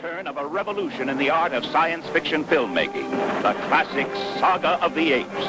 [0.00, 3.10] turn of a revolution in the art of science fiction filmmaking,
[3.42, 4.06] the classic
[4.38, 5.44] Saga of the Apes.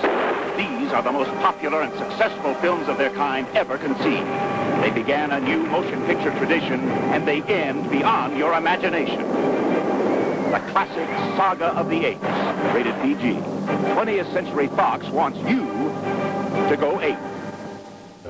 [0.57, 4.27] These are the most popular and successful films of their kind ever conceived.
[4.83, 6.81] They began a new motion picture tradition,
[7.13, 9.21] and they end beyond your imagination.
[10.51, 11.07] The classic
[11.37, 13.39] Saga of the Apes, rated PG.
[13.95, 15.65] 20th Century Fox wants you
[16.67, 17.17] to go ape.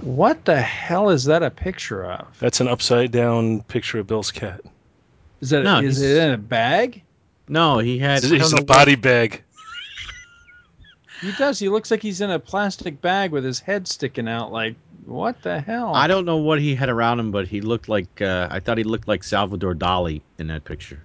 [0.04, 2.28] What the hell is that a picture of?
[2.40, 4.62] That's an upside down picture of Bill's cat.
[5.42, 7.02] Is that No, is it in a bag?
[7.48, 8.24] No, he had.
[8.24, 9.44] He's I in a know body bag.
[11.20, 11.60] He does.
[11.60, 14.52] He looks like he's in a plastic bag with his head sticking out.
[14.52, 14.76] Like
[15.06, 15.94] what the hell?
[15.94, 18.78] I don't know what he had around him, but he looked like uh, I thought
[18.78, 21.04] he looked like Salvador Dali in that picture,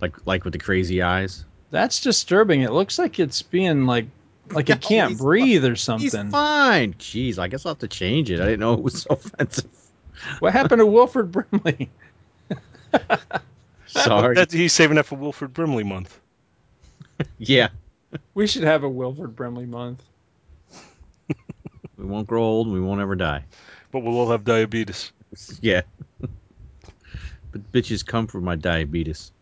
[0.00, 1.44] like like with the crazy eyes.
[1.70, 2.62] That's disturbing.
[2.62, 4.06] It looks like it's being like
[4.50, 6.02] like No, it can't he's breathe or something.
[6.02, 6.30] He's something.
[6.30, 6.94] fine.
[6.94, 8.40] Jeez, I guess I'll have to change it.
[8.40, 9.70] I didn't know it was so offensive.
[10.40, 11.90] What happened to Wilford Brimley?
[13.92, 14.34] Sorry.
[14.36, 16.18] That, he's saving that for Wilford Brimley month.
[17.38, 17.68] yeah,
[18.34, 20.02] We should have a Wilford Brimley month.
[21.96, 22.66] we won't grow old.
[22.68, 23.44] and We won't ever die.
[23.90, 25.12] But we'll all have diabetes.
[25.62, 25.80] Yeah.
[26.20, 29.32] but bitches come from my diabetes.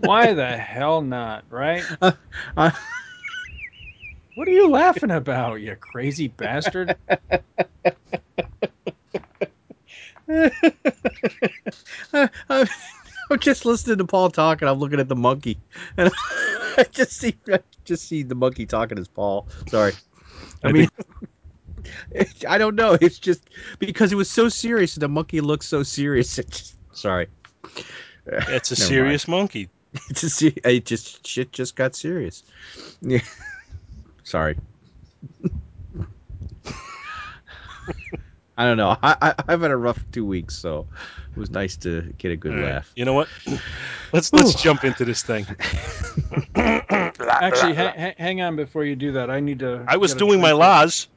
[0.00, 1.44] Why the hell not?
[1.50, 1.84] Right?
[2.00, 2.12] Uh,
[2.56, 2.72] I-
[4.34, 6.96] What are you laughing about, you crazy bastard?
[12.12, 12.66] I, I'm,
[13.30, 15.58] I'm just listening to Paul talk, and I'm looking at the monkey,
[15.96, 16.10] and
[16.76, 19.48] I just see I just see the monkey talking as Paul.
[19.68, 19.92] Sorry.
[20.62, 20.88] I, I mean,
[22.48, 22.98] I don't know.
[23.00, 26.38] It's just because it was so serious, and the monkey looks so serious.
[26.38, 27.28] It just, sorry.
[28.26, 29.70] It's a Never serious monkey.
[30.10, 32.42] It just it just shit just got serious.
[33.00, 33.20] Yeah.
[34.24, 34.58] Sorry.
[38.58, 38.96] I don't know.
[39.04, 40.88] I, I I've had a rough two weeks, so
[41.30, 42.74] it was nice to get a good All right.
[42.74, 42.92] laugh.
[42.96, 43.28] You know what?
[44.12, 45.46] Let's let's jump into this thing.
[46.56, 49.30] Actually, ha- ha- hang on before you do that.
[49.30, 49.84] I need to.
[49.86, 51.08] I was doing my laws.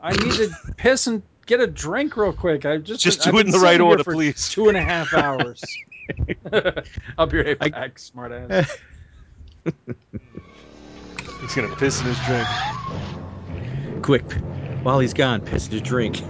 [0.00, 2.66] I need to piss and get a drink real quick.
[2.66, 4.48] I just Just I've do it in the right order, for please.
[4.48, 5.62] Two and a half hours.
[7.16, 8.76] I'll be right back, smartass.
[11.40, 12.48] He's gonna piss in his drink.
[14.02, 14.32] Quick,
[14.82, 16.20] while he's gone, piss in his drink.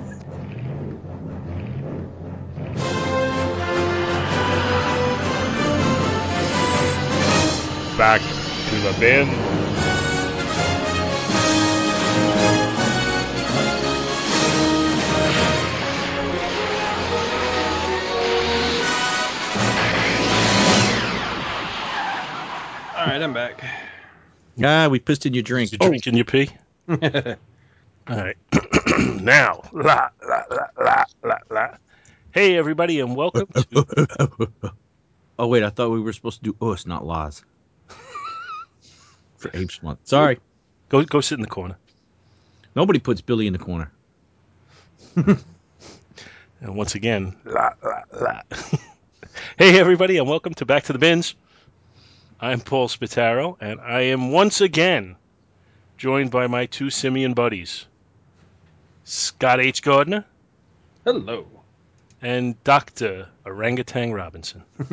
[7.97, 8.23] Back
[8.69, 9.29] to the bin.
[22.95, 23.63] All right, I'm back.
[24.63, 25.73] Ah, we pissed in your drink.
[25.73, 26.49] You drinking your pee?
[26.89, 26.97] All
[28.09, 28.37] right.
[29.21, 31.69] now, la la la la la la.
[32.33, 34.49] Hey everybody, and welcome to
[35.39, 37.45] Oh wait, I thought we were supposed to do oh, us, not laws.
[39.37, 39.99] For apes month.
[40.05, 40.39] Sorry,
[40.89, 41.77] go go sit in the corner.
[42.75, 43.93] nobody puts Billy in the corner.
[46.63, 48.41] And once again, la la la.
[49.59, 51.35] hey everybody, and welcome to Back to the Bins.
[52.41, 55.17] I'm Paul Spataro, and I am once again
[55.99, 57.85] joined by my two simian buddies,
[59.05, 59.83] Scott H.
[59.83, 60.25] Gardner
[61.05, 61.62] Hello.
[62.23, 63.29] And Dr.
[63.45, 64.63] Orangutan Robinson.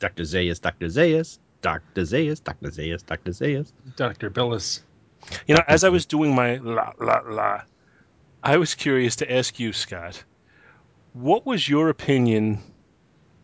[0.00, 0.24] Dr.
[0.24, 0.88] Zaius, Dr.
[0.88, 2.02] Zaius, Dr.
[2.02, 2.70] Zaius, Dr.
[2.70, 3.30] Zaius, Dr.
[3.30, 3.72] Zaius.
[3.94, 4.30] Dr.
[4.30, 4.82] Billis.
[5.46, 7.62] You know, as I was doing my la la la,
[8.42, 10.22] I was curious to ask you, Scott,
[11.12, 12.58] what was your opinion?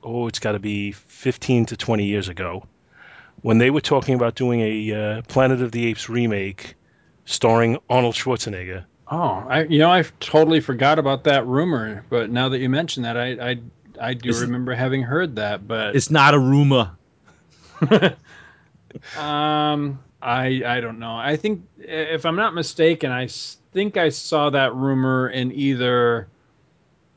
[0.03, 2.65] Oh, it's got to be 15 to 20 years ago
[3.43, 6.75] when they were talking about doing a uh, Planet of the Apes remake
[7.25, 8.85] starring Arnold Schwarzenegger.
[9.15, 13.03] Oh, I you know I totally forgot about that rumor, but now that you mention
[13.03, 13.59] that, I I,
[14.01, 15.69] I do Is it- remember having heard that.
[15.69, 16.91] But It's not a rumor.
[19.19, 21.15] um, I I don't know.
[21.15, 23.29] I think if I'm not mistaken, I
[23.73, 26.27] think I saw that rumor in either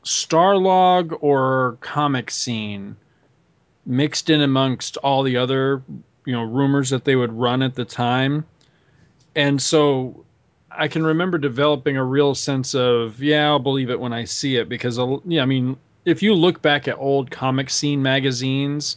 [0.04, 2.94] Starlog or Comic Scene,
[3.86, 5.82] mixed in amongst all the other
[6.26, 8.44] you know rumors that they would run at the time,
[9.34, 10.24] and so
[10.76, 14.56] I can remember developing a real sense of yeah, I'll believe it when I see
[14.56, 18.96] it because yeah, I mean if you look back at old Comic Scene magazines.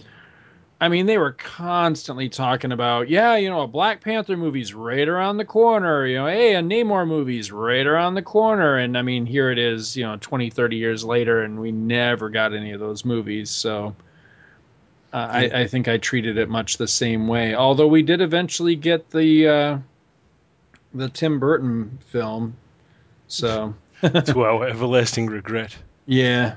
[0.82, 5.10] I mean, they were constantly talking about, yeah, you know, a Black Panther movie's right
[5.10, 6.06] around the corner.
[6.06, 8.78] You know, hey, a Namor movie's right around the corner.
[8.78, 12.30] And I mean, here it is, you know, 20, 30 years later, and we never
[12.30, 13.50] got any of those movies.
[13.50, 13.94] So
[15.12, 17.56] uh, I, I think I treated it much the same way.
[17.56, 19.78] Although we did eventually get the uh,
[20.94, 22.56] the Tim Burton film.
[23.28, 25.76] So to our everlasting regret.
[26.06, 26.56] yeah,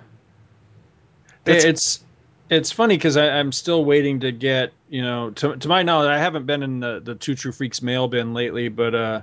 [1.44, 2.04] That's- it's
[2.50, 6.18] it's funny because I'm still waiting to get you know to to my knowledge I
[6.18, 9.20] haven't been in the the Two True Freaks mail bin lately, but uh,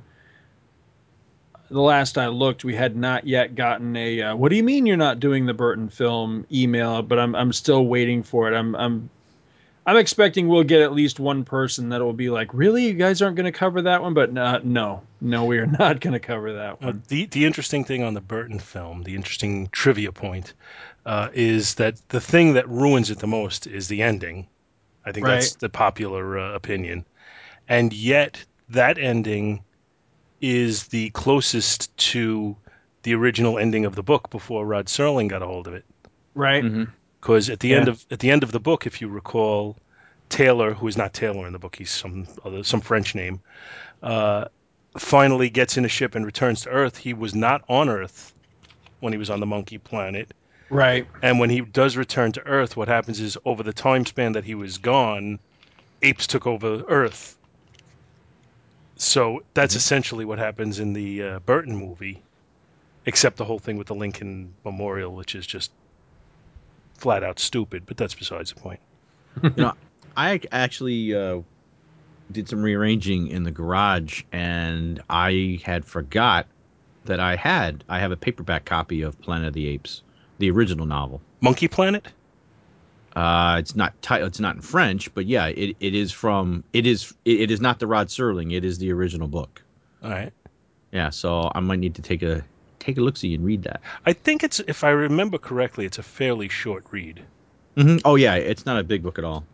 [1.70, 4.86] the last I looked, we had not yet gotten a uh, what do you mean
[4.88, 7.02] you're not doing the Burton film email?
[7.04, 8.56] But I'm I'm still waiting for it.
[8.58, 9.10] I'm I'm
[9.89, 13.24] I'm expecting we'll get at least one person that will be like, really, you guys
[13.24, 16.19] aren't going to cover that one, but uh, no, no, we are not going to
[16.19, 17.01] cover that Uh, one.
[17.07, 20.53] the the interesting thing on the Burton film, the interesting trivia point,
[21.07, 24.47] uh, is that the thing that ruins it the most is the ending.
[25.07, 27.03] I think that's the popular uh, opinion,
[27.68, 29.63] and yet that ending
[30.39, 32.56] is the closest to
[33.01, 35.86] the original ending of the book before Rod Serling got a hold of it.
[36.36, 36.63] Right?
[36.63, 36.89] Mhm.
[37.19, 39.75] Because at the end of at the end of the book, if you recall,
[40.30, 43.42] Taylor, who is not Taylor in the book, he's some other some French name,
[44.01, 44.45] uh,
[44.98, 46.98] finally gets in a ship and returns to Earth.
[46.98, 48.33] He was not on Earth
[49.01, 50.33] when he was on the monkey planet,
[50.69, 51.07] Right.
[51.21, 54.44] and when he does return to Earth, what happens is over the time span that
[54.44, 55.39] he was gone,
[56.01, 57.38] apes took over Earth.
[58.98, 62.22] So that's essentially what happens in the uh, Burton movie,
[63.06, 65.72] except the whole thing with the Lincoln Memorial, which is just
[67.00, 67.84] flat out stupid.
[67.86, 68.80] But that's besides the point.
[69.44, 69.74] you know,
[70.16, 71.42] I actually uh,
[72.31, 76.48] did some rearranging in the garage, and I had forgot
[77.06, 77.84] that I had.
[77.90, 80.04] I have a paperback copy of Planet of the Apes,
[80.38, 81.22] the original novel.
[81.42, 82.07] Monkey Planet.
[83.16, 86.86] Uh, it's not ti- it's not in French, but yeah, it, it is from it
[86.86, 88.54] is it, it is not the Rod Serling.
[88.54, 89.62] It is the original book.
[90.04, 90.31] All right.
[90.92, 92.44] Yeah, so I might need to take a
[92.80, 93.81] take a look see and read that.
[94.06, 97.28] I think it's, if I remember correctly, it's a fairly short read.
[97.78, 99.48] hmm Oh yeah, it's not a big book at all.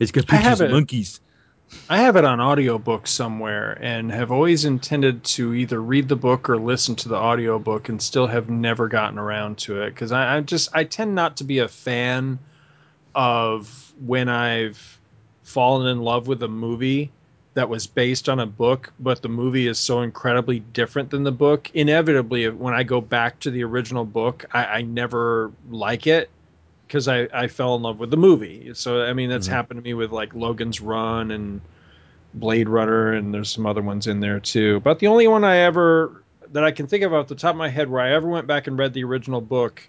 [0.00, 0.70] It's have pictures of it.
[0.70, 1.20] monkeys.
[1.88, 6.48] I have it on audiobook somewhere and have always intended to either read the book
[6.50, 10.36] or listen to the audiobook and still have never gotten around to it because I,
[10.36, 12.38] I just I tend not to be a fan
[13.14, 15.00] of when I've
[15.42, 17.14] fallen in love with a movie
[17.54, 21.32] that was based on a book, but the movie is so incredibly different than the
[21.32, 21.70] book.
[21.72, 26.30] Inevitably, when I go back to the original book, I, I never like it
[26.86, 28.72] because I, I fell in love with the movie.
[28.74, 29.52] So I mean that's Mhm.
[29.52, 31.60] happened to me with like Logan's Run and
[32.34, 34.80] Blade Runner, and there's some other ones in there too.
[34.80, 36.22] But the only one I ever
[36.52, 38.46] that I can think of off the top of my head where I ever went
[38.46, 39.88] back and read the original book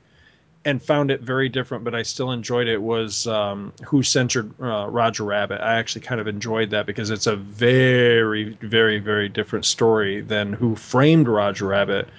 [0.65, 4.87] and found it very different, but I still enjoyed it was um, Who Censored uh,
[4.89, 5.61] Roger Rabbit.
[5.61, 10.53] I actually kind of enjoyed that because it's a very, very, very different story than
[10.53, 12.09] Who Framed Roger Rabbit.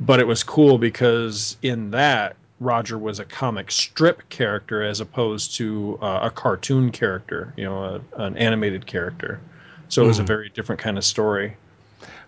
[0.00, 5.56] But it was cool because in that, Roger was a comic strip character as opposed
[5.56, 9.40] to uh, a cartoon character, you know, a, an animated character.
[9.88, 10.26] So it was a Mhm.
[10.28, 11.56] very different kind of story.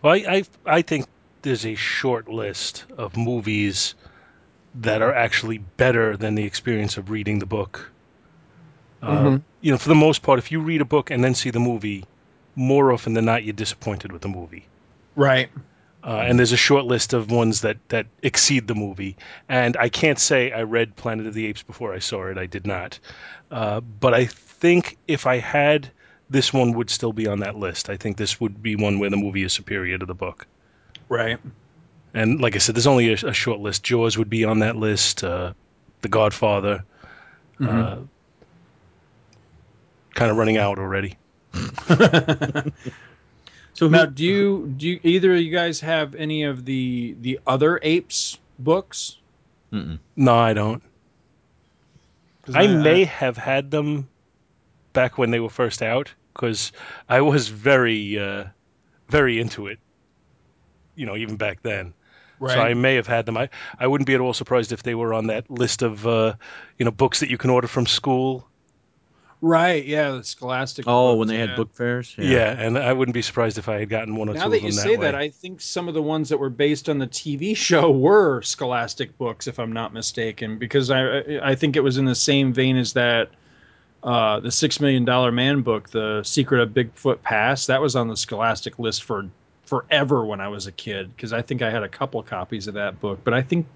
[0.02, 1.06] Well, I, I I think
[1.42, 3.94] there's a short list of movies
[4.76, 7.90] that are actually better than the experience of reading the book.
[9.02, 9.42] Uh, Mhm.
[9.60, 11.60] You know, for the most part, if you read a book and then see the
[11.60, 12.04] movie,
[12.56, 14.66] more often than not, you're disappointed with the movie.
[15.16, 15.48] Right.
[16.02, 19.16] Uh, and there's a short list of ones that, that exceed the movie.
[19.48, 22.36] And I can't say I read Planet of the Apes before I saw it.
[22.36, 22.98] I did not.
[23.50, 25.90] Uh, but I think if I had,
[26.28, 27.88] this one would still be on that list.
[27.88, 30.46] I think this would be one where the movie is superior to the book.
[31.08, 31.38] Right.
[32.14, 33.82] And like I said, there's only a, a short list.
[33.82, 35.24] Jaws would be on that list.
[35.24, 35.52] Uh,
[36.02, 36.84] the Godfather.
[37.60, 37.68] Mhm.
[37.68, 37.98] Uh,
[40.14, 41.16] kind of running out already.
[43.74, 47.16] So who, Now, do you do you, either of you guys have any of the
[47.20, 49.18] the other apes books?
[49.72, 49.98] Mm-mm.
[50.14, 50.82] No, I don't.
[52.54, 54.08] I may have had them
[54.92, 56.70] back when they were first out because
[57.08, 58.44] I was very, uh,
[59.08, 59.78] very into it.
[60.94, 61.94] You know, even back then.
[62.38, 62.54] Right.
[62.54, 63.36] So I may have had them.
[63.36, 63.48] I,
[63.78, 66.34] I wouldn't be at all surprised if they were on that list of, uh,
[66.78, 68.46] you know, books that you can order from school.
[69.40, 69.84] right.
[69.84, 70.84] Yeah, the Scholastic.
[70.88, 72.14] oh, books, when they had book fairs.
[72.18, 72.58] Yeah.
[72.58, 74.62] and I wouldn't be surprised if I had gotten one or Now two that of
[74.62, 75.04] them you say way.
[75.04, 78.40] that, I think some of the ones that were based on the TV show were
[78.42, 82.52] Scholastic books, if I'm not mistaken, because I I think it was in the same
[82.52, 83.30] vein as that.
[84.02, 88.08] Uh, the Six Million Dollar Man book, The Secret of Bigfoot Pass, that was on
[88.08, 89.26] the Scholastic list for
[89.66, 92.74] forever when I was a kid because I think I had a couple copies of
[92.74, 93.20] that book.
[93.24, 93.66] But I think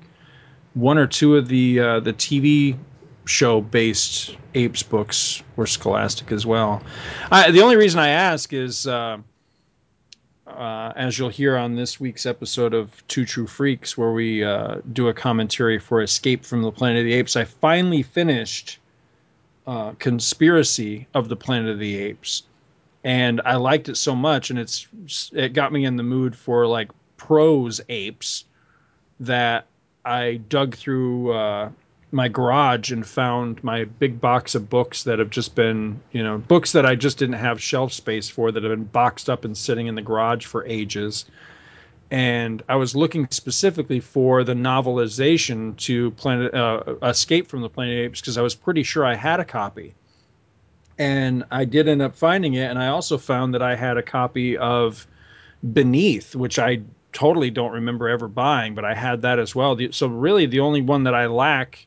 [0.74, 2.76] one or two of the uh, the TV
[3.24, 6.82] show based apes books were Scholastic as well.
[7.30, 8.86] I, the only reason I ask is.
[8.86, 9.18] Uh,
[10.46, 14.80] uh, as you'll hear on this week's episode of Two True Freaks, where we uh,
[14.94, 18.78] do a commentary for Escape from the Planet of the Apes, I finally finished
[19.66, 22.44] uh, Conspiracy of the Planet of the Apes,
[23.04, 24.86] and I liked it so much, and it's
[25.32, 28.44] it got me in the mood for like prose apes
[29.20, 29.66] that
[30.04, 31.70] I dug through uh,
[32.12, 36.38] my garage and found my big box of books that have just been, you know,
[36.38, 39.56] books that I just didn't have shelf space for that have been boxed up and
[39.56, 41.26] sitting in the garage for ages.
[42.10, 47.98] And I was looking specifically for the novelization to Planet uh, Escape from the Planet
[47.98, 49.94] Apes because I was pretty sure I had a copy.
[50.98, 54.02] And I did end up finding it, and I also found that I had a
[54.02, 55.06] copy of
[55.72, 56.80] Beneath, which I
[57.12, 59.74] totally don't remember ever buying, but I had that as well.
[59.74, 61.86] The- So really, the only one that I lack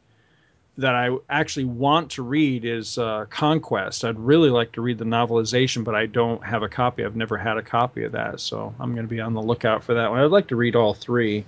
[0.77, 4.03] that I actually want to read is uh, Conquest.
[4.05, 7.03] I'd really like to read the novelization, but I don't have a copy.
[7.03, 9.83] I've never had a copy of that, so I'm going to be on the lookout
[9.83, 10.19] for that one.
[10.19, 11.45] I'd like to read all three.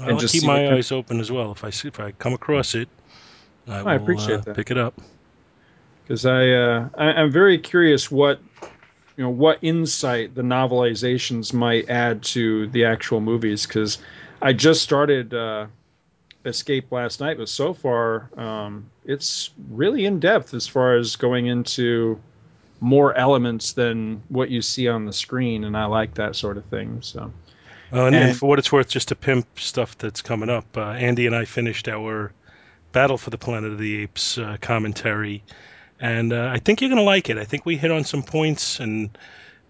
[0.00, 1.52] And I'll just keep my eyes open as well.
[1.52, 2.88] If I see if I come across it,
[3.66, 4.56] I, will, I appreciate uh, that.
[4.56, 5.00] Pick it up.
[6.06, 8.40] Because I, uh, I I'm very curious what
[9.16, 13.98] you know what insight the novelizations might add to the actual movies because
[14.40, 15.66] I just started uh,
[16.44, 21.46] Escape last night, but so far um, it's really in depth as far as going
[21.46, 22.20] into
[22.80, 26.64] more elements than what you see on the screen, and I like that sort of
[26.66, 26.98] thing.
[27.00, 27.32] So
[27.92, 30.90] Uh, and, and for what it's worth, just to pimp stuff that's coming up, uh,
[30.90, 32.32] Andy and I finished our
[32.92, 35.42] Battle for the Planet of the Apes uh, commentary,
[36.00, 37.38] and uh, I think you're going to like it.
[37.38, 39.16] I think we hit on some points, and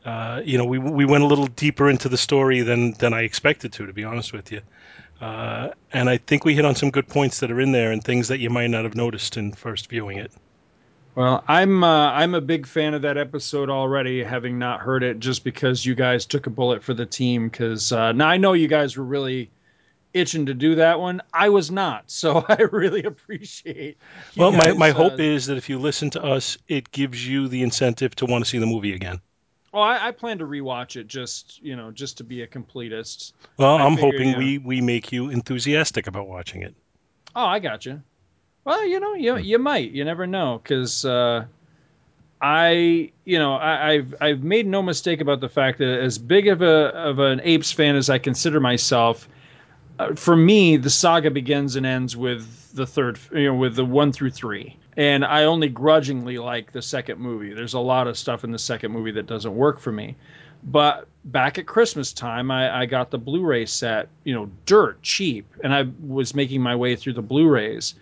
[0.04, 3.22] uh, you know, we we went a little deeper into the story than than I
[3.22, 4.60] expected to, to be honest with you.
[5.20, 8.04] Uh, and I think we hit on some good points that are in there and
[8.04, 10.30] things that you might not have noticed in first viewing it.
[11.14, 15.18] Well, I'm uh, I'm a big fan of that episode already, having not heard it,
[15.18, 17.48] just because you guys took a bullet for the team.
[17.48, 19.50] Because uh, now I know you guys were really
[20.16, 21.22] itching to do that one.
[21.32, 23.98] I was not, so I really appreciate.
[24.36, 27.26] Well, my, guys, my uh, hope is that if you listen to us, it gives
[27.26, 29.20] you the incentive to want to see the movie again.
[29.72, 33.32] Well, I, I plan to rewatch it just you know just to be a completist.
[33.58, 34.38] Well, I I'm figure, hoping yeah.
[34.38, 36.74] we, we make you enthusiastic about watching it.
[37.34, 38.02] Oh, I got you.
[38.64, 39.90] Well, you know, you you might.
[39.90, 41.44] You never know, because uh,
[42.40, 46.48] I, you know, I, I've I've made no mistake about the fact that as big
[46.48, 49.28] of a of an apes fan as I consider myself,
[49.98, 53.84] uh, for me, the saga begins and ends with the third, you know, with the
[53.84, 54.76] one through three.
[54.96, 57.52] And I only grudgingly like the second movie.
[57.52, 60.16] There's a lot of stuff in the second movie that doesn't work for me.
[60.62, 65.46] But back at Christmas time, I, I got the Blu-ray set, you know, dirt cheap,
[65.62, 67.94] and I was making my way through the Blu-rays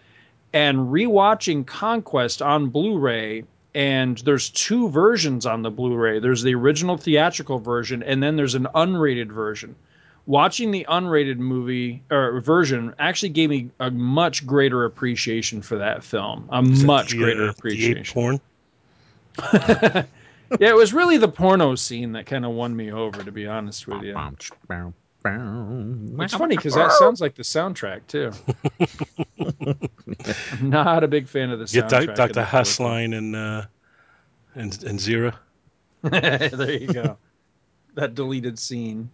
[0.52, 3.44] and rewatching Conquest on Blu-ray.
[3.74, 6.20] And there's two versions on the Blu-ray.
[6.20, 9.74] There's the original theatrical version, and then there's an unrated version
[10.26, 16.02] watching the unrated movie or version actually gave me a much greater appreciation for that
[16.02, 16.48] film.
[16.50, 18.14] A Is much the, greater uh, The appreciation.
[18.14, 18.40] porn.
[20.60, 23.46] yeah, it was really the porno scene that kind of won me over, to be
[23.46, 24.16] honest with you.
[25.26, 28.30] It's funny because that sounds like the soundtrack too.
[30.60, 32.14] I'm not a big fan of the Get soundtrack.
[32.14, 32.32] Dr.
[32.34, 33.64] the Hasslein and uh,
[34.54, 35.34] and and Zira.
[36.02, 37.16] there you go.
[37.94, 39.10] That deleted scene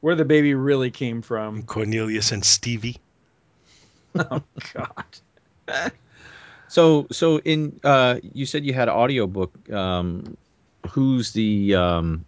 [0.00, 1.62] where the baby really came from.
[1.64, 2.96] Cornelius and Stevie.
[4.18, 4.42] Oh
[4.74, 5.92] God.
[6.68, 9.70] So so in uh you said you had an audiobook.
[9.70, 10.36] Um
[10.88, 12.24] who's the um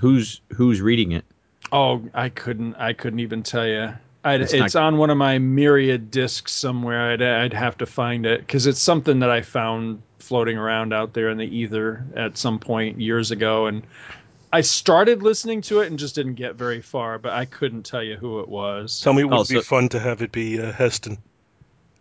[0.00, 1.24] who's who's reading it?
[1.72, 2.74] Oh, I couldn't.
[2.76, 3.92] I couldn't even tell you.
[4.24, 7.12] I'd, It's it's not- on one of my myriad discs somewhere.
[7.12, 11.12] I'd, I'd have to find it because it's something that I found floating around out
[11.12, 13.82] there in the ether at some point years ago, and
[14.54, 17.18] I started listening to it and just didn't get very far.
[17.18, 19.00] But I couldn't tell you who it was.
[19.00, 21.18] Tell me it would Oh, be so- fun to have it be uh, Heston.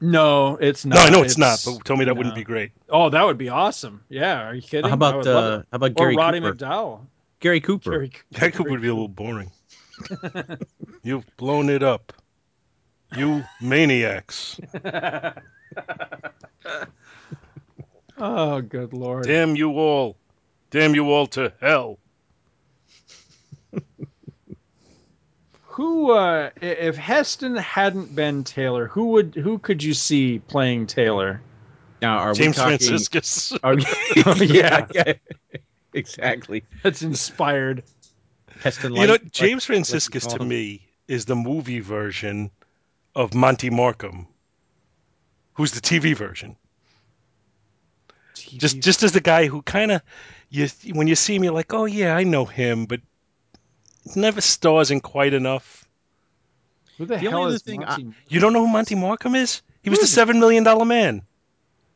[0.01, 0.95] no, it's not.
[0.95, 2.71] no, I know it's, not, but tell me that wouldn't be great.
[2.89, 4.03] Oh, that would be awesome.
[4.09, 4.87] Yeah, are you kidding?
[4.89, 6.53] How about would love uh how about or Gary Roddy Cooper?
[6.55, 6.99] McDowall?
[7.39, 7.91] Gary Cooper.
[7.91, 9.51] Gary, That could would be a little boring.
[11.03, 12.13] You've blown it up.
[13.17, 14.59] You maniacs.
[18.17, 19.25] Oh, good lord.
[19.25, 20.17] Damn you all.
[20.69, 21.97] Damn you all to hell.
[25.73, 31.41] Who, uh, if Heston hadn't been Taylor, who would, who could you see playing Taylor?
[31.99, 33.53] Now are James we talking Franciscus.
[33.63, 33.85] Are we,
[34.23, 34.85] Oh, yeah.
[34.93, 35.13] yeah.
[35.93, 36.63] Exactly.
[36.83, 37.83] That's inspired.
[38.61, 40.47] Heston You know, James like- Franciscus to him.
[40.47, 42.51] me is the movie version
[43.15, 44.27] of Monte Markham,
[45.53, 46.55] who's the TV version.
[48.35, 50.01] Just just as the guy who kind of
[50.49, 53.01] you when you see him, you're like, oh yeah, I know him, but
[54.15, 55.87] never stars in quite enough.
[56.97, 58.13] who the, The hell only other is thing Monte?
[58.27, 59.61] You don't know who Monte Markham is?
[59.81, 61.23] He was the seven million dollar man.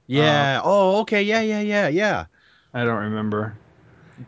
[0.07, 0.59] Yeah.
[0.59, 1.23] Uh, oh, okay.
[1.23, 2.25] Yeah, yeah, yeah, yeah.
[2.73, 3.57] I don't remember.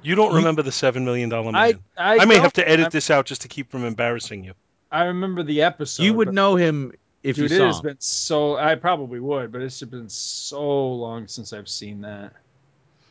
[0.01, 1.79] You don't remember the seven million dollar man.
[1.97, 4.53] I, I, may have to edit remem- this out just to keep from embarrassing you.
[4.91, 6.03] I remember the episode.
[6.03, 6.93] you would know him
[7.23, 7.67] if Dude, you it saw.
[7.67, 7.83] has 'em.
[7.83, 8.55] been so.
[8.57, 12.33] I probably would, but it's been so long since I've seen that.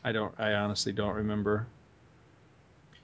[0.03, 0.33] I don't.
[0.39, 1.67] I honestly don't remember.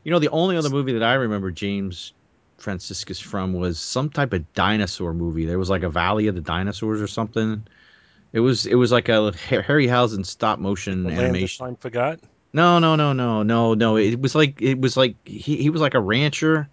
[0.06, 2.14] You know, the only other movie that I remember James
[2.58, 5.46] Franciscus from was some type of dinosaur movie.
[5.46, 7.66] There was like a Valley of the Dinosaurs or something.
[8.32, 11.66] It was it was like a Harry Harryhausen stop motion The land that animation.
[11.66, 12.20] time forgot.
[12.54, 13.98] No, no, no, no, no, no.
[13.98, 16.70] It was like it was like he, he was like a rancher,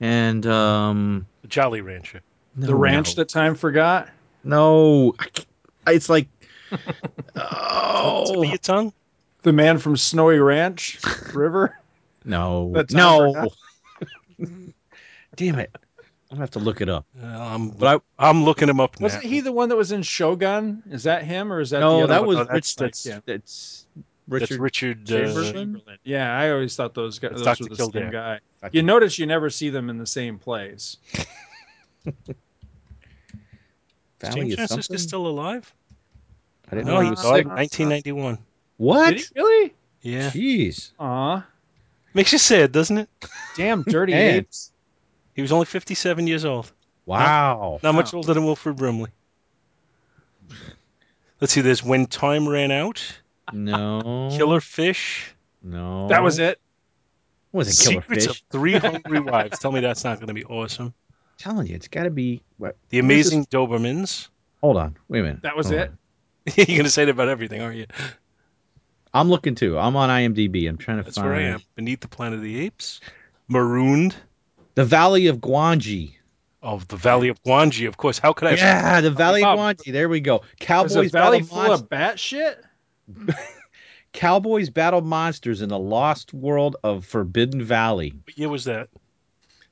[0.00, 2.20] and um, The Jolly Rancher.
[2.54, 3.22] no, the ranch no.
[3.22, 4.08] that time forgot.
[4.44, 5.48] No, I can't-
[5.88, 6.28] it's like
[6.70, 6.80] Tip
[7.36, 7.42] of
[8.36, 8.92] oh your tongue.
[9.42, 10.98] The man from Snowy Ranch
[11.32, 11.78] River.
[12.26, 13.48] no, That time no.
[15.36, 15.70] Damn it!
[16.30, 17.06] I'm gonna have to look it up.
[17.22, 19.04] Uh, I'm, But I'm looking him up now.
[19.04, 20.82] Wasn't he the one that was in Shogun?
[20.90, 22.28] Is that him or is that the no, other that one?
[22.28, 22.76] was Oh, that's- Rich.
[22.76, 23.86] That's that's- that's
[24.28, 24.60] That's Richard.
[24.60, 25.12] Richard.
[25.12, 25.82] Uh, Chamberlain?
[26.04, 27.64] Yeah, I always thought those guys That's those Dr.
[27.64, 28.02] were the Kildare.
[28.04, 28.40] same guy.
[28.62, 28.76] Dr.
[28.76, 30.96] You notice you never see them in the same place.
[32.06, 32.12] is
[34.20, 35.72] Valley James of Franciscus still alive?
[36.70, 38.38] I didn't No, know he he was died in 1991.
[38.78, 39.10] What?
[39.10, 39.74] Did he really?
[40.02, 40.30] Yeah.
[40.30, 40.90] Jeez.
[40.98, 41.46] Aw.
[42.16, 43.10] Makes you sad, doesn't it?
[43.58, 44.72] Damn dirty apes.
[45.34, 46.72] He was only 57 years old.
[47.04, 47.78] Wow.
[47.82, 48.16] Not much Wow.
[48.20, 49.10] older than Wilford Brimley.
[51.42, 51.60] Let's see.
[51.60, 53.02] There's When Time Ran Out,
[53.52, 54.30] No.
[54.32, 56.08] Killer Fish, No.
[56.08, 56.58] That was it.
[57.52, 58.40] Was it Killer Secrets Fish?
[58.40, 59.58] of Three Hungry Wives.
[59.58, 60.94] Tell me that's not going to be awesome.
[61.36, 62.42] telling you, it's got to be.
[62.56, 62.76] What?
[62.88, 64.28] The Amazing Dobermans.
[64.62, 64.96] Hold on.
[65.08, 65.42] Wait a minute.
[65.42, 65.92] That was Hold it.
[66.56, 67.84] You're going to say that about everything, aren't you?
[69.16, 69.78] I'm looking too.
[69.78, 70.68] I'm on IMDb.
[70.68, 71.62] I'm trying to That's find where I am.
[71.74, 73.00] Beneath the Planet of the Apes.
[73.48, 74.14] Marooned.
[74.74, 76.12] the Valley of Gwangi.
[76.62, 78.18] Of the Valley of Gwangi, of course.
[78.18, 78.54] How could I?
[78.54, 79.76] Yeah, the Valley of Bob.
[79.78, 79.92] Gwangi.
[79.92, 80.36] There we go.
[80.38, 81.80] Is a Cowboys valley battle full monsters.
[81.82, 82.64] of bat shit?
[84.12, 88.14] Cowboys battle monsters in the lost world of Forbidden Valley.
[88.24, 88.88] What year was that?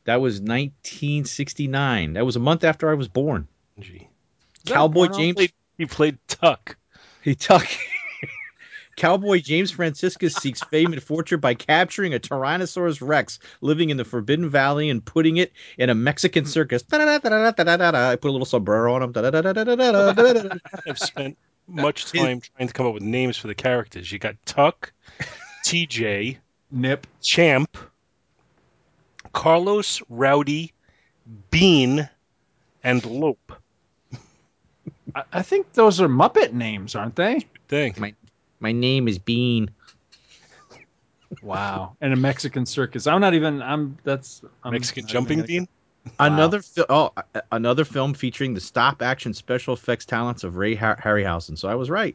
[0.05, 2.13] That was 1969.
[2.13, 3.49] That was a month after I was born.
[3.81, 4.09] Gee.
[4.67, 5.09] Cowboy?
[5.09, 5.35] James.
[5.37, 6.77] Played- He played Tuck.
[7.23, 7.67] He took.
[8.97, 14.05] Cowboy James Franciscus seeks fame and fortune by capturing a Tyrannosaurus Rex living in the
[14.05, 16.85] Forbidden Valley and putting it in a Mexican circus.
[16.93, 19.13] I put a little sombrero on him.
[20.87, 24.11] I've spent much time trying to come up with names for the characters.
[24.11, 24.93] You got Tuck,
[25.65, 26.39] TJ,
[26.71, 27.07] Nip.
[27.23, 27.77] Champ,
[29.33, 30.73] Carlos, Rowdy,
[31.51, 32.09] Bean,
[32.83, 33.53] and Lope.
[35.33, 37.47] I, think those are Muppet names, aren't they?
[37.69, 37.95] Thing.
[37.99, 38.15] My
[38.73, 39.71] name is Bean.
[41.43, 41.97] Wow.
[42.01, 43.07] And a Mexican circus.
[43.07, 43.61] I'm not even.
[43.63, 43.97] I'm.
[44.05, 45.69] That's I'm Mexican not jumping even bean.
[46.19, 47.13] Another fi- oh,
[47.51, 51.59] another film featuring the stop action special effects talents of Ray Har- Harryhausen.
[51.59, 52.15] So I was right.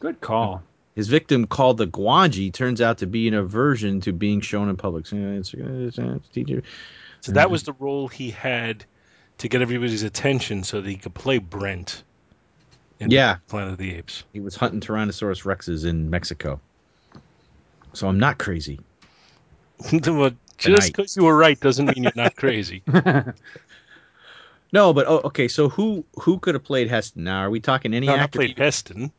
[0.00, 0.62] Good call.
[0.94, 4.76] His victim, called the Gwangi, turns out to be an aversion to being shown in
[4.76, 5.06] public.
[5.06, 6.62] So it's- it's- it's- teacher-
[7.20, 8.86] So that was the role he had
[9.38, 12.15] to get everybody's attention so that he could play Brent in
[12.98, 14.24] Yeah, Planet of the Apes.
[14.32, 16.60] he was hunting Tyrannosaurus rexes in Mexico.
[17.92, 18.80] So I'm not crazy.
[20.06, 22.82] well, just because you were right doesn't mean you're not crazy.
[24.72, 25.48] No, but oh, okay.
[25.48, 27.24] So who who could have played Heston?
[27.24, 28.40] Now, are we talking any no, not actor?
[28.40, 29.12] played Heston.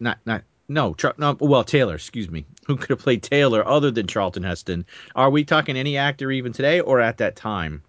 [0.00, 0.94] Not not no.
[0.94, 1.36] Char- no.
[1.40, 1.94] Well, Taylor.
[1.94, 2.44] Excuse me.
[2.66, 4.84] Who could have played Taylor other than Charlton Heston?
[5.14, 7.82] Are we talking any actor even today or at that time?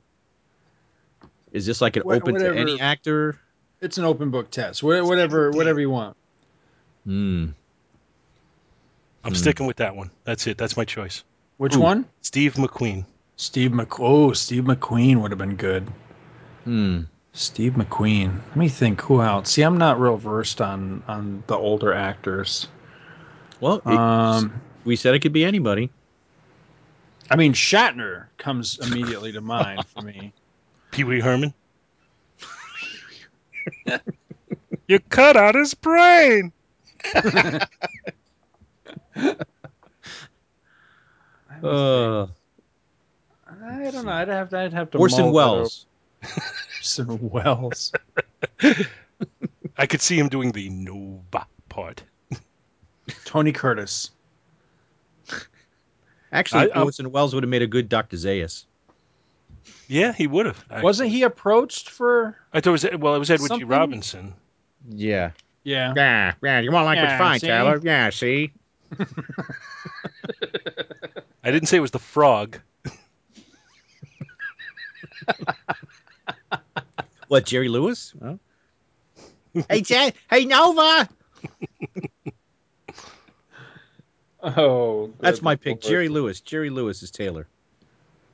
[1.52, 3.40] Is this like an Wha- open to any actor?
[3.82, 4.82] It's an open book test.
[4.84, 5.52] Wha- Whatever.
[5.52, 6.16] Whatever you want.
[7.06, 7.48] Hmm.
[9.24, 9.36] I'm Hmm.
[9.36, 10.10] sticking with that one.
[10.24, 10.58] That's it.
[10.58, 11.24] That's my choice.
[11.58, 11.82] Which Ooh.
[11.82, 12.06] one?
[12.22, 13.06] Steve McQueen.
[13.36, 14.00] Steve Mc.
[14.00, 15.88] Oh, Steve McQueen would have been good.
[16.64, 17.02] Hmm.
[17.34, 18.40] Steve McQueen.
[18.48, 19.02] Let me think.
[19.02, 19.52] Who else?
[19.52, 22.68] See, I'm not real versed on on the older actors.
[23.60, 25.90] Well, it- Um, we said it could be anybody.
[27.30, 30.34] I mean, Shatner comes immediately to mind for me.
[30.92, 31.54] Pee Wee Herman.
[34.88, 36.52] you cut out his brain.
[41.64, 42.28] Uh,
[43.50, 44.12] I don't know.
[44.12, 44.60] I'd have to.
[44.60, 44.98] I'd have to.
[45.00, 45.86] Orson mull that Welles.
[46.24, 46.42] over.
[46.78, 47.92] Orson Welles.
[49.78, 52.04] I could see him doing the Nova part.
[53.26, 54.12] Tony Curtis.
[56.32, 58.18] Actually, I- I'm- Orson Welles would have made a good Dr.
[58.18, 58.66] Zaius.
[59.88, 60.64] Yeah, he would have.
[60.82, 62.38] Wasn't he approached for?
[62.54, 63.50] I thought it was well, it was Edward G.
[63.50, 64.34] Something- Robinson.
[64.90, 65.32] Yeah.
[65.64, 65.94] Yeah.
[65.96, 66.34] Yeah.
[66.42, 66.60] Yeah.
[66.60, 67.48] You want like Yeah, what's fine, see?
[67.48, 67.80] Taylor?
[67.84, 68.10] Yeah.
[68.10, 68.52] See.
[71.44, 72.60] I didn't say it was the frog.
[77.28, 77.46] What?
[77.46, 78.14] Jerry Lewis?
[78.22, 78.36] Huh?
[79.70, 80.14] hey, Ted.
[80.30, 81.10] Hey, Nova.
[84.42, 85.74] Oh, That's my pick.
[85.74, 85.82] lord.
[85.82, 86.40] Jerry Lewis.
[86.40, 87.48] Jerry Lewis is Taylor.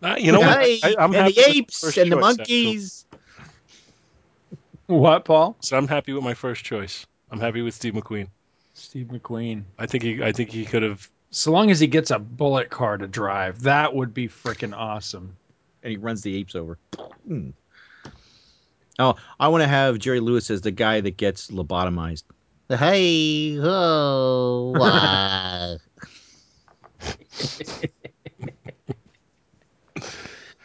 [0.03, 0.61] Uh, you know what?
[0.61, 2.63] Hey, I, I'm and happy the apes first and the choice, actually.
[2.65, 3.05] monkeys.
[4.87, 5.55] What, Paul?
[5.61, 7.05] So I'm happy with my first choice.
[7.31, 8.27] I'm happy with Steve McQueen.
[8.73, 9.63] Steve McQueen.
[9.79, 12.69] I think he I think he could have So long as he gets a bullet
[12.69, 15.37] car to drive, that would be freaking awesome.
[15.83, 16.77] and he runs the apes over.
[17.25, 17.51] Hmm.
[18.99, 22.23] Oh, I want to have Jerry Lewis as the guy that gets lobotomized.
[22.69, 24.73] Hey ho!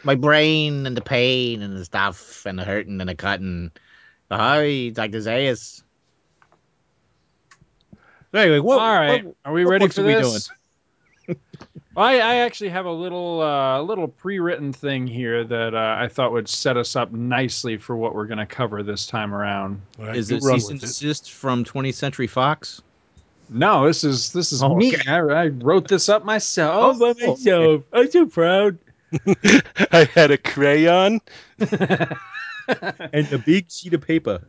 [0.09, 3.71] My brain and the pain and the stuff and the hurting and the cutting.
[4.31, 5.19] Hi, Dr.
[5.19, 5.83] Zaius.
[8.33, 10.51] Anyway, what, All right, what- are we what ready books for are we this?
[11.95, 16.33] I, I actually have a little uh, little pre-written thing here that uh, I thought
[16.33, 19.79] would set us up nicely for what we're going to cover this time around.
[19.99, 22.81] all right, is it run cease and desist from 20th Century Fox?
[23.51, 24.95] No, this is this is Oh, me.
[24.97, 25.11] okay.
[25.11, 26.97] I, I wrote this up myself.
[26.97, 27.83] Oh, by myself.
[27.93, 28.79] I'm so proud.
[29.93, 31.21] I had a crayon.
[33.13, 34.43] And a big sheet of paper.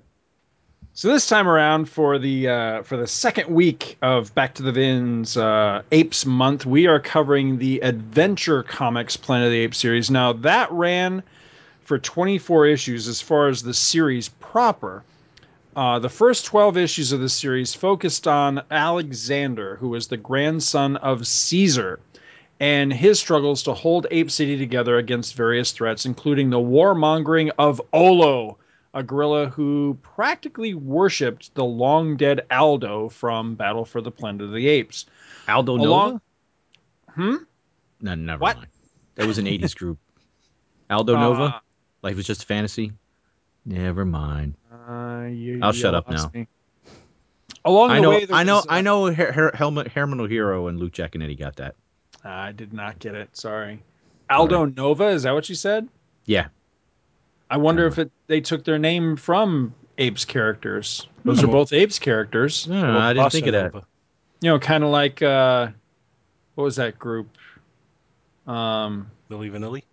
[0.93, 4.73] So this time around, for the uh, for the second week of Back to the
[4.73, 10.11] Bins uh, Apes Month, we are covering the Adventure Comics Planet of the Apes series.
[10.11, 11.23] Now that ran
[11.85, 15.03] for 24 issues as far as the series proper.
[15.75, 20.97] Uh, the first 12 issues of the series focused on Alexander, who was the grandson
[20.97, 21.99] of Caesar,
[22.59, 27.81] and his struggles to hold Ape City together against various threats, including the warmongering of
[27.93, 28.57] Olo,
[28.93, 34.51] a gorilla who practically worshipped the long dead Aldo from Battle for the Planet of
[34.51, 35.05] the Apes.
[35.47, 36.21] Aldo Along- Nova?
[37.11, 37.43] Hmm?
[38.01, 38.57] No, never What?
[38.57, 38.67] mind.
[39.15, 39.97] That was an 80s group.
[40.89, 41.41] Aldo Nova?
[41.43, 41.59] Uh,
[42.01, 42.93] Life was just a fantasy?
[43.65, 44.55] Never mind.
[44.71, 46.31] uh, you- I'll shut up now.
[46.33, 46.47] me.
[47.65, 49.13] Along I the know, way, I know, was, uh, I know.
[49.13, 51.75] Her, her, Helmut, Hermano Hero and Luke Giaconetti got that.
[52.23, 53.35] I did not get it.
[53.35, 53.81] Sorry.
[54.29, 55.87] Aldo Nova, is that what you said?
[56.25, 56.47] Yeah.
[57.49, 58.01] I wonder Kinda.
[58.01, 61.07] if it they took their name from Apes characters.
[61.25, 61.51] Those are Hmm.
[61.53, 62.67] both Apes characters.
[62.67, 63.73] No, no, I didn't think of that.
[63.73, 63.85] Nova.
[64.41, 65.67] You know, kind of like uh,
[66.55, 67.27] what was that group?
[68.47, 69.83] Um, Milli Vanilli.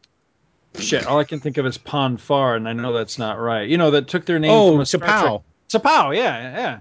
[0.78, 1.06] shit.
[1.06, 3.68] All I can think of is Pon farr, and I know that's not right.
[3.68, 5.42] You know, that took their name Oh, from a Star Trek-
[5.82, 6.78] yeah, yeah.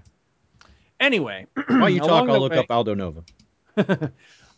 [0.99, 3.23] Anyway, While you talk, I'll look way- up Aldo Nova.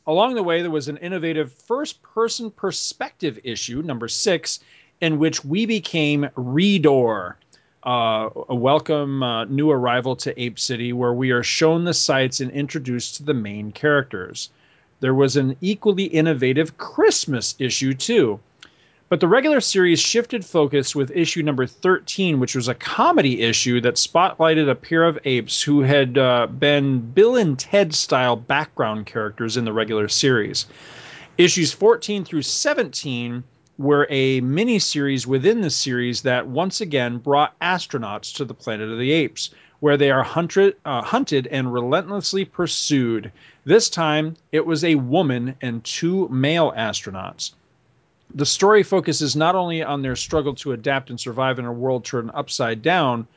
[0.07, 4.61] Along the way, there was an innovative first person perspective issue, number six,
[5.01, 7.35] in which we became Redor,
[7.83, 12.39] uh, a welcome uh, new arrival to Ape City, where we are shown the sights
[12.39, 14.49] and introduced to the main characters.
[15.01, 18.39] There was an equally innovative Christmas issue, too.
[19.09, 23.79] But the regular series shifted focus with issue number 13, which was a comedy issue
[23.79, 29.05] that spotlighted a pair of apes who had uh, been Bill and Ted style background
[29.05, 30.65] characters in the regular series.
[31.37, 33.45] Issues 14 through 17
[33.77, 38.89] were a mini series within the series that once again brought astronauts to the planet
[38.89, 43.31] of the apes, where they are hunted, uh, hunted and relentlessly pursued.
[43.63, 47.53] This time, it was a woman and two male astronauts.
[48.33, 52.05] The story focuses not only on their struggle to adapt and survive in a world
[52.05, 53.27] turned upside down,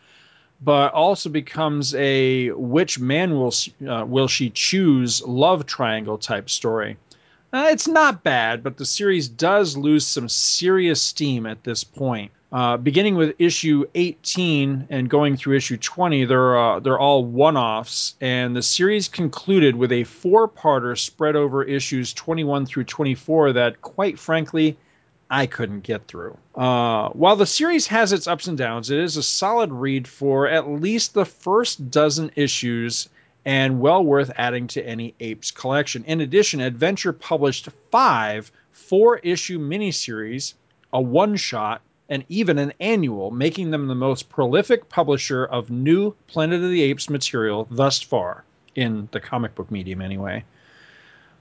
[0.61, 3.55] but also becomes a which man will
[3.88, 6.96] uh, will she choose love triangle type story.
[7.53, 12.31] Uh, it's not bad, but the series does lose some serious steam at this point.
[12.53, 18.15] Uh, beginning with issue 18 and going through issue 20, they're uh, they're all one-offs,
[18.21, 24.19] and the series concluded with a four-parter spread over issues 21 through 24 that, quite
[24.19, 24.77] frankly,
[25.31, 26.37] I couldn't get through.
[26.57, 30.49] Uh, while the series has its ups and downs, it is a solid read for
[30.49, 33.09] at least the first dozen issues
[33.44, 36.05] and well worth adding to any Apes collection.
[36.05, 40.55] In addition, Adventure published five four issue miniseries,
[40.92, 46.14] a one shot, and even an annual, making them the most prolific publisher of new
[46.26, 50.44] Planet of the Apes material thus far, in the comic book medium anyway.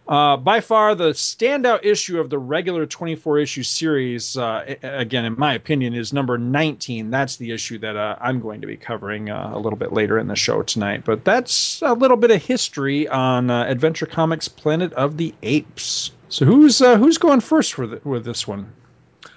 [0.10, 5.38] Uh, by far, the standout issue of the regular 24 issue series, uh, again, in
[5.38, 7.12] my opinion, is number 19.
[7.12, 10.17] That's the issue that uh, I'm going to be covering uh, a little bit later
[10.17, 11.06] in the show tonight.
[11.06, 16.10] But that's a little bit of history on uh, Adventure Comics Planet of the Apes.
[16.30, 18.74] So who's uh, who's going first for the, with this one?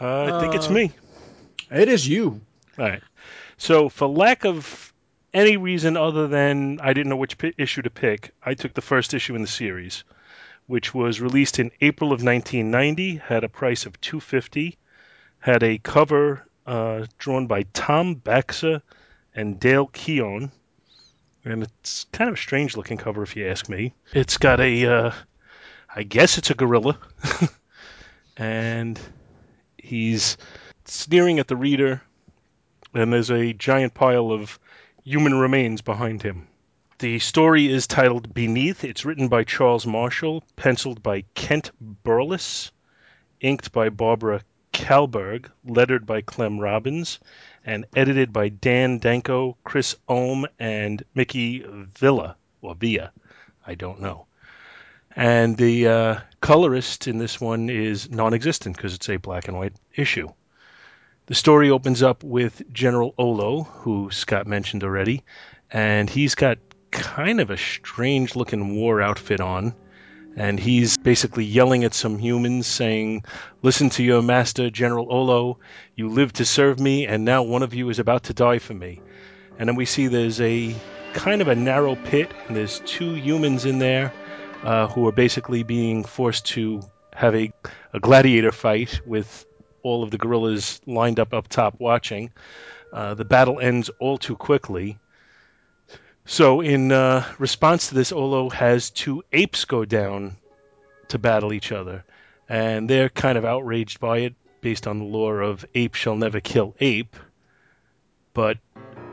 [0.00, 0.90] Uh, I think it's me.
[1.70, 2.40] It is you.
[2.78, 3.02] All right.
[3.58, 4.92] So, for lack of
[5.34, 8.80] any reason other than I didn't know which pi- issue to pick, I took the
[8.80, 10.04] first issue in the series,
[10.66, 14.78] which was released in April of 1990, had a price of 250,
[15.38, 18.82] had a cover uh, drawn by Tom Baxa
[19.34, 20.50] and Dale Keown,
[21.44, 23.94] and it's kind of a strange looking cover if you ask me.
[24.12, 25.12] It's got a, uh,
[25.94, 26.98] I guess it's a gorilla,
[28.36, 28.98] and
[29.76, 30.36] he's
[30.84, 32.02] sneering at the reader
[32.94, 34.58] and there's a giant pile of
[35.04, 36.46] human remains behind him.
[37.02, 38.84] The story is titled Beneath.
[38.84, 41.72] It's written by Charles Marshall, penciled by Kent
[42.04, 42.70] Burles,
[43.40, 47.18] inked by Barbara Kaalberg, lettered by Clem Robbins,
[47.66, 53.10] and edited by Dan Danko, Chris Ulm, and Mickey Villa, or Villa.
[53.66, 54.26] I don't know.
[55.16, 59.58] And the uh, colorist in this one is non existent because it's a black and
[59.58, 60.28] white issue.
[61.26, 65.24] The story opens up with General Olo, who Scott mentioned already,
[65.68, 66.58] and he's got
[66.92, 69.74] kind of a strange looking war outfit on.
[70.36, 73.24] And he's basically yelling at some humans, saying,
[73.62, 75.58] Listen to your master, General Olo.
[75.94, 78.72] You lived to serve me, and now one of you is about to die for
[78.72, 79.00] me.
[79.58, 80.74] And then we see there's a
[81.12, 84.12] kind of a narrow pit, and there's two humans in there
[84.62, 86.80] uh, who are basically being forced to
[87.12, 87.52] have a,
[87.92, 89.44] a gladiator fight with
[89.82, 92.30] all of the gorillas lined up up top watching.
[92.92, 94.98] Uh, the battle ends all too quickly.
[96.24, 100.36] So, in uh, response to this, Olo has two apes go down
[101.08, 102.04] to battle each other,
[102.48, 106.40] and they're kind of outraged by it, based on the lore of ape shall never
[106.40, 107.16] kill ape.
[108.34, 108.58] But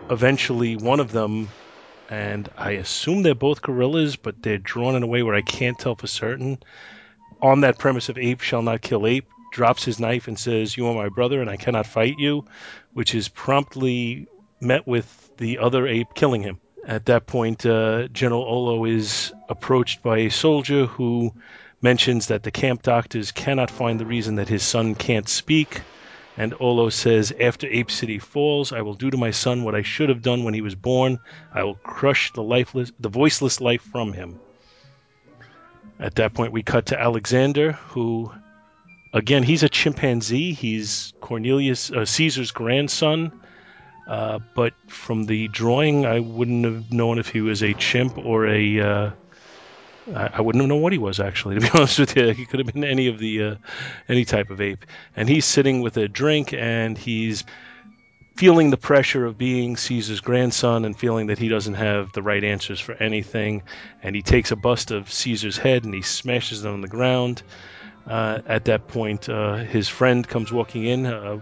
[0.10, 1.50] eventually, one of them,
[2.10, 5.80] and I assume they're both gorillas, but they're drawn in a way where I can't
[5.80, 6.60] tell for certain.
[7.41, 10.88] On that premise of ape shall not kill ape, drops his knife and says, You
[10.88, 12.45] are my brother, and I cannot fight you,
[12.93, 14.28] which is promptly
[14.62, 16.60] met with the other ape killing him.
[16.85, 21.33] At that point, uh, General Olo is approached by a soldier who
[21.81, 25.81] mentions that the camp doctors cannot find the reason that his son can't speak.
[26.37, 29.81] And Olo says, After Ape City falls, I will do to my son what I
[29.81, 31.19] should have done when he was born.
[31.53, 34.39] I will crush the lifeless, the voiceless life from him.
[35.99, 38.31] At that point, we cut to Alexander, who,
[39.13, 40.53] again, he's a chimpanzee.
[40.53, 43.33] He's Cornelius uh, Caesar's grandson.
[44.10, 48.48] Uh, but from the drawing, I wouldn't have known if he was a chimp or
[48.48, 48.80] a.
[48.80, 49.12] Uh,
[50.15, 51.56] I, I wouldn't have known what he was actually.
[51.60, 53.56] To be honest with you, he could have been any of the uh,
[54.10, 54.84] any type of ape.
[55.15, 57.43] And he's sitting with a drink, and he's
[58.36, 62.43] feeling the pressure of being Caesar's grandson, and feeling that he doesn't have the right
[62.43, 63.62] answers for anything.
[64.02, 67.43] And he takes a bust of Caesar's head and he smashes it on the ground.
[68.08, 71.06] Uh, at that point, uh, his friend comes walking in.
[71.06, 71.39] Uh,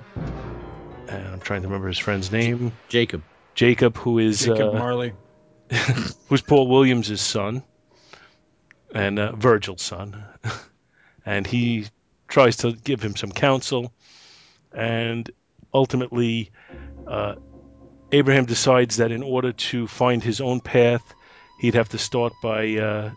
[1.10, 2.72] I'm trying to remember his friend's name.
[2.90, 3.24] Jacob.
[3.56, 5.14] Jacob, who is Jacob uh, Marley.
[6.28, 7.64] who's Paul Williams' son
[8.94, 10.24] and uh, Virgil's son,
[11.26, 11.86] and he
[12.28, 13.92] tries to give him some counsel,
[14.74, 15.30] and
[15.74, 16.52] ultimately,
[17.08, 17.36] uh,
[18.12, 21.04] Abraham decides that in order to find his own path,
[21.60, 23.12] he'd have to start by uh,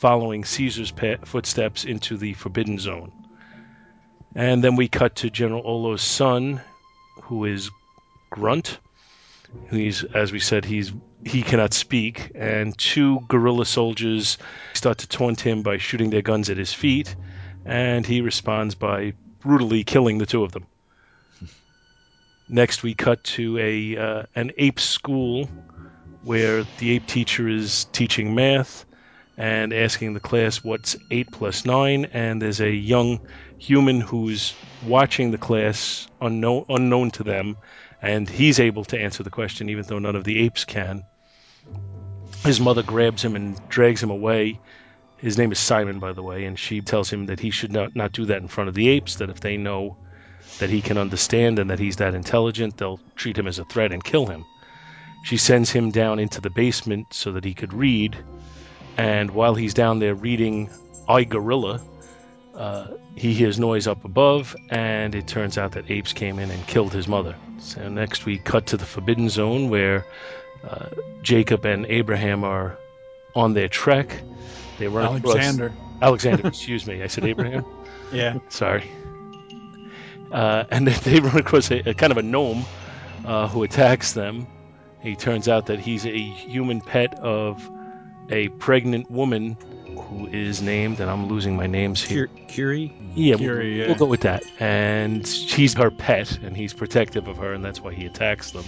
[0.00, 3.12] following Caesar's pa- footsteps into the Forbidden Zone.
[4.34, 6.60] And then we cut to General Olo's son,
[7.22, 7.70] who is
[8.30, 8.78] Grunt.
[9.70, 10.92] He's, as we said, he's
[11.24, 14.36] he cannot speak, and two guerrilla soldiers
[14.74, 17.14] start to taunt him by shooting their guns at his feet,
[17.64, 20.66] and he responds by brutally killing the two of them.
[22.48, 25.48] Next, we cut to a uh, an ape school
[26.24, 28.84] where the ape teacher is teaching math
[29.36, 33.20] and asking the class what's eight plus nine, and there's a young
[33.58, 34.54] human who's
[34.86, 37.56] watching the class unknown unknown to them,
[38.00, 41.04] and he's able to answer the question even though none of the apes can.
[42.44, 44.60] His mother grabs him and drags him away.
[45.16, 47.96] His name is Simon, by the way, and she tells him that he should not,
[47.96, 49.96] not do that in front of the apes, that if they know
[50.58, 53.92] that he can understand and that he's that intelligent, they'll treat him as a threat
[53.92, 54.44] and kill him.
[55.24, 58.16] She sends him down into the basement so that he could read,
[58.96, 60.70] and while he's down there reading
[61.08, 61.80] I Gorilla,
[62.54, 66.66] uh, he hears noise up above, and it turns out that apes came in and
[66.66, 67.34] killed his mother.
[67.58, 70.04] So next we cut to the Forbidden Zone where
[70.62, 70.88] uh,
[71.22, 72.78] Jacob and Abraham are
[73.34, 74.22] on their trek.
[74.78, 75.66] They run Alexander.
[75.66, 76.48] across Alexander.
[76.48, 77.64] excuse me, I said Abraham.
[78.12, 78.38] Yeah.
[78.48, 78.90] Sorry.
[80.30, 82.64] Uh, and they run across a, a kind of a gnome
[83.24, 84.46] uh, who attacks them.
[85.00, 87.68] He turns out that he's a human pet of
[88.30, 89.56] a pregnant woman
[89.96, 92.26] who is named, and I'm losing my names here.
[92.26, 92.92] Cur- Curie?
[93.14, 93.86] Yeah, Curie, we'll, yeah.
[93.86, 94.42] we'll go with that.
[94.60, 98.64] And she's her pet, and he's protective of her, and that's why he attacks them.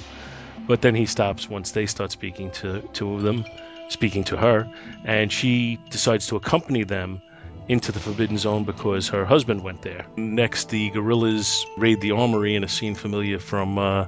[0.66, 3.44] But then he stops once they start speaking to two of them,
[3.88, 4.68] speaking to her,
[5.04, 7.22] and she decides to accompany them
[7.68, 10.06] into the Forbidden Zone because her husband went there.
[10.16, 14.06] Next, the gorillas raid the armory in a scene familiar from uh,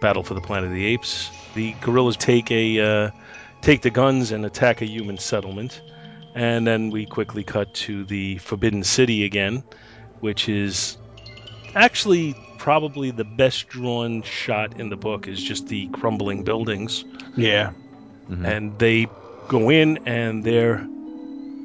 [0.00, 1.30] Battle for the Planet of the Apes.
[1.54, 3.10] The gorillas take a uh,
[3.60, 5.80] take the guns and attack a human settlement.
[6.34, 9.64] And then we quickly cut to the Forbidden City again,
[10.20, 10.96] which is
[11.74, 17.04] actually probably the best drawn shot in the book is just the crumbling buildings.
[17.36, 17.72] Yeah.
[18.28, 18.44] Mhm.
[18.44, 19.06] And they
[19.48, 20.86] go in and they're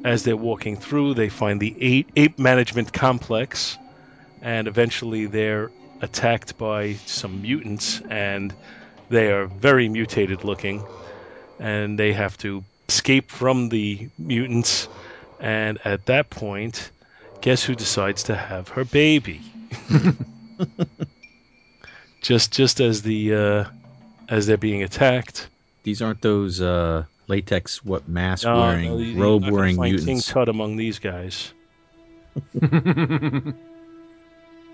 [0.04, 3.78] as they're walking through, they find the ape, ape management complex,
[4.42, 5.70] and eventually they're
[6.02, 8.52] attacked by some mutants, and
[9.08, 10.84] they are very mutated looking,
[11.58, 14.88] and they have to escape from the mutants.
[15.40, 16.90] And at that point,
[17.40, 19.40] guess who decides to have her baby?
[22.22, 23.64] just just as the uh,
[24.28, 25.48] as they're being attacked.
[25.82, 29.96] These aren't those uh, latex what mask No, wearing, no, robe not gonna wearing find
[29.96, 30.28] King mutants.
[30.28, 31.52] Tut among these guys.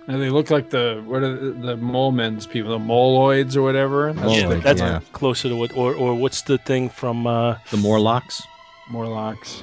[0.06, 3.62] and they look like the what are the, the mole men's people, the moloids or
[3.62, 4.12] whatever.
[4.12, 5.00] That's Moloids, what they That's yeah.
[5.12, 7.26] closer to what, or or what's the thing from?
[7.26, 8.42] Uh, The Morlocks.
[8.90, 9.62] Morlocks.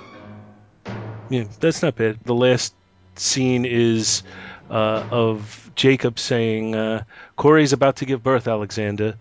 [1.30, 2.20] yeah, that's not bad.
[2.24, 2.74] The last
[3.16, 4.24] scene is
[4.70, 7.04] uh, of Jacob saying, uh,
[7.36, 9.16] "Corey's about to give birth, Alexander."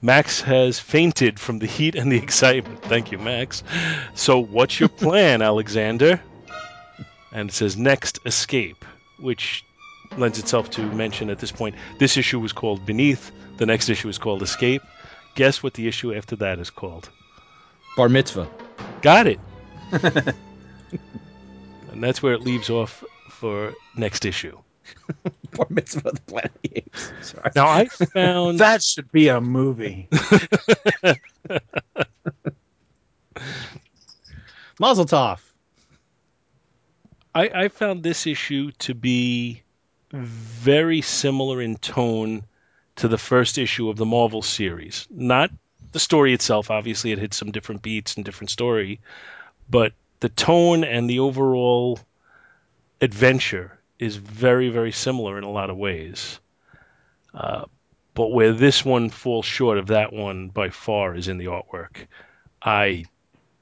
[0.00, 2.82] Max has fainted from the heat and the excitement.
[2.82, 3.64] Thank you, Max.
[4.14, 6.20] So, what's your plan, Alexander?
[7.32, 8.84] And it says, next, escape,
[9.18, 9.64] which
[10.16, 11.74] lends itself to mention at this point.
[11.98, 14.82] This issue was called Beneath, the next issue is called Escape.
[15.34, 17.10] Guess what the issue after that is called?
[17.96, 18.48] Bar mitzvah.
[19.02, 19.40] Got it.
[19.92, 20.34] and
[21.96, 24.56] that's where it leaves off for next issue.
[25.56, 26.12] Bar mitzvah.
[26.12, 27.12] The Planet of the Apes.
[27.22, 27.50] Sorry.
[27.56, 28.60] Now, I found.
[28.64, 30.08] That should be a movie.
[34.78, 35.40] Mazel tov.
[37.34, 39.62] I, I found this issue to be
[40.12, 42.44] very similar in tone
[42.96, 45.06] to the first issue of the Marvel series.
[45.10, 45.50] Not
[45.92, 49.00] the story itself, obviously, it hit some different beats and different story,
[49.70, 52.00] but the tone and the overall
[53.00, 56.40] adventure is very, very similar in a lot of ways.
[57.34, 57.64] Uh,
[58.14, 62.06] but where this one falls short of that one by far is in the artwork.
[62.60, 63.04] I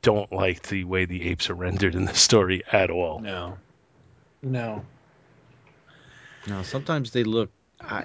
[0.03, 3.21] don't like the way the apes are rendered in the story at all.
[3.21, 3.59] No.
[4.43, 4.85] No.
[6.49, 8.05] No, sometimes they look I,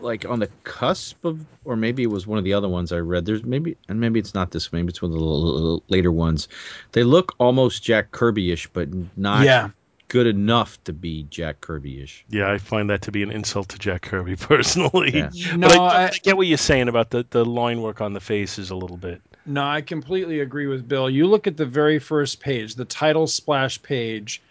[0.00, 2.98] like on the cusp of, or maybe it was one of the other ones I
[2.98, 3.26] read.
[3.26, 4.72] There's maybe, and maybe it's not this.
[4.72, 6.48] Maybe it's one of the l- l- later ones.
[6.92, 9.70] They look almost Jack Kirby-ish, but not yeah.
[10.08, 12.24] good enough to be Jack Kirby-ish.
[12.28, 15.16] Yeah, I find that to be an insult to Jack Kirby personally.
[15.16, 15.56] Yeah.
[15.56, 18.12] No, but I, I, I get what you're saying about the, the line work on
[18.12, 19.20] the faces a little bit.
[19.46, 21.10] no, I completely agree with Bill.
[21.10, 24.42] You look at the very first page, the title splash page.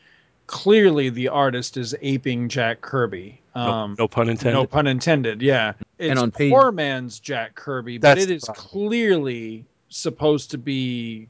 [0.48, 3.40] Clearly, the artist is aping Jack Kirby.
[3.56, 4.54] No, Um, no pun intended.
[4.54, 5.42] No pun intended.
[5.42, 11.28] Yeah, it's on page- poor man's Jack Kirby, but it is clearly supposed to be.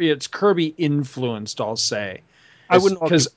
[0.00, 1.60] It's Kirby influenced.
[1.60, 2.22] I'll say.
[2.68, 3.28] I wouldn't because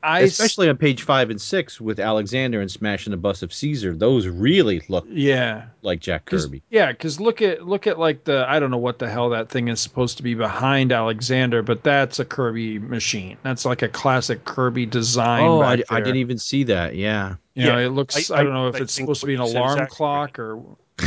[0.00, 0.08] with that.
[0.08, 3.52] I s- Especially on page five and six with Alexander and smashing the bust of
[3.52, 3.94] Caesar.
[3.94, 5.66] Those really look yeah.
[5.82, 6.62] like Jack 'Cause- Kirby.
[6.70, 9.48] Yeah, because look at look at like the I don't know what the hell that
[9.48, 13.36] thing is supposed to be behind Alexander, but that's a Kirby machine.
[13.42, 15.42] That's like a classic Kirby design.
[15.44, 16.94] Oh, I, I didn't even see that.
[16.94, 17.34] Yeah.
[17.54, 18.30] You know, Yeah, it looks.
[18.30, 19.58] I- I, don't know I- if I it's supposed to be an what you said
[19.58, 19.90] is alarm accurate.
[19.90, 20.56] clock or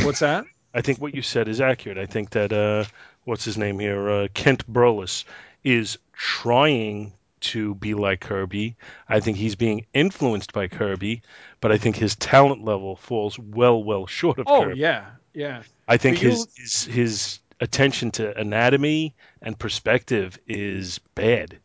[0.04, 0.44] what's that?
[0.74, 1.98] I think what you said is accurate.
[1.98, 2.84] I think that uh,
[3.24, 5.24] what's his name here, uh, Kent Burles,
[5.64, 8.76] is trying to be like Kirby.
[9.08, 11.22] I think he's being influenced by Kirby,
[11.60, 14.80] but I think his talent level falls well, well short of oh Kirby.
[14.80, 15.62] yeah, yeah.
[15.88, 21.58] I think you- his, his his attention to anatomy and perspective is bad.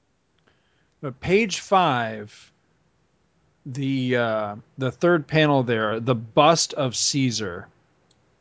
[1.02, 2.52] But page five,
[3.66, 7.68] the uh, the third panel there, the bust of Caesar.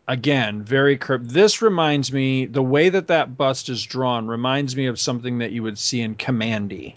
[0.08, 1.30] Again, very curved.
[1.30, 5.50] This reminds me the way that that bust is drawn reminds me of something that
[5.50, 6.94] you would see in Kamandi,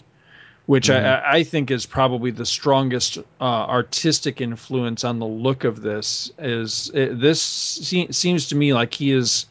[0.70, 5.82] which I, I think is probably the strongest uh, artistic influence on the look of
[5.82, 6.30] this.
[6.38, 9.46] Is it, this se- seems to me like he is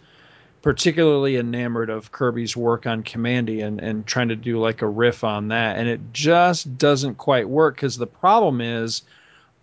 [0.61, 5.25] particularly enamored of Kirby's work on Kamandi and, and trying to do like a riff
[5.25, 5.75] on that.
[5.75, 9.01] And it just doesn't quite work because the problem is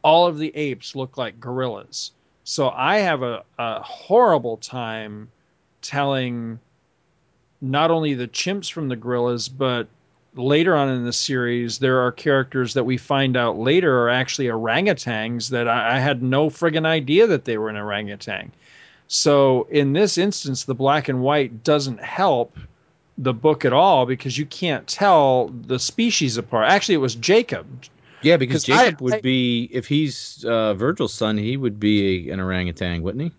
[0.03, 2.13] all of the apes look like gorillas.
[2.45, 5.31] So I have a, a horrible time
[5.81, 6.59] telling
[7.63, 9.89] not only the chimps from the gorillas, but
[10.37, 14.47] later on in the series, there are characters that we find out later are actually
[14.47, 18.53] orangutans that I, I had no friggin' idea that they were an orangutan.
[19.09, 22.57] So in this instance, the black and white doesn't help
[23.19, 26.69] the book at all because you can't tell the species apart.
[26.69, 27.67] Actually, it was Jacob.
[28.23, 31.79] Yeah, because 'Cause I- Jacob would I- be if he's uh, Virgil's son, he would
[31.79, 33.33] be a, an orangutan, wouldn't he?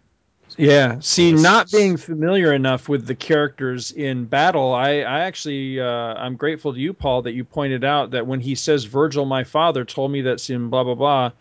[0.58, 1.00] Yeah.
[1.00, 6.36] See, not being familiar enough with the characters in battle, I, I actually, uh, I'm
[6.36, 9.86] grateful to you, Paul, that you pointed out that when he says Virgil, my father,
[9.86, 11.32] told me that's in blah blah blah.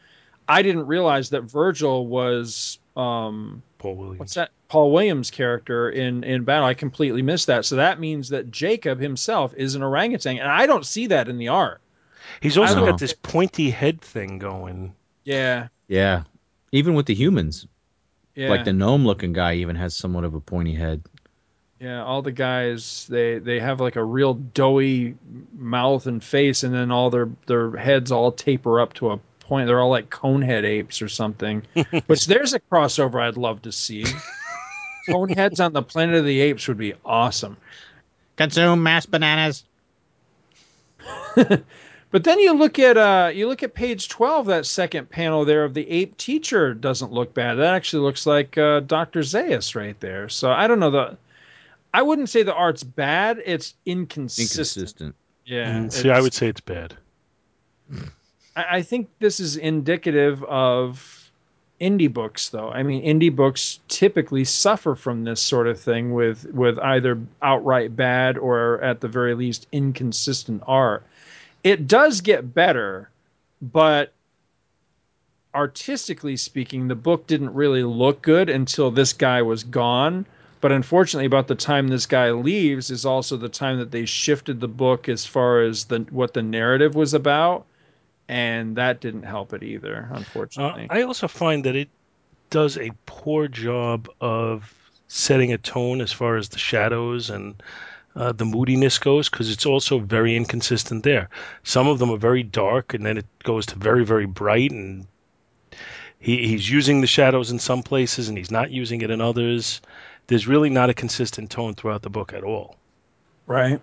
[0.49, 4.19] I didn't realize that Virgil was um, Paul Williams.
[4.19, 4.51] what's that?
[4.69, 6.67] Paul Williams' character in in battle.
[6.67, 7.65] I completely missed that.
[7.65, 11.39] So that means that Jacob himself is an orangutan, and I don't see that in
[11.39, 11.81] the art.
[12.41, 14.95] He's also got this pointy head thing going.
[15.25, 16.25] Yeah, Yeah.
[16.73, 17.67] Even with the humans,
[18.37, 21.03] yeah, like the gnome looking guy even has somewhat of a pointy head.
[21.81, 22.05] yeah.
[22.05, 25.17] All the guys they they have like a real doughy
[25.57, 29.67] mouth and face, and then all their their heads all taper up to a point.
[29.67, 31.63] They're all like conehead apes or something.
[32.07, 34.05] Which there's a crossover I'd love to see.
[35.09, 37.57] Coneheads on the Planet of the Apes would be awesome.
[38.37, 39.65] Consume mass bananas.
[42.11, 45.65] But then you look at uh you look at page twelve, that second panel there
[45.65, 47.55] of the ape teacher doesn't look bad.
[47.55, 49.21] That actually looks like uh, Dr.
[49.21, 50.29] Zaius right there.
[50.29, 51.19] So I don't know the
[51.93, 54.51] I wouldn't say the art's bad, it's inconsistent.
[54.51, 55.15] Inconsistent.
[55.45, 55.79] Yeah.
[55.79, 56.95] Mm, See, I would say it's bad.
[58.55, 61.31] I, I think this is indicative of
[61.81, 62.71] indie books though.
[62.71, 67.97] I mean indie books typically suffer from this sort of thing with with either outright
[67.97, 71.05] bad or at the very least inconsistent art.
[71.65, 73.11] It does get better,
[73.61, 74.13] but
[75.55, 80.27] artistically speaking, the book didn't really look good until this guy was gone.
[80.61, 84.61] But unfortunately, about the time this guy leaves is also the time that they shifted
[84.61, 87.67] the book as far as the what the narrative was about,
[88.29, 90.09] and that didn't help it either.
[90.11, 91.89] Uh, Unfortunately, I also find that it
[92.51, 94.75] does a poor job of
[95.09, 97.63] setting a tone as far as the shadows and
[98.17, 101.29] uh, the moodiness goes because it's also very inconsistent there.
[101.63, 105.07] Some of them are very dark and then it goes to very, very bright and
[106.19, 109.83] he, he's using the shadows in some places and he's not using it in others.
[110.29, 112.77] There's really not a consistent tone throughout the book at all.
[113.47, 113.81] right?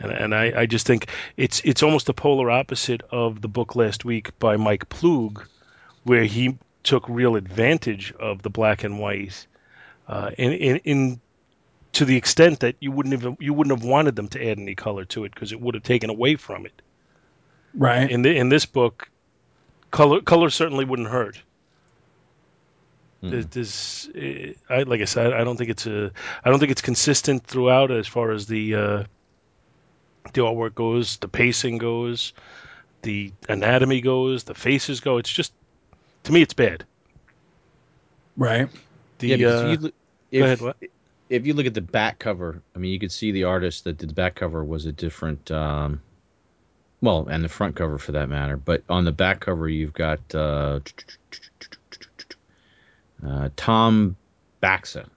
[0.00, 3.74] And, and I, I just think it's it's almost the polar opposite of the book
[3.74, 5.44] last week by Mike Ploog,
[6.04, 9.46] where he took real advantage of the black and white,
[10.06, 11.20] uh, in, in in
[11.92, 14.74] to the extent that you wouldn't have you wouldn't have wanted them to add any
[14.74, 16.82] color to it because it would have taken away from it.
[17.74, 18.10] Right.
[18.10, 19.08] In the in this book,
[19.90, 21.42] color color certainly wouldn't hurt.
[23.20, 26.12] There's, there's eh, I, like I said, I don't think it's a,
[26.44, 29.04] I don't think it's consistent throughout as far as the, uh,
[30.32, 32.32] the artwork goes, the pacing goes,
[33.02, 35.18] the anatomy goes, the faces go.
[35.18, 35.52] It's just,
[36.24, 36.84] to me, it's bad.
[38.36, 38.68] Right.
[39.18, 39.94] The yeah, uh, you, look-
[40.32, 40.60] go ahead.
[40.60, 40.76] What?
[41.28, 43.98] If you look at the back cover, I mean, you could see the artist that
[43.98, 46.00] did the back cover was a different, um,
[47.00, 48.56] well, and the front cover for that matter.
[48.56, 50.80] But on the back cover, you've got uh,
[53.26, 54.16] uh, Tom
[54.62, 55.08] Baxa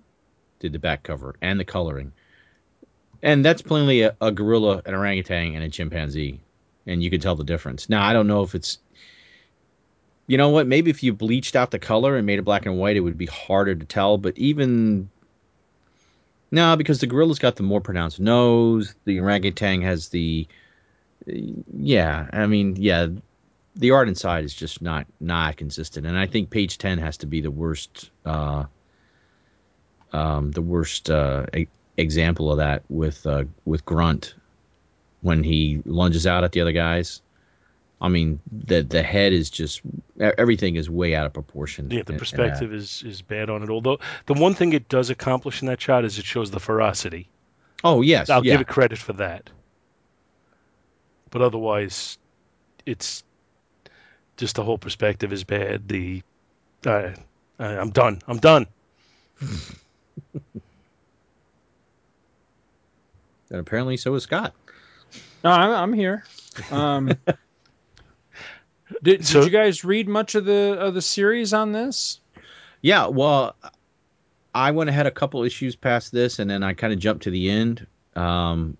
[0.59, 2.11] did the back cover and the coloring,
[3.23, 6.41] and that's plainly a, a gorilla, an orangutan, and a chimpanzee,
[6.85, 7.89] and you could tell the difference.
[7.89, 8.79] Now, I don't know if it's
[10.27, 10.67] you know what?
[10.67, 13.17] Maybe if you bleached out the color and made it black and white, it would
[13.17, 14.17] be harder to tell.
[14.17, 15.09] But even
[16.51, 18.93] no, because the gorilla's got the more pronounced nose.
[19.05, 20.47] The orangutan has the
[21.25, 22.27] yeah.
[22.31, 23.07] I mean, yeah.
[23.75, 27.25] The art inside is just not not consistent, and I think page ten has to
[27.25, 28.11] be the worst.
[28.25, 28.65] Uh,
[30.13, 34.35] um, the worst uh, e- example of that with uh, with Grunt
[35.21, 37.21] when he lunges out at the other guys.
[38.01, 39.81] I mean, the the head is just
[40.19, 41.91] e- everything is way out of proportion.
[41.91, 42.19] Yeah, the in that.
[42.19, 43.69] perspective is, is bad on it.
[43.69, 47.29] Although the one thing it does accomplish in that shot is it shows the ferocity.
[47.83, 48.53] Oh yes, I'll yeah.
[48.53, 49.49] give it credit for that.
[51.29, 52.17] But otherwise,
[52.85, 53.23] it's
[54.35, 55.87] just the whole perspective is bad.
[55.87, 56.23] The
[56.85, 57.11] uh,
[57.59, 58.19] I- I'm done.
[58.27, 58.65] I'm done.
[59.41, 60.39] and
[63.51, 64.55] apparently so is Scott.
[65.43, 66.23] No, I'm, I'm here.
[66.71, 67.13] Um,
[69.03, 72.19] did, So- did you guys read much of the of the series on this?
[72.81, 73.55] Yeah, well,
[74.53, 77.29] I went ahead a couple issues past this, and then I kind of jumped to
[77.29, 77.85] the end.
[78.15, 78.77] Um,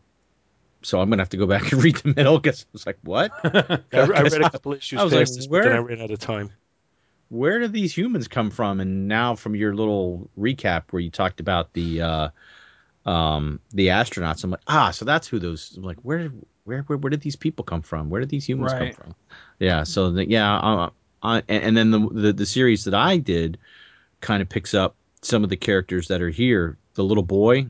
[0.82, 2.98] so I'm gonna have to go back and read the middle because I was like,
[3.04, 3.32] "What?
[3.44, 6.02] I, I read a couple issues I was past like, this, but then I ran
[6.02, 6.50] out of time.
[7.30, 11.40] Where do these humans come from?" And now, from your little recap where you talked
[11.40, 12.30] about the uh,
[13.06, 16.32] um, the astronauts, I'm like, "Ah, so that's who those." I'm like, where,
[16.66, 18.10] where, where, where did these people come from?
[18.10, 18.96] Where did these humans Right.
[18.96, 19.16] come from?
[19.60, 19.84] Yeah.
[19.84, 20.90] So the, yeah, uh,
[21.24, 23.58] uh, and, and then the, the the series that I did
[24.22, 26.78] kind of picks up some of the characters that are here.
[26.96, 27.68] The little boy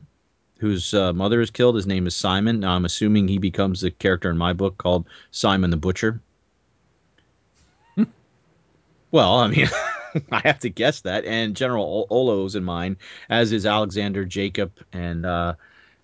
[0.58, 1.74] whose uh, mother is killed.
[1.74, 2.60] His name is Simon.
[2.60, 6.20] Now I'm assuming he becomes the character in my book called Simon the Butcher.
[9.10, 9.68] well, I mean,
[10.32, 11.24] I have to guess that.
[11.24, 12.96] And General Olo's in mine,
[13.28, 15.54] as is Alexander Jacob and uh,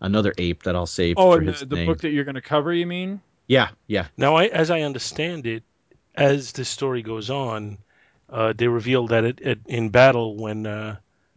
[0.01, 1.87] another ape that I'll save Oh, for and his the, the name.
[1.87, 3.21] book that you're going to cover, you mean?
[3.47, 4.07] yeah, yeah.
[4.17, 5.63] Now, I, as I understand it,
[6.15, 7.79] as the story goes on,
[8.31, 10.97] uh, they reveal that it, it, in battle, when uh,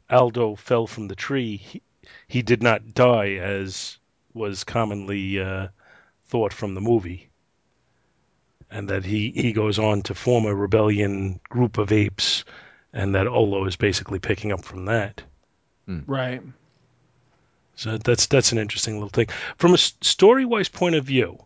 [0.10, 1.82] Aldo fell from the tree, he,
[2.28, 3.98] he did not die as
[4.34, 5.68] was commonly uh,
[6.28, 7.30] thought from the movie.
[8.70, 12.46] And that he, he goes on to form a rebellion group of apes,
[12.94, 15.24] and that Olo is basically picking up from that.
[16.08, 16.42] Right.
[17.76, 19.28] So that's that's an interesting little thing.
[19.58, 21.38] From a story wise point of view,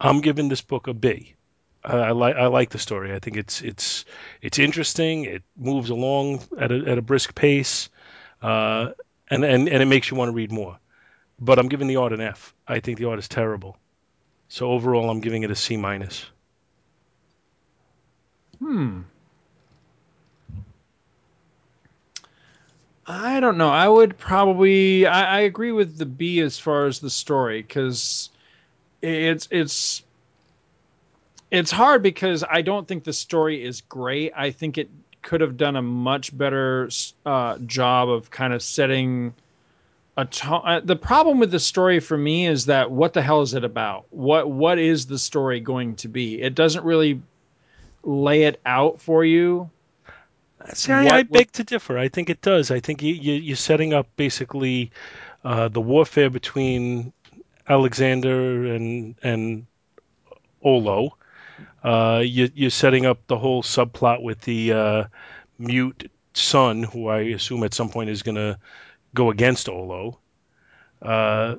[0.00, 1.34] I'm giving this book a B.
[1.82, 3.14] I like I like the story.
[3.14, 4.04] I think it's it's
[4.42, 5.24] it's interesting.
[5.24, 7.88] It moves along at a at a brisk pace,
[8.42, 8.90] uh,
[9.30, 10.78] and and and it makes you want to read more.
[11.38, 12.54] But I'm giving the art an F.
[12.68, 13.78] I think the art is terrible.
[14.48, 16.26] So overall, I'm giving it a C minus.
[18.58, 19.02] Hmm.
[23.10, 23.70] I don't know.
[23.70, 25.04] I would probably.
[25.04, 28.30] I, I agree with the B as far as the story because
[29.02, 30.02] it's it's
[31.50, 34.32] it's hard because I don't think the story is great.
[34.36, 34.88] I think it
[35.22, 36.88] could have done a much better
[37.26, 39.34] uh, job of kind of setting
[40.16, 40.62] a tone.
[40.64, 43.64] Uh, the problem with the story for me is that what the hell is it
[43.64, 44.04] about?
[44.10, 46.40] What what is the story going to be?
[46.40, 47.20] It doesn't really
[48.04, 49.68] lay it out for you.
[50.74, 51.98] See, I, What- I beg to differ.
[51.98, 52.70] I think it does.
[52.70, 54.90] I think you, you, you're setting up basically
[55.44, 57.12] uh, the warfare between
[57.68, 59.66] Alexander and and
[60.62, 61.16] Olo.
[61.82, 65.04] Uh, you, you're setting up the whole subplot with the uh,
[65.58, 68.58] mute son, who I assume at some point is going to
[69.14, 70.18] go against Olo.
[71.02, 71.56] Uh,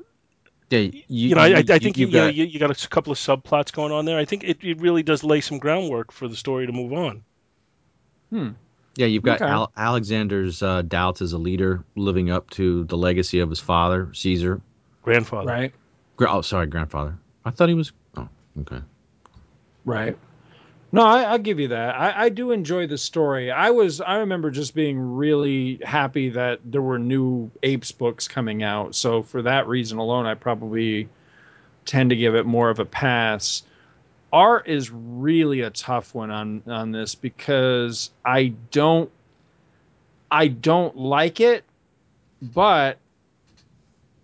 [0.72, 2.72] Yeah, you, you know, I, I I think you, you've you, got- you, you got
[2.86, 4.20] a couple of subplots going on there.
[4.20, 7.24] I think it, it really does lay some groundwork for the story to move on.
[8.32, 8.50] Hmm.
[8.96, 9.50] Yeah, you've got Okay.
[9.50, 14.10] Al- Alexander's uh, doubts as a leader, living up to the legacy of his father,
[14.14, 14.62] Caesar.
[15.02, 15.48] Grandfather.
[15.48, 15.74] Right.
[16.18, 17.18] Gra- oh, sorry, grandfather.
[17.46, 17.92] I thought he was.
[18.18, 18.28] Oh,
[18.62, 18.82] okay.
[19.86, 20.18] Right.
[20.92, 21.96] No, I, I'll give you that.
[21.96, 23.50] I, I do enjoy the story.
[23.50, 28.62] I was I remember just being really happy that there were new apes books coming
[28.62, 28.94] out.
[28.94, 31.08] So for that reason alone, I probably
[31.86, 33.64] tend to give it more of a pass.
[34.34, 39.12] Art is really a tough one on on this because I don't
[40.30, 41.64] I don't like it,
[42.42, 42.98] but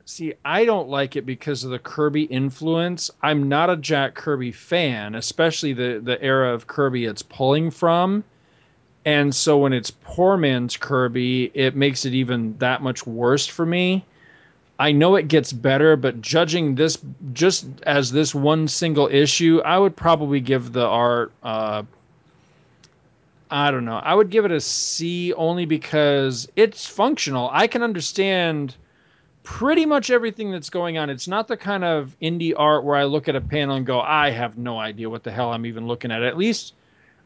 [0.09, 3.11] See, I don't like it because of the Kirby influence.
[3.21, 8.23] I'm not a Jack Kirby fan, especially the the era of Kirby it's pulling from.
[9.03, 13.65] And so when it's poor man's Kirby, it makes it even that much worse for
[13.65, 14.05] me.
[14.79, 16.97] I know it gets better, but judging this
[17.33, 21.83] just as this one single issue, I would probably give the art uh
[23.49, 23.97] I don't know.
[23.97, 27.49] I would give it a C only because it's functional.
[27.51, 28.75] I can understand
[29.43, 31.09] pretty much everything that's going on.
[31.09, 34.01] It's not the kind of indie art where I look at a panel and go,
[34.01, 36.21] I have no idea what the hell I'm even looking at.
[36.21, 36.73] At least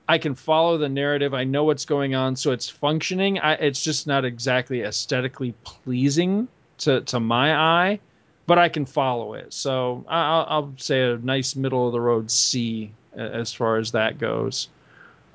[0.08, 1.34] I can follow the narrative.
[1.34, 3.40] I know what's going on, so it's functioning.
[3.40, 6.48] I, it's just not exactly aesthetically pleasing
[6.82, 8.00] to, to my eye,
[8.48, 9.54] but I can follow it.
[9.54, 14.20] So I'll, I'll say a nice middle of the road C as far as that
[14.20, 14.70] goes.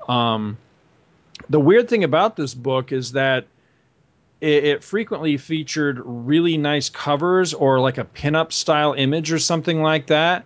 [0.07, 0.57] Um,
[1.49, 3.45] the weird thing about this book is that
[4.41, 9.81] it, it frequently featured really nice covers or like a pinup style image or something
[9.81, 10.45] like that.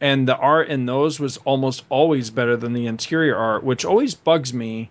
[0.00, 4.14] And the art in those was almost always better than the interior art, which always
[4.14, 4.90] bugs me,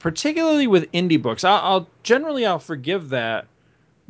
[0.00, 1.44] particularly with indie books.
[1.44, 3.46] I'll, I'll generally I'll forgive that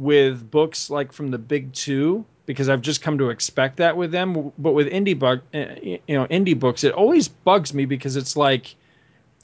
[0.00, 4.10] with books like from the big two because I've just come to expect that with
[4.10, 4.50] them.
[4.58, 8.16] But with indie book, eh, eh, you know, indie books, it always bugs me because
[8.16, 8.74] it's like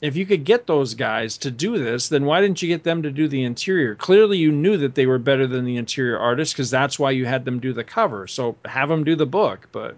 [0.01, 3.03] if you could get those guys to do this, then why didn't you get them
[3.03, 3.93] to do the interior?
[3.93, 7.27] Clearly, you knew that they were better than the interior artist because that's why you
[7.27, 8.25] had them do the cover.
[8.25, 9.95] So have them do the book, but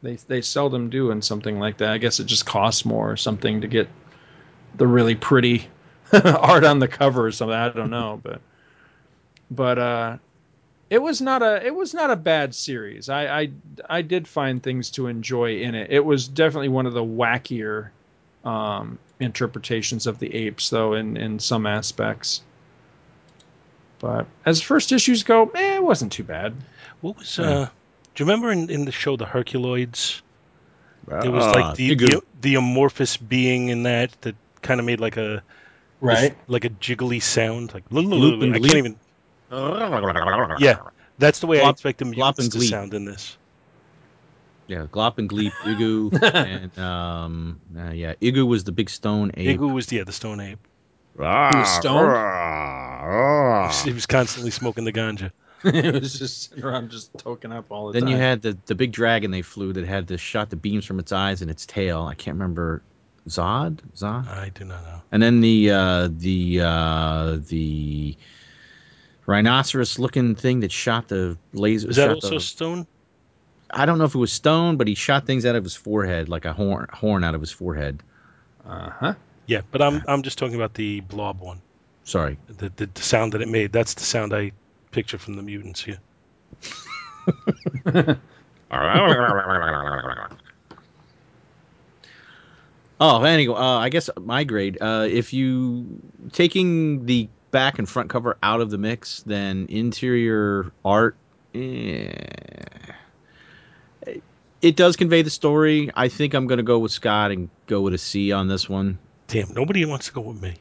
[0.00, 1.90] they they seldom do in something like that.
[1.90, 3.88] I guess it just costs more or something to get
[4.76, 5.66] the really pretty
[6.12, 7.56] art on the cover or something.
[7.56, 8.40] I don't know, but
[9.54, 10.16] but uh,
[10.90, 13.08] it was not a it was not a bad series.
[13.08, 13.50] I I
[13.88, 15.90] I did find things to enjoy in it.
[15.90, 17.90] It was definitely one of the wackier
[18.44, 22.42] um, interpretations of the apes, though, in in some aspects.
[24.00, 26.54] But as first issues go, eh, it wasn't too bad.
[27.00, 27.68] What was uh?
[28.14, 30.20] Do you remember in, in the show the Herculoids?
[31.08, 35.16] There was like the, the the amorphous being in that that kind of made like
[35.16, 35.42] a
[36.00, 36.36] Right.
[36.48, 38.62] like a jiggly sound like Gloop and I Gleep?
[38.62, 38.96] can't even
[39.52, 40.78] yeah
[41.18, 42.70] that's the way I Glop- expect the Glop mutants and to Gleep.
[42.70, 43.36] sound in this.
[44.66, 49.60] Yeah, Glop and Gleep, Igoo, and um, uh, yeah, Igoo was the big stone ape.
[49.60, 50.58] Igoo was yeah the stone ape.
[51.16, 52.12] He was stoned?
[53.84, 55.30] He was constantly smoking the ganja.
[55.64, 58.10] it was just sitting around just toking up all the Then time.
[58.10, 60.84] Then you had the, the big dragon they flew that had the shot the beams
[60.86, 62.02] from its eyes and its tail.
[62.02, 62.82] I can't remember
[63.28, 65.02] Zod, Zod, I do not know.
[65.12, 68.16] and then the uh, the uh, the
[69.32, 71.88] rhinoceros looking thing that shot the laser.
[71.90, 72.86] Is that shot also the- Stone?
[73.74, 76.28] I don't know if it was stone, but he shot things out of his forehead,
[76.28, 78.02] like a horn horn out of his forehead.
[78.66, 79.14] Uh huh.
[79.46, 81.62] Yeah, but I'm I'm just talking about the blob one.
[82.04, 82.36] Sorry.
[82.58, 83.72] The, the the sound that it made.
[83.72, 84.52] That's the sound I
[84.90, 85.98] picture from the mutants here.
[93.00, 94.76] oh, anyway, uh, I guess my grade.
[94.80, 95.86] Uh, if you
[96.32, 101.14] taking the back and front cover out of the mix, then interior art.
[101.54, 102.10] Eh,
[104.60, 105.90] it does convey the story.
[105.94, 108.68] I think I'm going to go with Scott and go with a C on this
[108.68, 108.98] one.
[109.28, 110.56] Damn, nobody wants to go with me.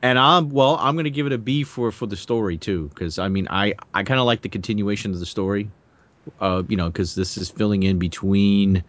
[0.00, 2.88] And I'm well, I'm going to give it a B for for the story too,
[2.94, 5.70] because I mean, I I kind of like the continuation of the story,
[6.40, 8.84] uh, you know, because this is filling in between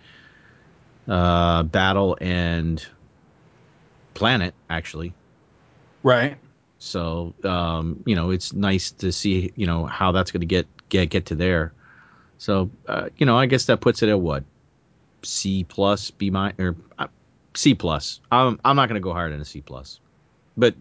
[1.08, 2.86] uh, battle and
[4.14, 5.14] planet actually.
[6.04, 6.38] Right.
[6.80, 10.68] So um, you know, it's nice to see you know how that's going to get
[10.90, 11.74] get get to there.
[12.38, 14.44] So uh, you know, I guess that puts it at what
[15.24, 17.08] C plus B minus or uh,
[17.54, 18.22] C plus.
[18.32, 20.00] I'm I'm not going to go higher than a C plus,
[20.56, 20.76] but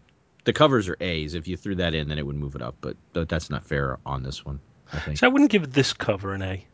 [0.45, 1.35] the covers are A's.
[1.35, 2.77] If you threw that in, then it would move it up.
[2.81, 4.61] But th- that's not fair on this one.
[4.93, 6.65] I think So I wouldn't give this cover an A.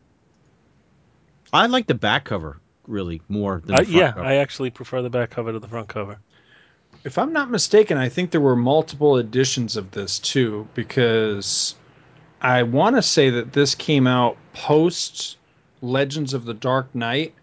[1.53, 4.25] I like the back cover really more than the Uh, yeah, cover.
[4.25, 6.19] I actually prefer the back cover to the front cover.
[7.05, 11.75] If I'm not mistaken, I think there were multiple editions of this too, because
[12.41, 15.37] I want to say that this came out post
[15.83, 17.35] Legends of the Dark Knight.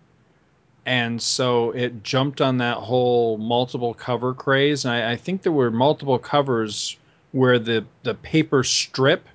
[0.88, 4.84] And so it jumped on that whole multiple cover craze.
[4.84, 6.98] And I, I think there were multiple covers
[7.34, 9.28] where the, the paper strip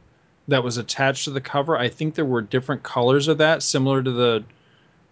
[0.49, 4.03] that was attached to the cover, I think there were different colors of that, similar
[4.03, 4.45] to the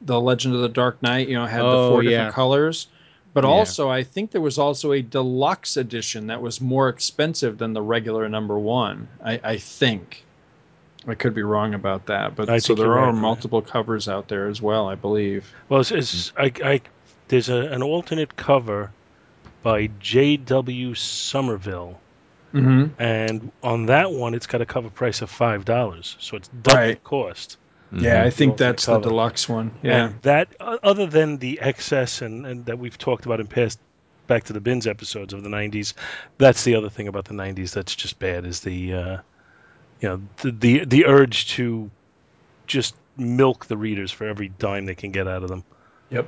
[0.01, 2.11] the Legend of the Dark Knight, you know, had the four oh, yeah.
[2.11, 2.89] different colors.
[3.35, 3.51] But Yeah.
[3.51, 7.83] also, I think there was also a deluxe edition that was more expensive than the
[7.83, 9.09] regular number one.
[9.25, 10.23] I, I think.
[11.07, 13.15] I could be wrong about that, but I so there you're right.
[13.15, 15.53] multiple covers out there as well, I believe.
[15.69, 16.81] Well, it's, it's I, I
[17.29, 18.91] there's a, an alternate cover
[19.63, 20.95] by J.W.
[20.95, 21.99] Somerville,
[22.55, 23.03] Mm-hmm.
[23.03, 26.79] and on that one, it's got a cover price of five dollars, so it's double
[26.79, 26.95] Right.
[27.03, 27.09] the
[27.95, 28.05] cost.
[28.05, 29.09] Yeah, I think Alternate that's the cover.
[29.09, 29.71] deluxe one.
[29.83, 30.07] Yeah.
[30.07, 33.79] And that, o- other than the excess and, and that we've talked about in past
[34.27, 35.93] Back to the Bins episodes of the '90s,
[36.39, 39.17] that's the other thing about the '90s that's just bad is the, uh,
[40.01, 41.91] you know, the, the the urge to
[42.67, 45.63] just milk the readers for every dime they can get out of them.
[46.09, 46.27] Yep.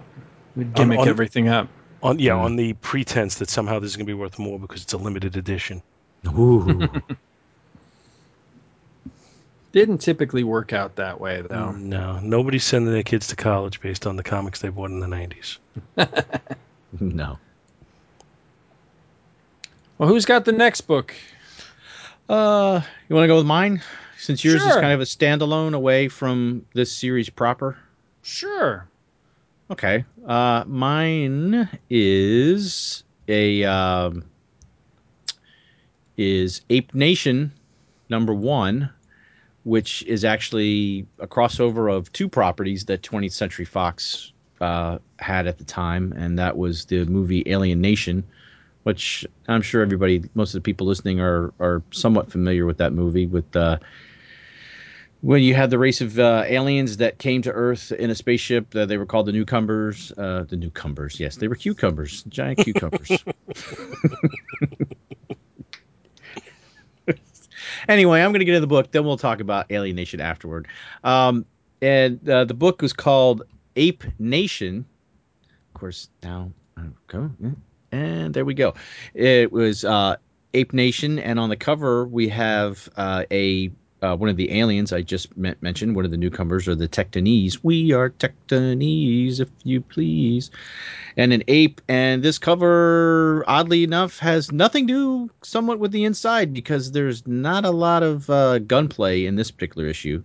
[0.54, 1.68] We gimmick on- everything up.
[2.02, 2.40] On yeah, Mm.
[2.42, 4.98] on the pretense that somehow this is going to be worth more because it's a
[4.98, 5.82] limited edition.
[6.26, 6.88] Ooh.
[9.77, 11.72] Didn't typically work out that way, though.
[11.72, 15.07] No, nobody's sending their kids to college based on the comics they bought in the
[15.07, 15.59] '90s.
[16.99, 17.39] no.
[19.99, 21.14] Well, who's got the next book?
[22.27, 23.83] Uh, you want to go with mine?
[24.16, 27.77] Since yours is kind of a standalone away from this series proper.
[28.22, 28.89] Sure.
[29.70, 30.07] Okay.
[30.27, 34.24] Uh, mine is a um,
[36.16, 37.53] is Ape Nation
[38.09, 38.91] number one,
[39.66, 45.58] which is actually a crossover of two properties that 20th Century Fox uh, had at
[45.58, 48.22] the time, and that was the movie Alien Nation,
[48.84, 52.92] which I'm sure everybody, most of the people listening, are are somewhat familiar with that
[52.92, 53.56] movie with.
[53.56, 53.78] Uh,
[55.22, 58.76] when you had the race of uh, aliens that came to Earth in a spaceship,
[58.76, 60.12] uh, they were called the newcomers.
[60.16, 63.10] Uh, the newcomers, yes, they were cucumbers, giant cucumbers.
[67.89, 70.68] anyway, I'm going to get into the book, then we'll talk about Alien Nation afterward.
[71.05, 71.45] Um,
[71.82, 73.43] and uh, the book was called
[73.76, 74.87] Ape Nation.
[75.74, 76.53] Of course, now
[77.07, 77.30] go
[77.93, 78.74] and there we go.
[79.14, 80.16] It was uh,
[80.55, 83.70] Ape Nation, and on the cover we have uh, a
[84.03, 86.88] uh, one of the aliens I just me- mentioned, one of the newcomers, are the
[86.88, 87.59] Tenctonese.
[87.62, 90.51] We are Tenctonese, if you please.
[91.16, 91.80] And an ape.
[91.88, 97.26] And this cover, oddly enough, has nothing to do somewhat with the inside because there's
[97.26, 100.22] not a lot of uh, gunplay in this particular issue.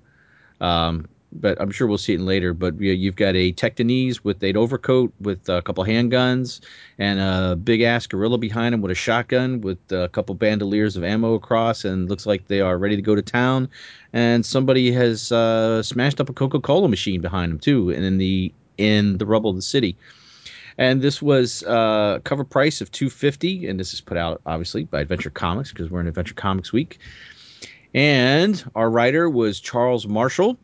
[0.60, 2.54] Um, but I'm sure we'll see it in later.
[2.54, 6.60] But you you've got a Tenctonese with an overcoat with a couple handguns
[6.98, 11.04] and a big ass gorilla behind him with a shotgun with a couple bandoliers of
[11.04, 13.70] ammo across, and looks like they are ready to go to town.
[14.14, 18.18] And somebody has uh, smashed up a Coca Cola machine behind him too, and in
[18.18, 19.96] the in the rubble of the city.
[20.78, 24.86] And this was uh, cover price of two fifty, and this is put out obviously
[24.86, 26.98] by Adventure Comics because we're in Adventure Comics week.
[27.94, 30.58] And our writer was Charles Marshall,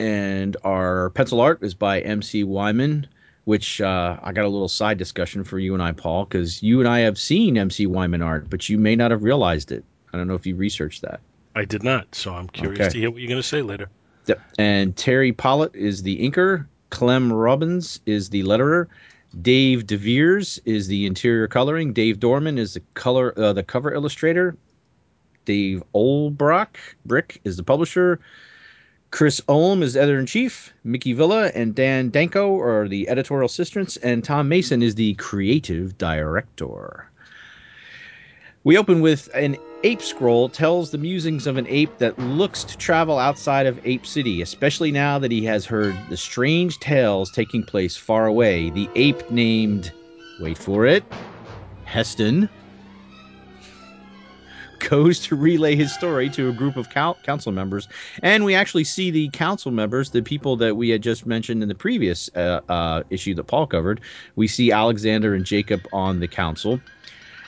[0.00, 2.42] and our pencil art is by M.C.
[2.42, 3.06] Wyman
[3.44, 6.78] which uh, I got a little side discussion for you and I, Paul, because you
[6.78, 9.82] and I have seen MC Wyman art, but you may not have realized it.
[10.12, 11.20] I don't know if you researched that.
[11.56, 12.90] I did not, so I'm curious Okay.
[12.90, 13.88] to hear what you're going to say later.
[14.26, 14.40] Yep.
[14.58, 16.66] And Terry Pallot is the inker.
[16.90, 18.86] Clem Robins is the letterer.
[19.42, 21.92] Dave DeVeers is the interior coloring.
[21.92, 24.56] Dave Dorman is the color, uh, the cover illustrator.
[25.44, 26.76] Dave Olbrock
[27.06, 28.20] Brick is the publisher.
[29.10, 30.72] Chris Ulm is editor in chief.
[30.84, 35.98] Mickey Villa and Dan Danko are the editorial assistants, and Tom Mason is the creative
[35.98, 37.10] director.
[38.62, 42.76] We open with an ape scroll tells the musings of an ape that looks to
[42.76, 47.64] travel outside of Ape City, especially now that he has heard the strange tales taking
[47.64, 48.70] place far away.
[48.70, 49.92] The ape named,
[50.40, 51.02] wait for it,
[51.84, 52.48] Heston,
[54.88, 57.88] goes to relay his story to a group of council members.
[58.22, 61.68] And we actually see the council members, the people that we had just mentioned in
[61.68, 64.00] the previous uh, uh, issue that Paul covered.
[64.36, 66.80] We see Alexander and Jacob on the council.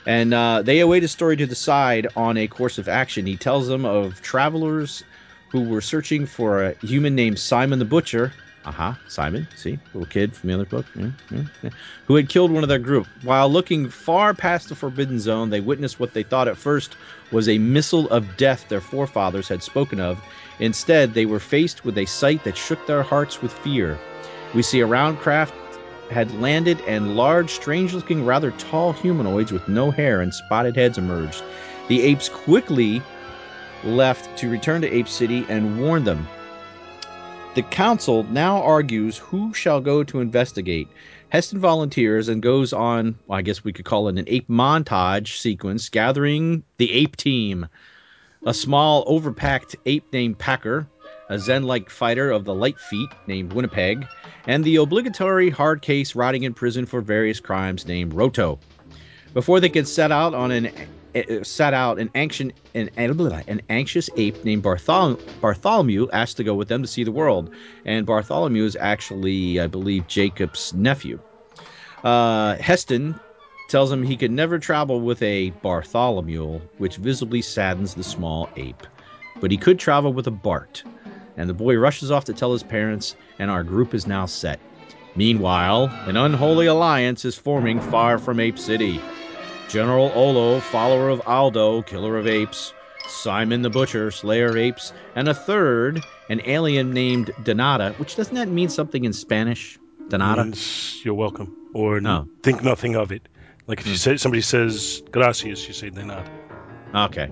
[0.05, 3.25] And uh, they await a story to decide on a course of action.
[3.25, 5.03] He tells them of travelers
[5.49, 8.33] who were searching for a human named Simon the Butcher.
[8.65, 11.69] Aha, Simon, see, little kid from the other book, yeah, yeah, yeah,
[12.07, 13.05] who had killed one of their group.
[13.21, 16.95] While looking far past the forbidden zone, they witnessed what they thought at first
[17.31, 20.21] was a missile of death their forefathers had spoken of.
[20.59, 23.99] Instead, they were faced with a sight that shook their hearts with fear.
[24.53, 25.53] We see a round craft
[26.09, 30.97] had landed, and large, strange looking, rather tall humanoids with no hair and spotted heads
[30.97, 31.43] emerged.
[31.89, 33.01] The apes quickly
[33.83, 36.27] left to return to Ape City and warn them.
[37.55, 40.87] The council now argues who shall go to investigate.
[41.29, 45.37] Heston volunteers and goes on, well, I guess we could call it an ape montage
[45.37, 47.67] sequence, gathering the ape team.
[48.47, 50.87] A small, overpacked ape named Packer,
[51.29, 54.03] a Zen like fighter of the light feet named Winnipeg,
[54.47, 58.57] and the obligatory hard case rotting in prison for various crimes named Roto.
[59.35, 60.71] Before they can set out on an
[61.43, 66.67] set out an anxious an, an anxious ape named Barthol- Bartholomew asked to go with
[66.67, 67.53] them to see the world,
[67.85, 71.19] and Bartholomew is actually, I believe, Jacob's nephew.
[72.03, 73.19] Uh, Heston
[73.69, 78.85] tells him he could never travel with a Bartholomew, which visibly saddens the small ape,
[79.39, 80.83] but he could travel with a Bart.
[81.37, 84.59] And the boy rushes off to tell his parents, and our group is now set.
[85.15, 88.99] Meanwhile, an unholy alliance is forming far from Ape City.
[89.73, 92.75] General Olo, follower of Aldo, killer of apes,
[93.07, 95.99] Simon the Butcher, slayer of apes, and a third,
[96.29, 99.79] an alien named Donata, which doesn't that mean something in Spanish?
[100.09, 100.43] Donata?
[100.43, 102.27] Means you're welcome, or n- Oh.
[102.43, 103.27] think nothing of it.
[103.65, 103.97] Like if you hmm.
[103.97, 106.29] say somebody says gracias, you say de nada.
[106.93, 107.31] Okay.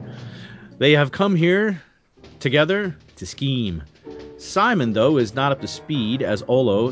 [0.79, 1.79] They have come here
[2.39, 3.83] together to scheme.
[4.39, 6.91] Simon, though, is not up to speed as Olo,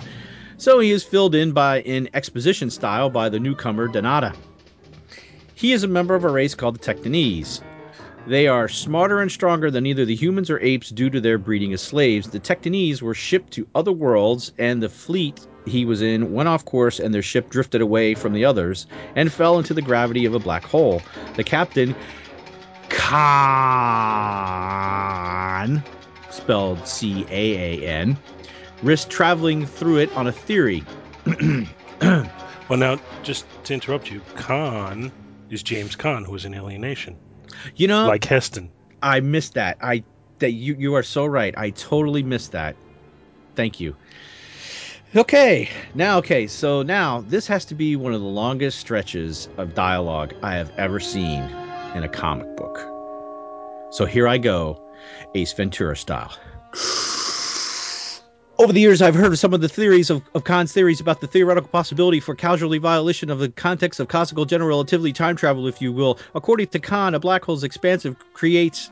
[0.57, 4.35] so he is filled in by in exposition style by the newcomer Donata.
[5.59, 7.61] He is a member of a race called the Tenctonese.
[8.25, 11.73] They are smarter and stronger than either the humans or apes due to their breeding
[11.73, 12.29] as slaves.
[12.29, 16.63] The Tenctonese were shipped to other worlds, and the fleet he was in went off
[16.63, 18.87] course, and their ship drifted away from the others
[19.17, 21.01] and fell into the gravity of a black hole.
[21.35, 21.93] The captain,
[22.87, 23.43] Caan,
[26.29, 28.17] spelled C A A N,
[28.81, 30.85] risked traveling through it on a theory.
[32.69, 35.11] Well, now just to interrupt you, Caan
[35.49, 37.17] is James Caan, who was in Alien Nation,
[37.75, 38.71] You know, like Heston.
[39.01, 39.77] I missed that.
[39.81, 40.03] I
[40.39, 41.57] that you you are so right.
[41.57, 42.75] I totally missed that.
[43.55, 43.95] Thank you.
[45.15, 49.73] Okay, now okay, so now this has to be one of the longest stretches of
[49.73, 51.41] dialogue I have ever seen
[51.95, 52.77] in a comic book.
[53.91, 54.79] So here I go,
[55.33, 56.31] Ace Ventura style.
[58.59, 61.21] Over the years, I've heard of some of the theories of, of Caan's theories about
[61.21, 65.65] the theoretical possibility for casualty violation of the context of classical general relativity time travel,
[65.65, 66.19] if you will.
[66.35, 68.91] According to Caan, a black hole's expansive creates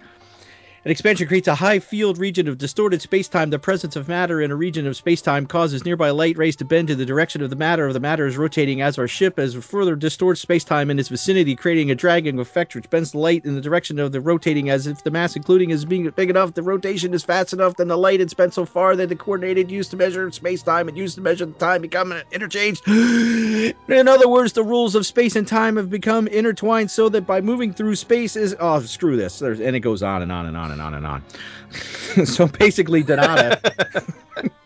[0.87, 3.51] an expansion creates a high field region of distorted spacetime.
[3.51, 6.89] The presence of matter in a region of spacetime causes nearby light rays to bend
[6.89, 7.91] in the direction of the matter.
[7.91, 11.91] The matter is rotating as our ship as further distorts spacetime in its vicinity, creating
[11.91, 15.03] a dragging effect which bends the light in the direction of the rotating as if
[15.03, 16.53] the mass including is being big enough.
[16.53, 19.69] The rotation is fast enough, then the light is bent so far that the coordinated
[19.69, 22.87] used to measure spacetime and used to measure the time become interchanged.
[22.87, 27.41] in other words, the rules of space and time have become intertwined so that by
[27.41, 29.39] moving through space is oh screw this.
[29.39, 31.23] There's, and it goes on and on and on on and on.
[32.25, 33.61] so basically, Donata.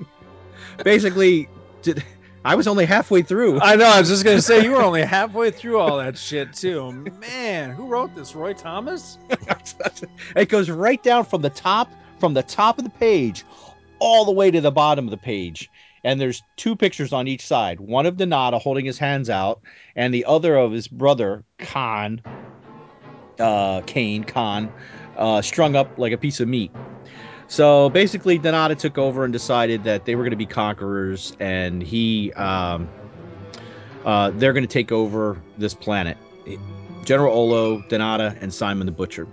[0.84, 1.50] basically,
[1.82, 2.04] did,
[2.44, 3.60] I was only halfway through.
[3.60, 3.86] I know.
[3.86, 6.92] I was just gonna say you were only halfway through all that shit too.
[7.20, 8.36] Man, who wrote this?
[8.36, 9.20] Roy Thomas?
[10.36, 13.46] it goes right down from the top, from the top of the page,
[14.00, 15.70] all the way to the bottom of the page.
[16.04, 17.80] and there's two pictures on each side.
[17.80, 19.62] One of Donata holding his hands out,
[19.96, 22.22] and the other of his brother Caan,
[23.40, 24.72] uh, Kane Caan,
[25.22, 26.72] uh, strung up like a piece of meat.
[27.48, 31.84] So basically, Donata took over and decided that they were going to be conquerors, and
[31.84, 32.90] he, um,
[34.06, 36.18] uh, they're going to take over this planet.
[37.04, 39.28] General Olo, Donata, and Simon the Butcher.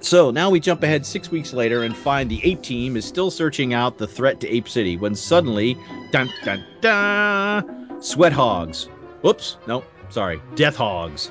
[0.00, 3.30] So now we jump ahead six weeks later and find the Ape Team is still
[3.30, 5.76] searching out the threat to Ape City when suddenly,
[6.12, 8.84] dun dun dun, sweat hogs.
[9.22, 11.30] Whoops, no, sorry, death hogs.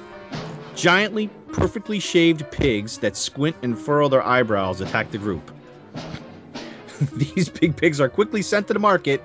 [0.78, 5.52] Giantly, perfectly shaved pigs that squint and furrow their eyebrows attack the group.
[7.14, 9.24] These big pigs are quickly sent to the market,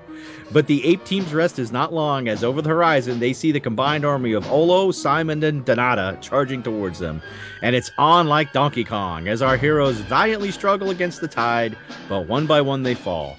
[0.51, 3.59] but the ape team's rest is not long as over the horizon they see the
[3.59, 7.21] combined army of Olo, Simon, and Donata charging towards them.
[7.61, 11.77] And it's on like Donkey Kong as our heroes valiantly struggle against the tide,
[12.09, 13.37] but one by one they fall.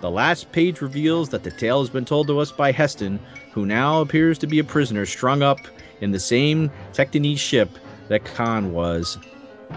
[0.00, 3.20] The last page reveals that the tale has been told to us by Heston,
[3.52, 5.58] who now appears to be a prisoner strung up
[6.02, 7.78] in the same Tenctonese ship
[8.08, 9.16] that Caan was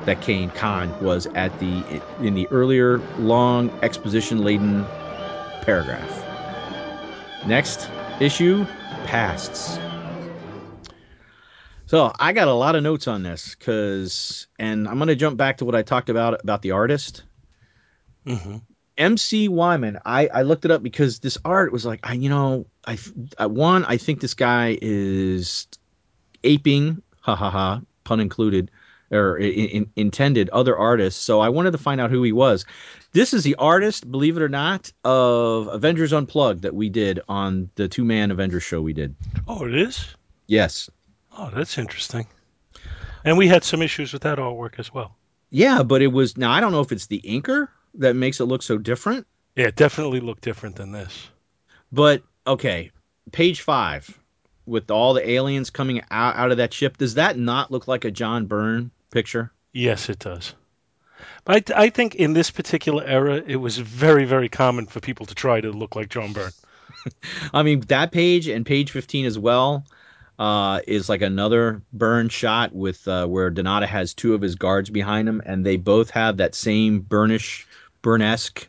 [0.06, 4.86] that Kane Caan was at the in the earlier long exposition laden
[5.62, 6.12] paragraph.
[7.48, 8.66] Next issue,
[9.06, 9.80] pasts.
[11.88, 15.38] So I got a lot of notes on this because, and I'm going to jump
[15.38, 17.24] back to what I talked about about the artist.
[18.26, 18.58] hmm
[18.98, 22.66] MC Wyman, I, I looked it up because this art was like, I you know,
[22.88, 22.98] I,
[23.38, 25.68] I one, I think this guy is
[26.46, 28.72] aping, ha ha ha, pun included,
[29.12, 31.22] or in, in, intended other artists.
[31.22, 32.66] So I wanted to find out who he was.
[33.12, 37.70] This is the artist, believe it or not, of Avengers Unplugged that we did on
[37.76, 39.16] the two man Avengers show we did.
[39.48, 40.16] Oh, it is.
[40.48, 40.90] Yes.
[41.38, 42.28] Oh, that's interesting.
[43.24, 45.16] And we had some issues with that artwork as well.
[45.50, 48.46] Yeah, but it was now I don't know if it's the inker that makes it
[48.46, 49.26] look so different,
[49.56, 51.28] Yeah, it definitely looked different than this.
[51.92, 52.92] but okay,
[53.32, 54.20] page five
[54.66, 56.98] with all the aliens coming out, out of that ship.
[56.98, 59.52] Does that not look like a John Byrne picture?
[59.74, 60.54] Yes, it does.
[61.44, 65.26] But I, I think in this particular era, it was very, very common for people
[65.28, 66.52] to try to look like John Byrne.
[67.54, 69.86] I mean, that page and page 15 as well
[70.40, 74.90] uh, is like another Byrne shot with uh, where Donata has two of his guards
[74.90, 77.68] behind him, and they both have that same burnish,
[78.02, 78.68] burnesque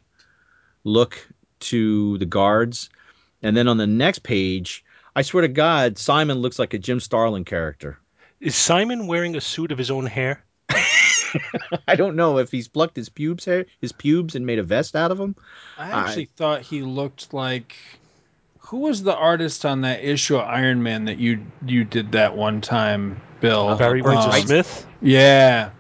[0.85, 1.27] look
[1.61, 2.91] to the guards.
[3.43, 4.85] And then on the next page,
[5.17, 7.99] I swear to God, Simon looks like a Jim Starlin character.
[8.39, 10.45] Is Simon wearing a suit of his own hair?
[11.89, 14.95] I don't know if he's plucked his pubes hair, his pubes, and made a vest
[14.95, 15.35] out of them.
[15.79, 17.77] I actually thought he looked like
[18.59, 22.37] who was the artist on that issue of Iron Man that you you did that
[22.37, 23.75] one time, Bill?
[23.77, 24.87] Barry Windsor Um, Smith?
[25.01, 25.71] Yeah,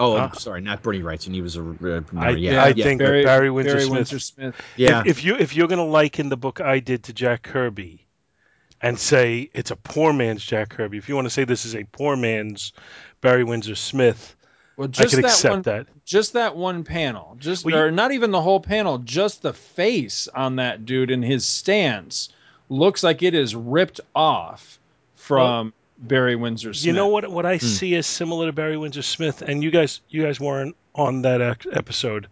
[0.00, 0.28] Oh, Ah.
[0.28, 1.32] I'm sorry, not Bernie Wrightson.
[1.32, 1.62] He was a.
[1.62, 4.22] Uh, I, yeah, I yeah, think Barry, that Barry Windsor Smith.
[4.22, 4.54] Smith.
[4.76, 5.00] yeah.
[5.00, 8.06] If, if you if you're gonna liken the book I did to Jack Kirby,
[8.80, 11.74] and say it's a poor man's Jack Kirby, if you want to say this is
[11.74, 12.72] a poor man's
[13.20, 14.36] Barry Windsor Smith,
[14.76, 15.86] Well, I just could that accept one, that.
[16.04, 19.52] just that one panel, just Well, you- or not even the whole panel, just the
[19.52, 22.28] face on that dude and his stance
[22.68, 24.78] looks like it is ripped off
[25.16, 26.86] from Barry Windsor Smith.
[26.86, 27.28] You know what?
[27.30, 27.66] What I Hmm.
[27.66, 31.40] see is similar to Barry Windsor Smith, and you guys, you guys weren't on that
[31.72, 32.28] episode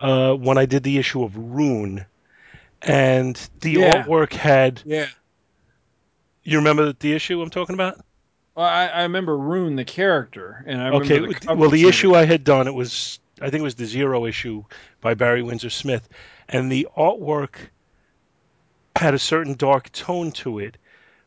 [0.00, 2.04] uh, when I did the issue of Rune,
[2.82, 4.02] and the Yeah.
[4.04, 4.82] artwork had.
[4.84, 5.06] Yeah.
[6.46, 7.98] You remember the issue I'm talking about?
[8.54, 11.18] Well, I, I remember Rune the character, and I remember okay.
[11.18, 14.26] the well, the issue I had done it was I think it was the Zero
[14.26, 14.64] issue
[15.00, 16.08] by Barry Windsor Smith,
[16.48, 17.56] and the artwork
[18.94, 20.76] had a certain dark tone to it,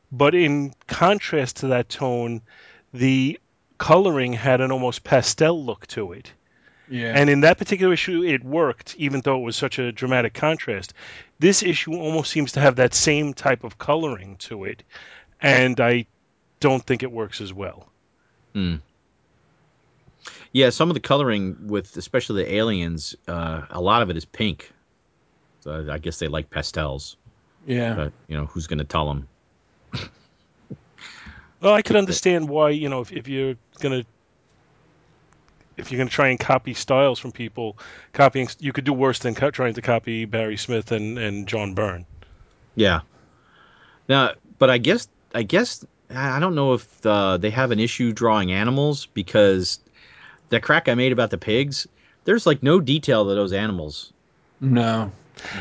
[0.09, 2.41] but in contrast to that tone,
[2.93, 3.39] the
[3.77, 6.31] coloring had an almost pastel look to it.
[6.89, 7.13] Yeah.
[7.15, 10.93] And in that particular issue, it worked, even though it was such a dramatic contrast.
[11.37, 14.83] This issue almost seems to have that same type of coloring to it,
[15.41, 16.07] and I
[16.59, 17.87] don't think it works as well.
[18.53, 18.75] Hmm.
[20.51, 24.25] Yeah, some of the coloring with especially the aliens, uh, a lot of it is
[24.25, 24.71] pink.
[25.61, 27.17] So I guess they like pastels,
[27.67, 27.93] yeah.
[27.93, 29.27] but you know who's going to tell them?
[31.61, 34.05] Well, I could understand why, you know, if, if you're gonna
[35.79, 37.77] if you're gonna try and copy styles from people,
[38.13, 41.73] copying you could do worse than co- trying to copy Barry Smith and, and John
[41.73, 42.05] Byrne.
[42.75, 43.01] Yeah.
[44.07, 47.79] Now, but I guess I guess I I don't know if uh, they have an
[47.79, 49.79] issue drawing animals because
[50.49, 51.87] that crack I made about the pigs,
[52.25, 54.11] there's like no detail to those animals.
[54.59, 55.11] No.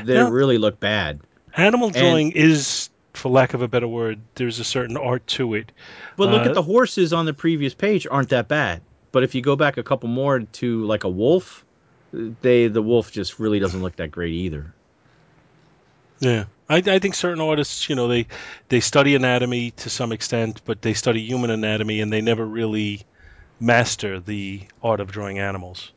[0.04, 0.30] They No.
[0.30, 1.20] really look bad.
[1.56, 5.70] Animal drawing is, for lack of a better word, there's a certain art to it.
[6.16, 8.80] But look Uh, at the horses on the previous page aren't that bad.
[9.18, 11.64] But if you go back a couple more to like a wolf,
[12.12, 14.72] they the wolf just really doesn't look that great either.
[16.20, 16.44] Yeah.
[16.68, 18.28] I, I think certain artists, you know, they
[18.68, 23.02] they study anatomy to some extent, but they study human anatomy and they never really
[23.58, 25.90] master the art of drawing animals.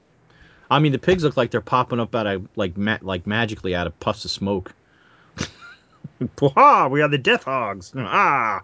[0.72, 3.76] I mean, the pigs look like they're popping up out of like ma- like magically
[3.76, 4.74] out of puffs of smoke.
[6.58, 7.94] ah, we are the death hogs.
[7.96, 8.62] Ah,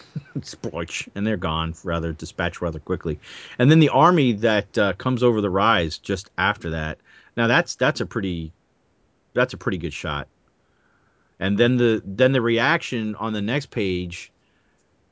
[0.38, 3.18] Sploich, and they're gone rather dispatched rather quickly.
[3.58, 6.98] And then the army that uh, comes over the rise just after that.
[7.36, 8.52] Now that's that's a pretty
[9.34, 10.28] that's a pretty good shot.
[11.38, 14.32] And then the then the reaction on the next page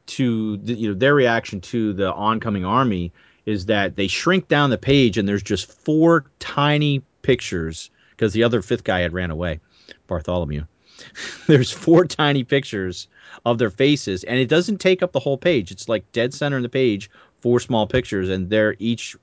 [0.07, 3.13] to the, you know their reaction to the oncoming army
[3.47, 8.45] is that they shrink down the page and there's just four tiny pictures because the
[8.45, 9.61] other fifth guy had ran away,
[10.07, 10.65] Bartholomew.
[11.47, 13.09] there's four tiny pictures
[13.45, 15.71] of their faces and it doesn't take up the whole page.
[15.71, 19.17] It's like dead center in the page, four small pictures and they're each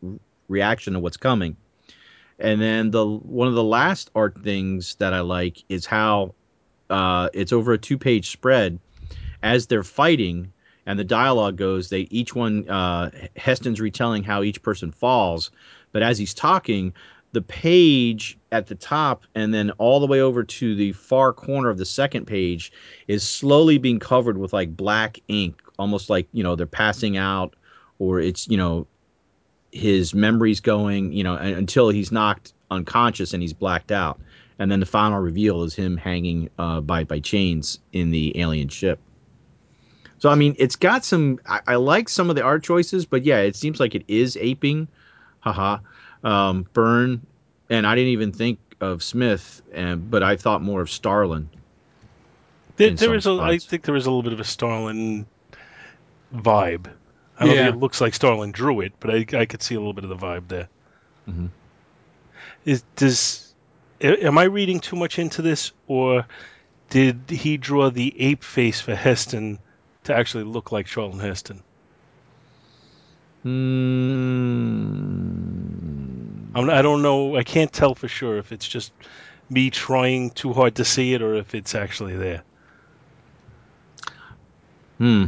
[0.48, 1.58] reaction to what's coming.
[2.40, 6.36] And then the one of the last art things that I like is how
[6.90, 8.80] uh, it's over a two page spread
[9.42, 10.52] as they're fighting
[10.86, 15.52] and the dialogue goes they each one uh, heston's retelling how each person falls
[15.92, 16.94] but as he's talking
[17.34, 21.70] the page at the top and then all the way over to the far corner
[21.70, 22.72] of the second page
[23.08, 27.56] is slowly being covered with like black ink almost like you know they're passing out
[28.00, 28.88] or it's you know
[29.72, 34.20] his memories going you know until he's knocked unconscious and he's blacked out.
[34.60, 38.70] And then the final reveal is him hanging uh, by by chains in the alien
[38.70, 39.00] ship.
[40.20, 41.40] So I mean, it's got some.
[41.48, 44.36] I, I, like some of the art choices, but yeah, it seems like it is
[44.42, 44.88] aping,
[45.42, 45.78] haha,
[46.24, 47.26] um, Byrne,
[47.70, 51.50] and I didn't even think of Smith, and but I thought more of Starlin.
[52.76, 55.26] There, there is a, I think there is a little bit of a Starlin
[56.34, 56.88] vibe.
[57.40, 57.66] I don't yeah.
[57.66, 60.04] think it looks like Starlin drew it, but I, I could see a little bit
[60.04, 60.70] of the vibe there.
[61.28, 61.48] Mm-hmm.
[62.66, 63.54] Is does
[64.02, 66.26] am I reading too much into this, or
[66.90, 69.60] did he draw the ape face for Heston
[70.06, 71.64] to actually look like Charlton Heston?
[73.46, 75.18] Mm.
[76.56, 77.36] I don't know.
[77.36, 78.92] I can't tell for sure if it's just
[79.50, 82.44] me trying too hard to see it or if it's actually there.
[84.98, 85.26] Hmm.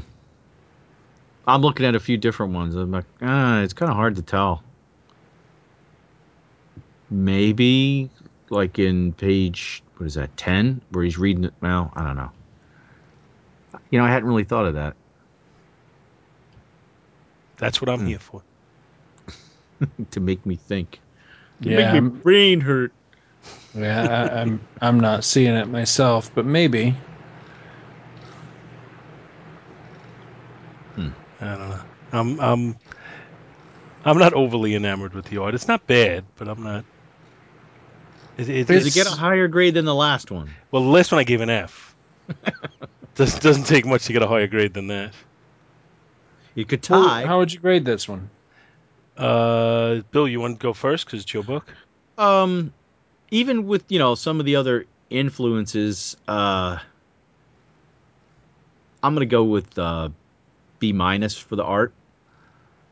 [1.47, 2.76] I'm looking at a few different ones.
[2.76, 4.64] I'm like, ah, it's kind of hard to tell.
[7.10, 8.10] Maybe
[8.49, 12.32] like in page what is that 10 where he's reading it well i don't know
[13.89, 14.95] you know, I hadn't really thought of that.
[17.60, 18.07] That's what I'm mm.
[18.07, 18.41] here for.
[20.12, 20.99] to make me think.
[21.62, 22.91] To yeah, make my brain hurt.
[23.76, 26.95] Yeah, I, I'm I'm not seeing it myself, but maybe.
[30.95, 31.10] Hmm.
[31.39, 31.80] I don't know.
[32.12, 32.76] I'm I'm
[34.05, 35.53] I'm not overly enamored with the art.
[35.53, 36.86] It's not bad, but I'm not.
[38.38, 40.49] It, it, Does it get a higher grade than the last one?
[40.72, 41.93] Well, the last one I gave an F.
[43.16, 45.14] Does, doesn't take much to get a higher grade than that.
[46.56, 46.97] You could tie.
[46.97, 48.30] Well, how would you grade this one?
[49.18, 51.74] Uh, Bill, you want to go first because it's your book.
[52.18, 52.74] Um,
[53.32, 56.78] even with you know some of the other influences, uh,
[59.04, 60.10] I'm gonna go with uh,
[60.80, 61.93] B minus for the art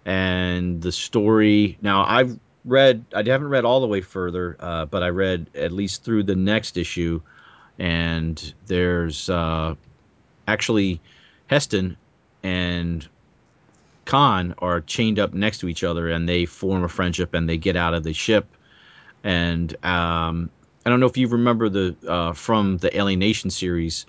[0.06, 1.78] and the story.
[1.82, 5.72] Now I've read, I haven't read all the way further, uh, but I read at
[5.72, 7.22] least through the next issue,
[7.80, 9.76] and there's uh,
[10.48, 11.02] actually
[11.48, 11.98] Heston
[12.44, 13.08] and
[14.08, 17.58] Caan are chained up next to each other and they form a friendship and they
[17.58, 18.48] get out of the ship.
[19.24, 20.50] And um,
[20.86, 24.06] I don't know if you remember the uh, from the Alien Nation series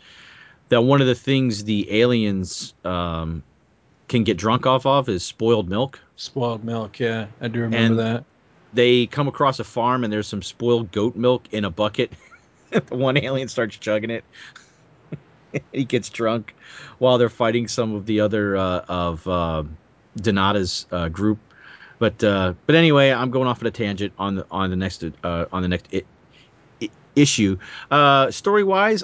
[0.69, 3.43] that one of the things the aliens um,
[4.07, 5.99] can get drunk off of is spoiled milk.
[6.17, 8.25] Spoiled milk, yeah, I do remember and that.
[8.75, 12.13] They come across a farm and there's some spoiled goat milk in a bucket.
[12.71, 14.25] the one alien starts chugging it.
[15.73, 16.55] he gets drunk
[16.99, 19.65] while they're fighting some of the other uh, of uh,
[20.17, 21.39] Donata's uh, group.
[21.99, 25.05] But uh, but anyway, I'm going off at a tangent on the on the next
[25.25, 25.89] uh, on the next
[27.17, 27.59] issue.
[27.91, 29.03] Uh, story wise,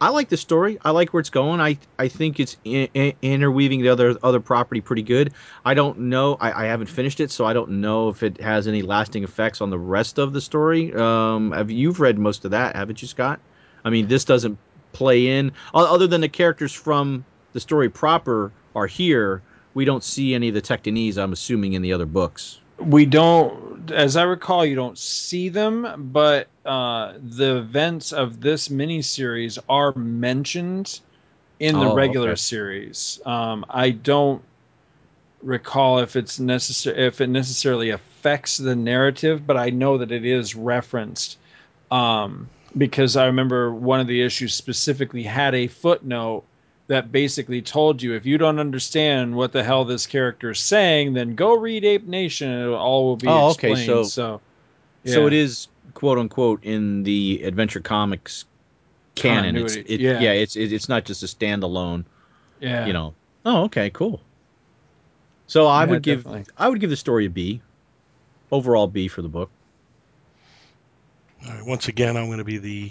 [0.00, 0.78] I like the story.
[0.84, 1.60] I like where it's going.
[1.60, 5.32] I I think it's in, in, interweaving the other other property pretty good.
[5.64, 6.36] I don't know.
[6.40, 9.60] I, I haven't finished it, so I don't know if it has any lasting effects
[9.60, 10.92] on the rest of the story.
[10.94, 13.40] Um, have you've read most of that, haven't you, Scott?
[13.84, 14.58] I mean, this doesn't
[14.92, 15.52] play in.
[15.72, 19.42] Other than the characters from the story proper are here,
[19.74, 22.60] we don't see any of the Tenctonese, I'm assuming, in the other books.
[22.78, 28.68] We don't, as I recall, you don't see them, but uh, the events of this
[28.68, 31.00] miniseries are mentioned
[31.60, 32.36] in the oh, regular okay.
[32.36, 33.20] series.
[33.24, 34.42] Um, I don't
[35.42, 40.24] recall if it's necessary if it necessarily affects the narrative, but I know that it
[40.24, 41.38] is referenced.
[41.90, 46.44] Um, because I remember one of the issues specifically had a footnote
[46.86, 51.14] that basically told you if you don't understand what the hell this character is saying,
[51.14, 53.86] then go read Ape Nation and it all will be Oh, okay, explained.
[53.86, 54.40] so- so,
[55.06, 55.26] So yeah.
[55.28, 58.44] it is quote unquote in the Adventure Comics
[59.14, 59.56] canon.
[59.56, 60.20] It's it, yeah.
[60.20, 60.32] yeah.
[60.32, 62.04] It's it, it's not just a standalone.
[62.60, 63.14] yeah, You know.
[63.44, 64.20] Oh, okay, cool.
[65.46, 66.46] So I Yeah, would give definitely.
[66.56, 67.60] I would give the story a B.
[68.50, 69.50] Overall B for the book.
[71.46, 72.90] All right, once again, I'm going to be the,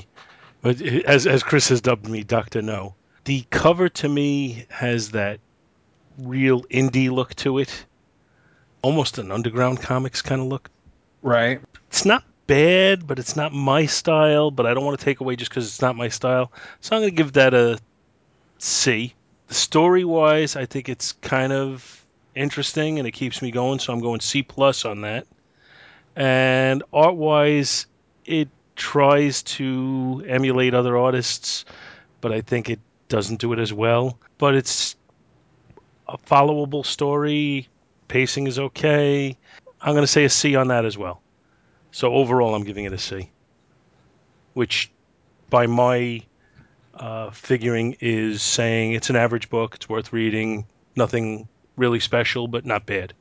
[0.62, 2.94] but as as Chris has dubbed me, Doctor No.
[3.26, 5.40] The cover to me has that
[6.18, 7.86] real indie look to it,
[8.82, 10.70] almost an underground comics kind of look.
[11.22, 11.62] right.
[11.88, 14.52] It's not bad, but it's not my style.
[14.52, 16.52] But I don't want to take away just because it's not my style.
[16.82, 17.80] So I'm going to give that a
[18.58, 19.14] C.
[19.50, 22.04] Story wise, I think it's kind of
[22.34, 23.80] interesting and it keeps me going.
[23.80, 25.28] So I'm going C plus on that.
[26.16, 27.86] And art wise,
[28.26, 31.66] it tries to emulate other artists,
[32.22, 32.80] but I think it
[33.14, 34.18] doesn't do it as well.
[34.40, 34.96] But it's
[36.08, 37.70] a followable story.
[38.08, 39.38] Pacing is okay.
[39.80, 41.22] I'm going to say a C on that as well.
[41.92, 43.30] So overall, I'm giving it a C,
[44.56, 44.92] which
[45.52, 46.24] by my
[46.96, 49.76] uh, figuring is saying it's an average book.
[49.76, 50.66] It's worth reading.
[50.96, 51.48] Nothing
[51.78, 53.14] really special, but not bad.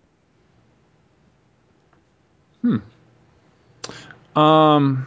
[2.63, 2.79] Hmm.
[4.35, 5.07] Um,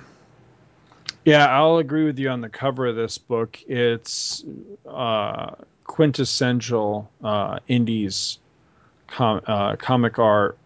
[1.26, 3.60] yeah, I'll agree with you on the cover of this book.
[3.68, 4.46] It's
[4.88, 8.38] uh, quintessential uh, indies
[9.08, 10.58] com- uh, comic art.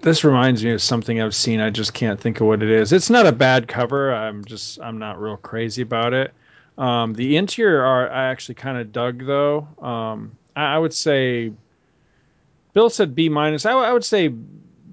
[0.00, 1.60] This reminds me of something I've seen.
[1.60, 2.92] I just can't think of what it is.
[2.92, 4.14] It's not a bad cover.
[4.14, 6.32] I'm just I'm not real crazy about it.
[6.78, 9.68] Um, the interior art I actually kind of dug though.
[9.82, 11.52] Um, I, I would say
[12.72, 13.66] Bill said B minus.
[13.66, 14.32] I, I would say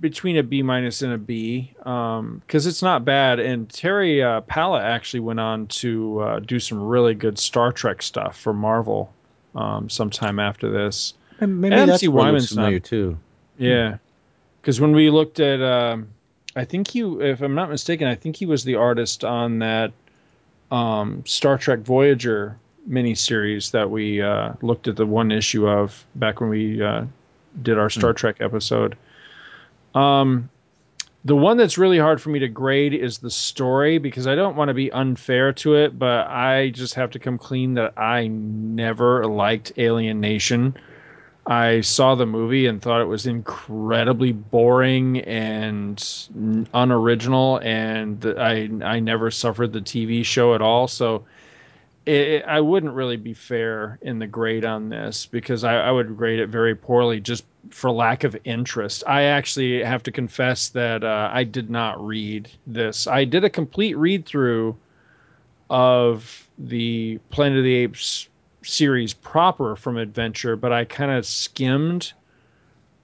[0.05, 3.39] between a B minus and a B because it's not bad.
[3.39, 8.03] And Terry uh, Pallot actually went on to uh, do some really good Star Trek
[8.03, 9.11] stuff for Marvel
[9.55, 11.15] um, sometime after this.
[11.39, 13.17] And maybe MC that's looks Wyman's not- familiar too.
[13.57, 13.97] Yeah,
[14.61, 16.09] because when we looked at, um,
[16.55, 19.91] I think he, if I'm not mistaken, I think he was the artist on that
[20.69, 26.41] um, Star Trek Voyager miniseries that we uh, looked at the one issue of back
[26.41, 27.05] when we uh,
[27.63, 28.95] did our Star Trek episode.
[29.95, 30.49] Um,
[31.23, 34.55] the one that's really hard for me to grade is the story because I don't
[34.55, 38.27] want to be unfair to it, but I just have to come clean that I
[38.27, 40.77] never liked Alien Nation.
[41.47, 48.99] I saw the movie and thought it was incredibly boring and unoriginal, and I I
[48.99, 50.87] never suffered the TV show at all.
[50.87, 51.25] So
[52.05, 56.17] it, I wouldn't really be fair in the grade on this because I, I would
[56.17, 59.03] grade it very poorly just for lack of interest.
[59.07, 63.07] I actually have to confess that uh, I did not read this.
[63.07, 64.75] I did a complete read through
[65.69, 68.29] of the Planet of the Apes
[68.63, 72.13] series proper from Adventure, but I kind of skimmed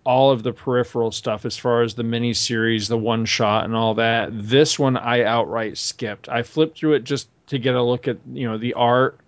[0.04, 3.76] all of the peripheral stuff as far as the mini series, the one shot, and
[3.76, 4.30] all that.
[4.32, 6.28] This one I outright skipped.
[6.30, 9.20] I flipped through it just to get a look at you know the art,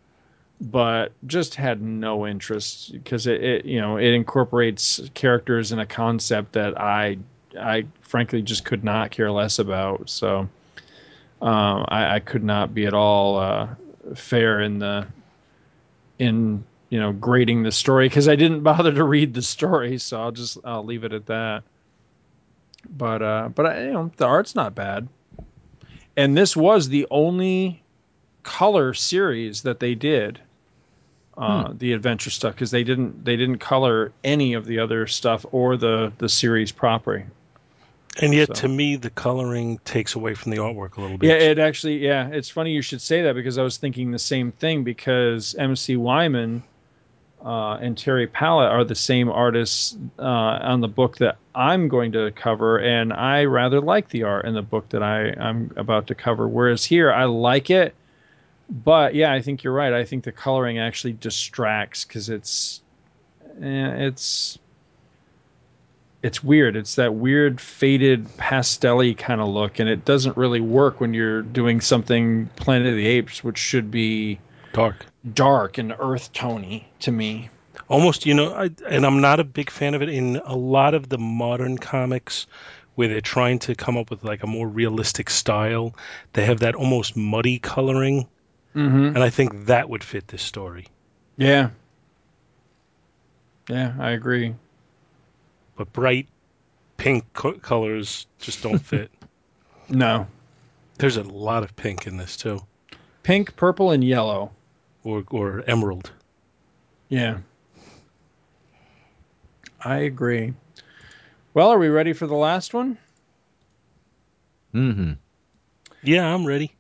[0.64, 5.86] but just had no interest because it, it you know it incorporates characters and a
[5.86, 7.18] concept that I
[7.60, 10.10] I frankly just could not care less about.
[10.10, 10.48] So
[11.42, 13.68] um, I, I could not be at all uh,
[14.16, 15.06] fair in the
[16.20, 20.22] in you know grading the story because I didn't bother to read the story, so
[20.22, 21.64] I'll just I'll leave it at that.
[22.90, 25.10] But uh, but I, you know the art's not bad,
[26.16, 27.84] and this was the only
[28.44, 30.40] color series that they did.
[31.38, 35.46] Uh, The adventure stuff because they didn't they didn't color any of the other stuff
[35.52, 37.26] or the the series proper.
[38.22, 41.30] And yet, So- to me, the coloring takes away from the artwork a little bit.
[41.30, 44.20] Yeah, it actually, yeah, it's funny you should say that because I was thinking the
[44.20, 46.62] same thing because MC Wyman
[47.44, 52.12] uh, and Terry Pallot are the same artists uh, on the book that I'm going
[52.12, 56.06] to cover, and I rather like the art in the book that I, I'm about
[56.08, 56.48] to cover.
[56.48, 57.96] Whereas here, I like it,
[58.70, 59.94] but yeah, I think you're right.
[59.94, 62.82] I think the coloring actually distracts because it's,
[63.62, 64.58] eh, it's
[66.24, 66.78] it's weird.
[66.78, 71.42] It's that weird faded pastelly kind of look, and it doesn't really work when you're
[71.42, 74.40] doing something Planet of the Apes, which should be
[74.72, 75.06] dark.
[75.34, 77.50] dark and earth tony to me.
[77.90, 80.94] Almost, you know, I, and I'm not a big fan of it in a lot
[80.94, 82.48] of the modern comics
[82.96, 85.94] where they're trying to come up with like a more realistic style.
[86.34, 88.28] They have that almost muddy coloring,
[88.76, 89.06] Mm-hmm.
[89.16, 90.88] and I think that would fit this story.
[91.38, 91.70] Yeah.
[93.70, 94.56] Yeah, I agree.
[95.76, 96.28] But bright
[96.98, 99.12] pink co- colors just don't fit.
[99.90, 100.28] No.
[100.98, 102.62] There's a lot of pink in this too,
[103.24, 104.52] Pink, purple, and yellow.
[105.04, 106.12] or or emerald.
[107.10, 107.38] Yeah.
[109.84, 110.54] I agree.
[111.54, 112.98] Well, are we ready for the last one?
[114.74, 115.14] Mm-hmm.
[116.04, 116.74] Yeah, I'm ready.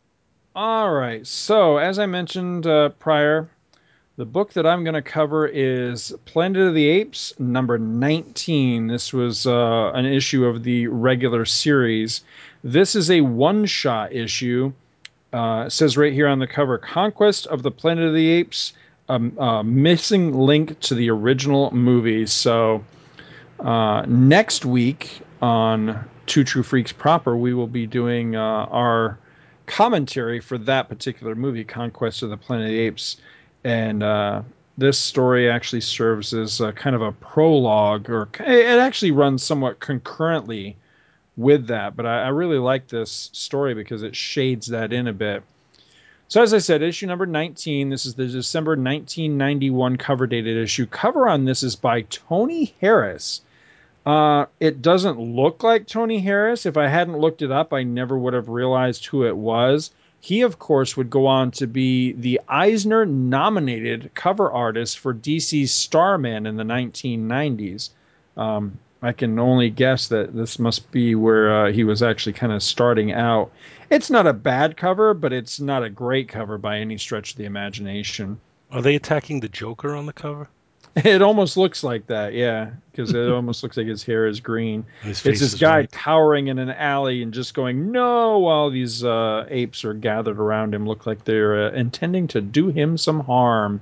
[0.55, 1.25] All right.
[1.25, 3.49] So, as I mentioned uh, prior,
[4.17, 8.85] the book that I'm going to cover is Planet of the Apes, number 19.
[8.85, 12.21] This was uh, an issue of the regular series.
[12.63, 14.71] This is a one shot issue.
[15.34, 18.73] Uh, it says right here on the cover Conquest of the Planet of the Apes,
[19.09, 22.27] a um, uh, missing link to the original movie.
[22.27, 22.85] So,
[23.59, 29.17] uh, next week on Two True Freaks proper, we will be doing uh, our
[29.73, 33.17] commentary for that particular movie, Conquest of the Planet of the Apes.
[33.63, 34.43] And uh,
[34.77, 39.79] this story actually serves as a kind of a prologue, or it actually runs somewhat
[39.79, 40.77] concurrently
[41.37, 41.95] with that.
[41.95, 45.41] But I, I really like this story because it shades that in a bit.
[46.27, 50.85] So, as I said, issue number 19, this is the December 1991 cover dated issue.
[50.85, 53.41] Cover on this is by Tony Harris.
[54.05, 56.65] Uh, it doesn't look like Tony Harris.
[56.65, 59.91] If I hadn't looked it up, I never would have realized who it was.
[60.19, 65.73] He, of course, would go on to be the Eisner nominated cover artist for DC's
[65.73, 67.89] Starman in the 1990s.
[68.38, 72.53] Um, I can only guess that this must be where uh, he was actually kind
[72.53, 73.51] of starting out.
[73.89, 77.38] It's not a bad cover, but it's not a great cover by any stretch of
[77.38, 78.39] the imagination.
[78.71, 80.47] Are they attacking the Joker on the cover?
[81.03, 84.86] It almost looks like that, yeah, because it almost looks like his hair is green.
[85.02, 85.91] His It's this is guy white.
[85.91, 90.74] towering in an alley and just going no while these uh, apes are gathered around
[90.76, 93.82] him, look like they're uh, intending to do him some harm.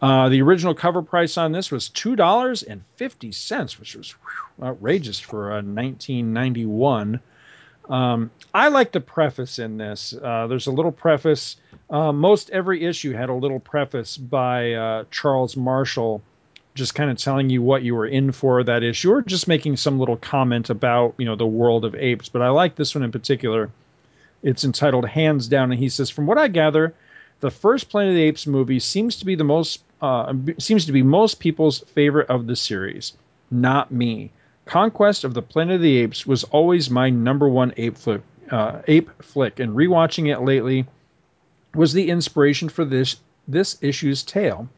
[0.00, 4.10] Uh, the original cover price on this was two dollars and fifty cents, which was
[4.12, 7.18] whew, outrageous for uh, 1991.
[7.88, 10.14] Um, I like the preface in this.
[10.22, 11.56] Uh, there's a little preface.
[11.90, 16.22] Uh, most every issue had a little preface by uh, Charles Marshall,
[16.74, 19.76] just kind of telling you what you were in for that issue, or just making
[19.76, 22.28] some little comment about you know the world of apes.
[22.28, 23.70] But I like this one in particular.
[24.42, 26.94] It's entitled "Hands Down," and he says, "From what I gather,
[27.40, 30.92] the first Planet of the Apes movie seems to be the most uh, seems to
[30.92, 33.12] be most people's favorite of the series.
[33.50, 34.30] Not me.
[34.66, 38.80] Conquest of the Planet of the Apes was always my number one ape flick, uh,
[38.88, 40.86] ape flick, and rewatching it lately
[41.74, 43.16] was the inspiration for this
[43.46, 44.68] this issue's tale.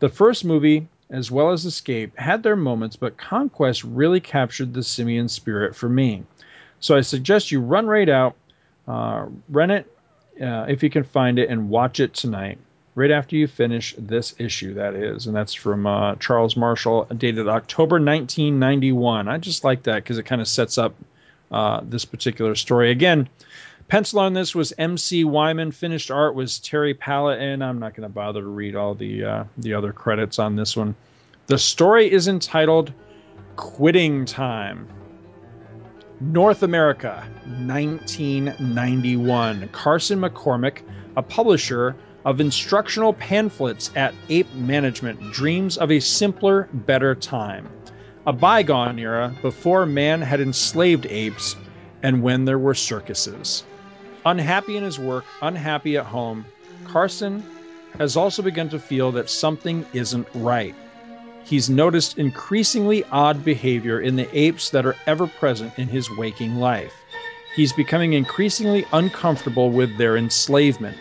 [0.00, 4.82] The first movie, as well as Escape, had their moments, but Conquest really captured the
[4.82, 6.24] simian spirit for me.
[6.80, 8.34] So I suggest you run right out,
[8.88, 9.96] uh, rent it
[10.42, 12.58] uh, if you can find it, and watch it tonight,
[12.94, 14.74] right after you finish this issue.
[14.74, 19.28] That is, and that's from uh, Charles Marshall, dated October 1991.
[19.28, 20.94] I just like that because it kind of sets up
[21.50, 22.90] uh, this particular story.
[22.90, 23.28] Again,
[23.88, 25.72] pencil on this was MC Wyman.
[25.72, 29.24] Finished art was Terry Pallot, and I'm not going to bother to read all the
[29.24, 30.94] uh, the other credits on this one.
[31.46, 32.92] The story is entitled
[33.56, 34.88] "Quitting Time."
[36.22, 39.70] North America, 1991.
[39.72, 40.82] Carson McCormick,
[41.16, 47.68] a publisher of instructional pamphlets at Ape Management, dreams of a simpler, better time.
[48.26, 51.56] A bygone era before man had enslaved apes
[52.02, 53.64] and when there were circuses.
[54.26, 56.44] Unhappy in his work, unhappy at home,
[56.84, 57.42] Carson
[57.98, 60.74] has also begun to feel that something isn't right.
[61.44, 66.56] He's noticed increasingly odd behavior in the apes that are ever present in his waking
[66.56, 66.92] life.
[67.56, 70.96] He's becoming increasingly uncomfortable with their enslavement,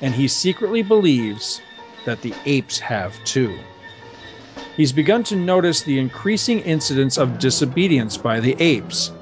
[0.00, 1.60] and he secretly believes
[2.04, 3.58] that the apes have too.
[4.76, 9.12] He's begun to notice the increasing incidence of disobedience by the apes.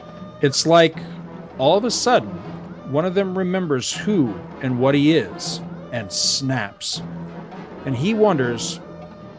[0.41, 0.97] It's like
[1.59, 2.31] all of a sudden,
[2.91, 5.61] one of them remembers who and what he is
[5.93, 7.03] and snaps.
[7.85, 8.81] And he wonders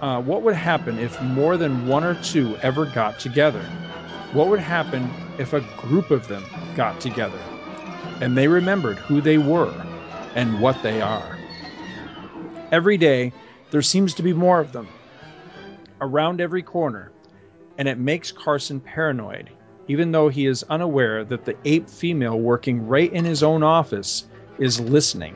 [0.01, 3.61] uh, what would happen if more than one or two ever got together?
[4.33, 6.43] What would happen if a group of them
[6.75, 7.39] got together
[8.21, 9.73] and they remembered who they were
[10.35, 11.37] and what they are?
[12.71, 13.31] Every day,
[13.71, 14.87] there seems to be more of them
[16.01, 17.11] around every corner,
[17.77, 19.49] and it makes Carson paranoid,
[19.87, 24.25] even though he is unaware that the ape female working right in his own office
[24.59, 25.35] is listening,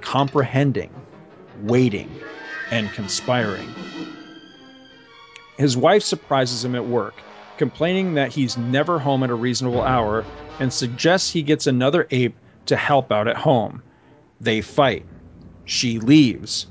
[0.00, 0.90] comprehending,
[1.62, 2.10] waiting,
[2.70, 3.68] and conspiring.
[5.56, 7.14] His wife surprises him at work,
[7.56, 10.24] complaining that he's never home at a reasonable hour
[10.58, 12.34] and suggests he gets another ape
[12.66, 13.82] to help out at home.
[14.40, 15.06] They fight.
[15.64, 16.66] She leaves,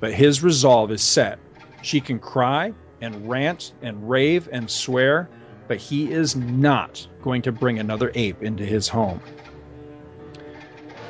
[0.00, 1.38] but his resolve is set.
[1.82, 5.28] She can cry and rant and rave and swear,
[5.66, 9.20] but he is not going to bring another ape into his home.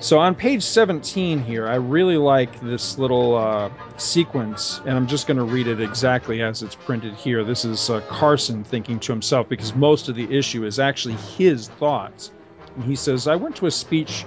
[0.01, 5.27] So on page 17 here, I really like this little uh, sequence, and I'm just
[5.27, 7.43] going to read it exactly as it's printed here.
[7.43, 11.67] This is uh, Carson thinking to himself because most of the issue is actually his
[11.69, 12.31] thoughts.
[12.79, 14.23] And he says, I went to a speech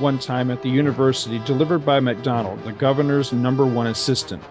[0.00, 4.42] one time at the university delivered by MacDonald, the governor's number one assistant.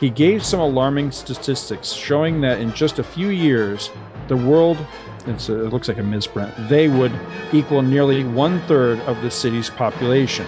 [0.00, 3.90] He gave some alarming statistics showing that in just a few years,
[4.28, 4.78] the world
[5.26, 6.50] it looks like a misprint.
[6.70, 7.12] They would
[7.52, 10.46] equal nearly one third of the city's population.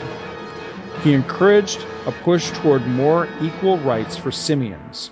[1.05, 5.11] He encouraged a push toward more equal rights for simians.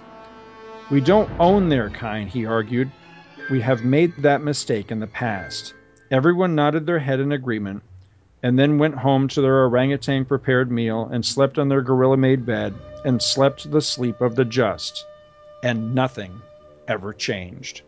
[0.91, 2.91] We don't own their kind, he argued.
[3.51, 5.75] We have made that mistake in the past.
[6.11, 7.83] Everyone nodded their head in agreement,
[8.43, 12.47] and then went home to their orangutan prepared meal and slept on their gorilla made
[12.47, 12.75] bed
[13.05, 15.05] and slept the sleep of the just.
[15.63, 16.41] And nothing
[16.87, 17.83] ever changed.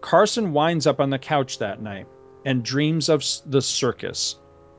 [0.00, 2.06] Carson winds up on the couch that night
[2.44, 4.36] and dreams of the circus,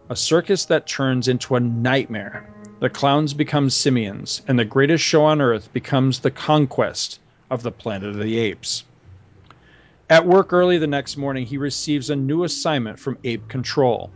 [0.09, 2.49] a circus that turns into a nightmare.
[2.79, 7.19] The clowns become simians, and the greatest show on earth becomes the conquest
[7.51, 8.85] of the planet of the apes.
[10.11, 14.09] At work early the next morning, he receives a new assignment from Ape Control.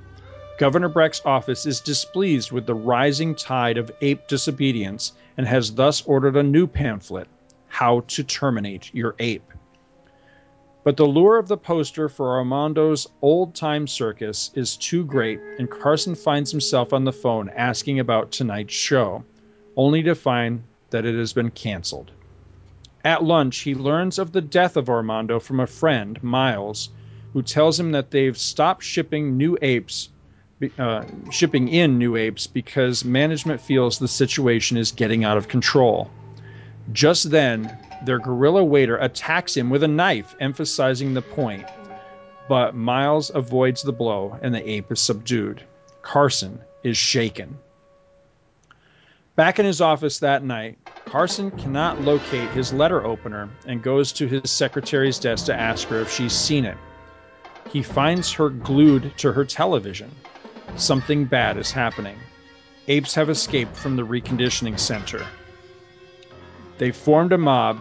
[0.58, 6.02] Governor Breck's office is displeased with the rising tide of ape disobedience and has thus
[6.08, 7.28] ordered a new pamphlet
[7.68, 9.52] How to Terminate Your Ape.
[10.84, 15.70] But the lure of the poster for Armando's old time circus is too great, and
[15.70, 19.24] Carson finds himself on the phone asking about tonight's show,
[19.78, 22.12] only to find that it has been canceled.
[23.04, 26.90] At lunch, he learns of the death of Armando from a friend, Miles,
[27.34, 30.10] who tells him that they've stopped shipping new apes,
[30.80, 36.10] uh, shipping in new apes because management feels the situation is getting out of control.
[36.94, 41.66] Just then, their gorilla waiter attacks him with a knife, emphasizing the point.
[42.48, 45.62] But Miles avoids the blow and the ape is subdued.
[46.02, 47.58] Carson is shaken.
[49.36, 54.28] Back in his office that night, Carson cannot locate his letter opener and goes to
[54.28, 56.78] his secretary's desk to ask her if she's seen it.
[57.72, 60.12] He finds her glued to her television.
[60.76, 62.16] Something bad is happening.
[62.88, 65.26] Apes have escaped from the reconditioning center.
[66.78, 67.80] They formed a mob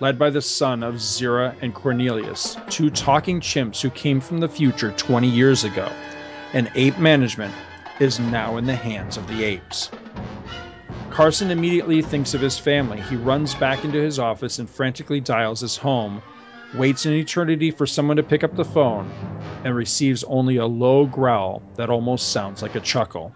[0.00, 4.48] led by the son of Zira and Cornelius, two talking chimps who came from the
[4.50, 5.90] future 20 years ago,
[6.52, 7.54] and ape management
[8.00, 9.88] is now in the hands of the apes.
[11.10, 13.00] Carson immediately thinks of his family.
[13.02, 16.22] He runs back into his office and frantically dials his home,
[16.74, 19.10] waits an eternity for someone to pick up the phone,
[19.64, 23.34] and receives only a low growl that almost sounds like a chuckle.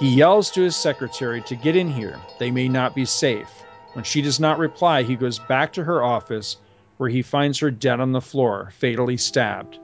[0.00, 2.20] He yells to his secretary to get in here.
[2.38, 3.64] They may not be safe.
[3.94, 6.56] When she does not reply, he goes back to her office
[6.98, 9.78] where he finds her dead on the floor, fatally stabbed.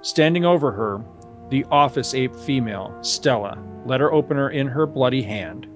[0.00, 1.04] Standing over her,
[1.50, 5.66] the office ape female, Stella, letter opener in her bloody hand.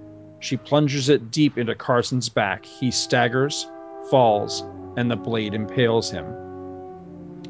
[0.46, 2.64] She plunges it deep into Carson's back.
[2.64, 3.66] He staggers,
[4.12, 4.62] falls,
[4.96, 6.24] and the blade impales him.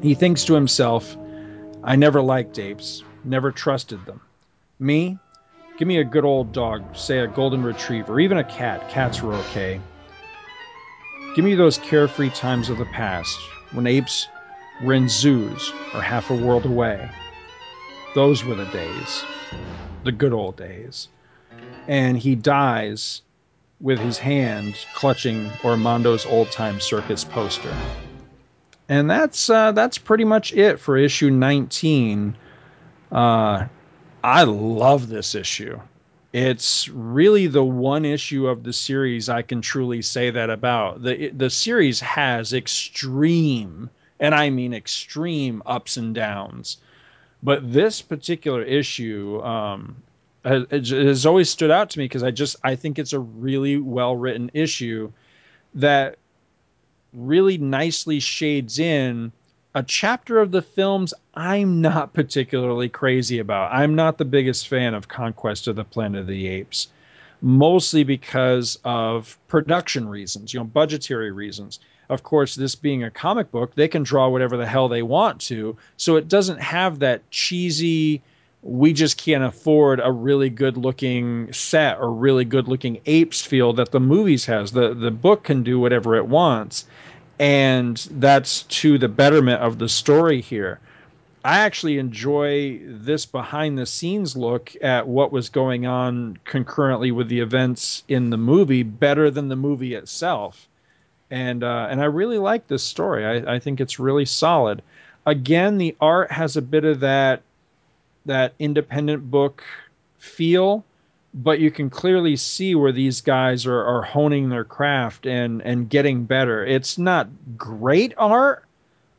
[0.01, 1.15] He thinks to himself,
[1.83, 4.19] I never liked apes, never trusted them.
[4.79, 5.19] Me?
[5.77, 8.89] Give me a good old dog, say a golden retriever, even a cat.
[8.89, 9.79] Cats were okay.
[11.35, 13.39] Give me those carefree times of the past
[13.73, 14.27] when apes
[14.83, 17.07] were in zoos or half a world away.
[18.15, 19.23] Those were the days,
[20.03, 21.09] the good old days.
[21.87, 23.21] And he dies
[23.79, 27.73] with his hand clutching Armando's old time circus poster.
[28.89, 32.37] And that's uh, that's pretty much it for issue 19.
[33.11, 33.65] Uh,
[34.23, 35.79] I love this issue
[36.33, 41.01] it's really the one issue of the series I can truly say that about.
[41.01, 43.89] The the series has extreme
[44.19, 46.77] and I mean extreme ups and downs.
[47.41, 50.03] But this particular issue um,
[50.47, 53.77] has, has always stood out to me because I just I think it's a really
[53.77, 55.11] well written issue
[55.75, 56.17] that
[57.13, 59.31] really nicely shades in
[59.75, 63.71] a chapter of the films I'm not particularly crazy about.
[63.71, 66.87] I'm not the biggest fan of Conquest of the Planet of the Apes,
[67.41, 71.79] mostly because of production reasons, you know, budgetary reasons.
[72.09, 75.41] Of course, this being a comic book, they can draw whatever the hell they want
[75.41, 78.23] to, so it doesn't have that cheesy
[78.61, 83.73] we just can't afford a really good looking set or really good looking apes feel
[83.73, 84.71] that the movies has.
[84.71, 86.85] The the book can do whatever it wants
[87.39, 90.79] and that's to the betterment of the story here.
[91.45, 97.29] I actually enjoy this behind the scenes look at what was going on concurrently with
[97.29, 100.67] the events in the movie better than the movie itself.
[101.29, 103.25] And uh, and I really like this story.
[103.25, 104.81] I, I think it's really solid.
[105.25, 107.41] Again, the art has a bit of that
[108.27, 109.63] that independent book
[110.17, 110.85] feel,
[111.33, 115.89] but you can clearly see where these guys are, are honing their craft and and
[115.89, 116.65] getting better.
[116.65, 117.27] It's not
[117.57, 118.65] great art,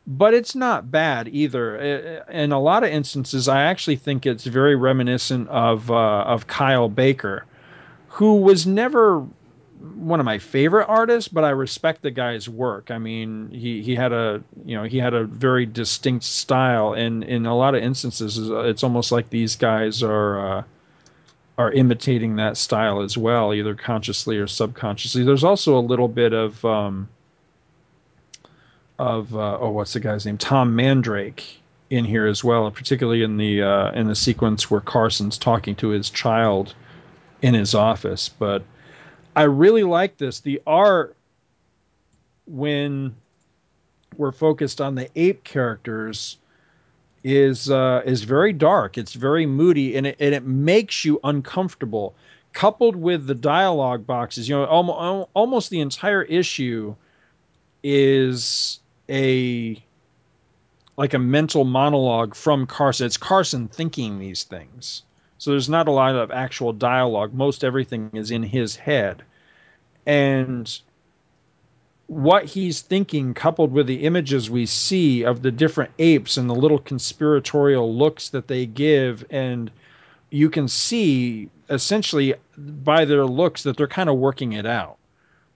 [0.06, 1.76] but it's not bad either.
[2.30, 6.89] In a lot of instances, I actually think it's very reminiscent of uh, of Kyle
[6.89, 7.44] Baker,
[8.09, 9.24] who was never
[9.80, 12.90] one of my favorite artists, but I respect the guy's work.
[12.90, 17.24] I mean, he, he had a you know he had a very distinct style, and
[17.24, 20.62] in a lot of instances, it's almost like these guys are uh,
[21.59, 25.24] are imitating that style as well, either consciously or subconsciously.
[25.24, 27.09] There's also a little bit of um,
[28.98, 30.38] of uh, oh, what's the guy's name?
[30.38, 31.44] Tom Mandrake
[31.90, 35.88] in here as well, particularly in the uh, in the sequence where Carson's talking to
[35.88, 36.74] his child
[37.42, 38.62] in his office, but
[39.39, 40.40] I really like this.
[40.40, 41.15] The art
[42.48, 43.15] when
[44.16, 46.39] we're focused on the ape characters
[47.23, 48.98] is uh, is very dark.
[48.98, 52.16] It's very moody, and it, and it makes you uncomfortable.
[52.52, 56.97] Coupled with the dialogue boxes, you know, almost, almost the entire issue
[57.85, 59.81] is a
[60.97, 63.06] like a mental monologue from Carson.
[63.06, 65.05] It's Carson thinking these things.
[65.39, 67.32] So there's not a lot of actual dialogue.
[67.32, 69.23] Most everything is in his head.
[70.05, 70.81] And
[72.09, 76.55] what he's thinking coupled with the images we see of the different apes and the
[76.55, 79.70] little conspiratorial looks that they give and
[80.31, 84.97] you can see essentially by their looks that they're kind of working it out.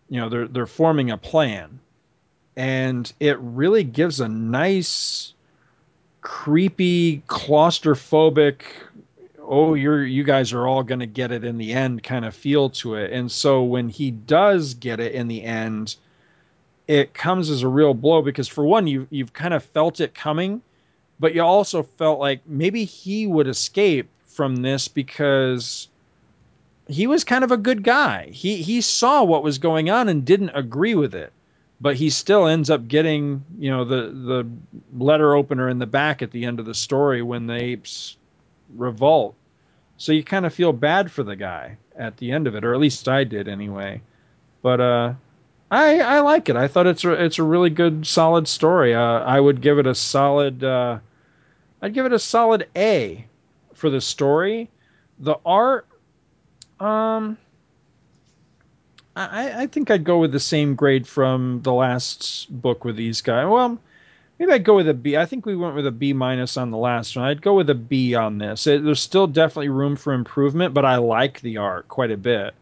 [0.09, 1.79] You know they're they're forming a plan.
[2.55, 5.33] And it really gives a nice
[6.21, 8.63] creepy claustrophobic
[9.53, 12.35] oh you're you guys are all going to get it in the end kind of
[12.35, 15.95] feel to it and so when he does get it in the end
[16.89, 20.15] it comes as a real blow because for one you you've kind of felt it
[20.15, 20.63] coming
[21.21, 25.87] but you also felt like maybe he would escape from this because
[26.89, 30.25] he was kind of a good guy he he saw what was going on and
[30.25, 31.31] didn't agree with it
[31.79, 34.49] but he still ends up getting you know the the
[34.99, 38.17] letter opener in the back at the end of the story when the apes
[38.75, 39.35] revolt.
[40.03, 42.75] So you kind of feel bad for the guy at the end of it, or
[42.75, 44.03] at least I did anyway.
[44.61, 45.15] But uh,
[45.71, 46.57] I I like it.
[46.57, 48.97] I thought it's a it's a really good, solid story.
[48.97, 50.65] Uh, I would give it a solid.
[50.65, 50.99] Uh,
[51.81, 53.25] I'd give it a solid A
[53.75, 54.69] for the story.
[55.21, 55.87] The art,
[56.81, 57.39] um,
[59.15, 63.21] I I think I'd go with the same grade from the last book with these
[63.23, 63.47] guys.
[63.49, 63.79] Well,
[64.39, 65.17] maybe I'd go with a B.
[65.17, 67.25] I think we went with a B minus on the last one.
[67.25, 68.67] I'd go with a B on this.
[68.67, 72.55] It, there's still definitely room for improvement, but I like the art quite a bit.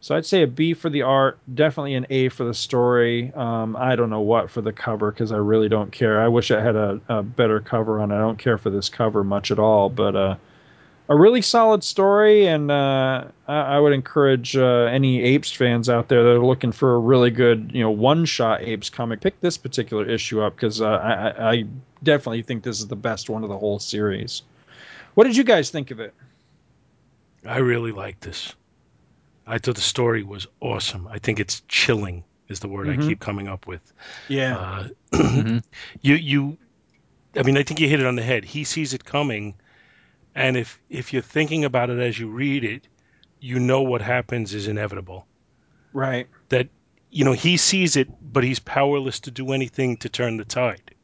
[0.00, 3.32] So I'd say a B for the art, definitely an A for the story.
[3.34, 6.20] Um, I don't know what for the cover because I really don't care.
[6.22, 8.12] I wish I had a, a, better cover on.
[8.12, 10.36] I don't care for this cover much at all, but uh,
[11.08, 16.08] a really solid story, and uh, I, I, would encourage uh, any Apes fans out
[16.08, 19.56] there that are looking for a really good, you know, one-shot Apes comic, pick this
[19.56, 21.64] particular issue up because uh, I, I,
[22.02, 24.42] definitely think this is the best one of the whole series.
[25.14, 26.12] What did you guys think of it?
[27.44, 28.54] I really liked this.
[29.46, 31.06] I thought the story was awesome.
[31.06, 33.02] I think it's chilling is the word mm-hmm.
[33.02, 33.92] I keep coming up with.
[34.28, 34.56] Yeah.
[34.56, 35.58] Uh, mm-hmm.
[36.02, 36.58] You you,
[37.36, 38.44] I mean, I think you hit it on the head.
[38.44, 39.54] He sees it coming
[40.36, 42.86] and if if you're thinking about it as you read it,
[43.40, 45.26] you know what happens is inevitable.
[45.92, 46.28] Right.
[46.50, 46.68] That
[47.10, 50.94] you know he sees it, but he's powerless to do anything to turn the tide.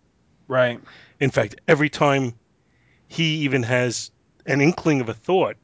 [0.46, 0.78] Right.
[1.18, 2.34] In fact, every time
[3.08, 4.10] he even has
[4.46, 5.56] an inkling of a thought.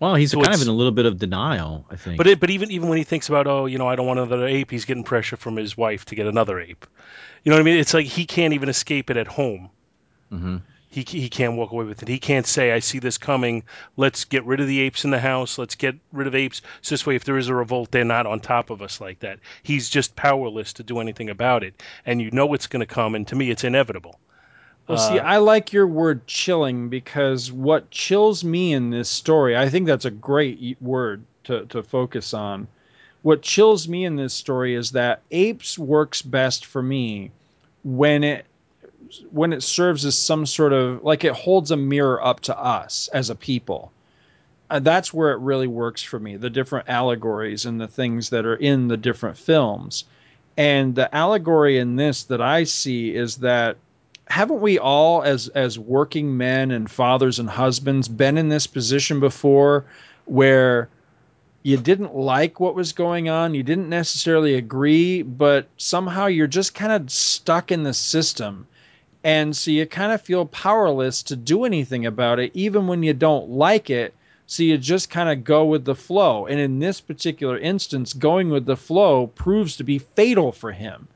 [0.00, 2.18] Well, he's so kind of in a little bit of denial, I think.
[2.18, 4.20] But it, but even even when he thinks about, oh, you know, I don't want
[4.20, 6.86] another ape, he's getting pressure from his wife to get another ape.
[7.42, 7.78] You know what I mean?
[7.78, 9.70] It's like he can't even escape it at home.
[10.32, 10.58] Mm-hmm.
[11.02, 12.08] He, he can't walk away with it.
[12.08, 13.62] He can't say, I see this coming.
[13.96, 15.58] Let's get rid of the apes in the house.
[15.58, 16.62] Let's get rid of apes.
[16.82, 19.20] So this way, if there is a revolt, they're not on top of us like
[19.20, 19.38] that.
[19.62, 21.82] He's just powerless to do anything about it.
[22.06, 23.14] And you know it's going to come.
[23.14, 24.18] And to me, it's inevitable.
[24.88, 29.56] Well, uh, see, I like your word chilling because what chills me in this story,
[29.56, 32.68] I think that's a great word to, to focus on.
[33.22, 37.30] What chills me in this story is that apes works best for me
[37.84, 38.46] when it
[39.30, 43.08] when it serves as some sort of like it holds a mirror up to us
[43.12, 43.92] as a people.
[44.70, 46.36] Uh, that's where it really works for me.
[46.36, 50.04] The different allegories and the things that are in the different films.
[50.56, 53.76] And the allegory in this that I see is that
[54.26, 59.20] haven't we all as as working men and fathers and husbands been in this position
[59.20, 59.84] before
[60.26, 60.88] where
[61.62, 66.74] you didn't like what was going on, you didn't necessarily agree, but somehow you're just
[66.74, 68.66] kind of stuck in the system
[69.24, 73.12] and so you kind of feel powerless to do anything about it, even when you
[73.12, 74.14] don't like it.
[74.46, 76.46] So you just kind of go with the flow.
[76.46, 81.08] And in this particular instance, going with the flow proves to be fatal for him.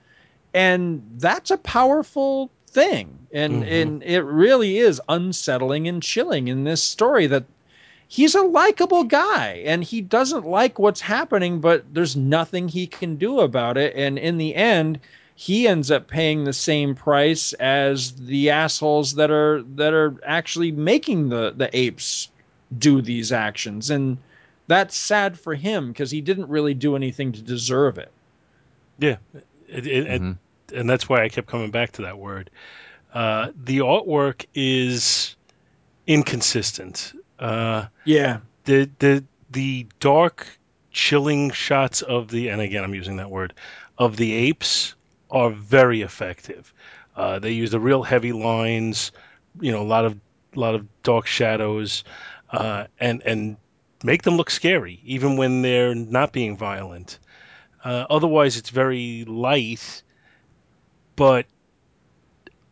[0.53, 3.19] And that's a powerful thing.
[3.33, 3.69] And Mhm.
[3.71, 7.45] and it really is unsettling and chilling in this story that
[8.09, 13.17] he's a likable guy and he doesn't like what's happening, but there's nothing he can
[13.17, 13.95] do about it.
[13.97, 15.01] And in the end,
[15.43, 20.71] he ends up paying the same price as the assholes that are that are actually
[20.71, 22.31] making the the apes
[22.79, 24.19] do these actions and
[24.69, 28.13] that's sad for him because he didn't really do anything to deserve it
[29.01, 29.17] Yeah,
[29.69, 30.15] it, it, Mhm.
[30.15, 30.39] and,
[30.73, 32.49] and that's why I kept coming back to that word.
[33.13, 35.35] Uh, the artwork is
[36.07, 37.13] inconsistent.
[37.41, 40.47] Uh, yeah the the the dark,
[40.93, 43.55] chilling shots of the and again I'm using that word
[43.99, 44.95] of the apes
[45.33, 46.73] are very effective.
[47.17, 49.13] Uh, they use the real heavy lines,
[49.61, 50.19] you know, a lot of
[50.57, 52.05] a lot of dark shadows,
[52.51, 53.57] uh, and and
[54.05, 57.19] make them look scary even when they're not being violent.
[57.85, 60.03] Uh, otherwise, it's very light,
[61.17, 61.47] but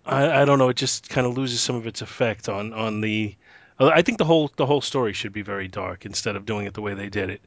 [0.07, 0.69] I, I don't know.
[0.70, 3.37] It just kind of loses some of its effect on on the.
[3.78, 6.66] uh, I think the whole the whole story should be very dark instead of doing
[6.66, 7.43] it the way they did it.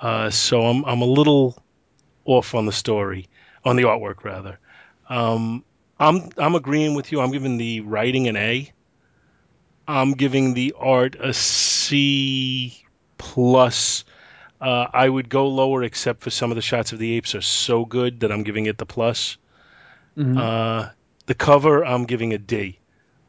[0.00, 1.62] Uh, so I'm I'm a little
[2.24, 3.28] off on the story,
[3.64, 4.58] on the artwork rather.
[5.08, 5.64] Um,
[5.98, 7.20] I'm I'm agreeing with you.
[7.20, 8.72] I'm giving the writing an A.
[9.86, 12.84] I'm giving the art a C
[13.18, 14.04] plus.
[14.60, 17.42] Uh, I would go lower, except for some of the shots of the apes are
[17.42, 19.36] so good that I'm giving it the plus.
[20.16, 20.38] Mhm.
[20.38, 20.90] Uh,
[21.26, 22.78] the cover, I'm giving a D.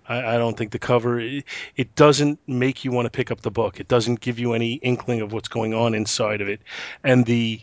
[0.07, 1.45] I, I don't think the cover it,
[1.75, 3.79] it doesn't make you want to pick up the book.
[3.79, 6.61] It doesn't give you any inkling of what's going on inside of it,
[7.03, 7.59] and the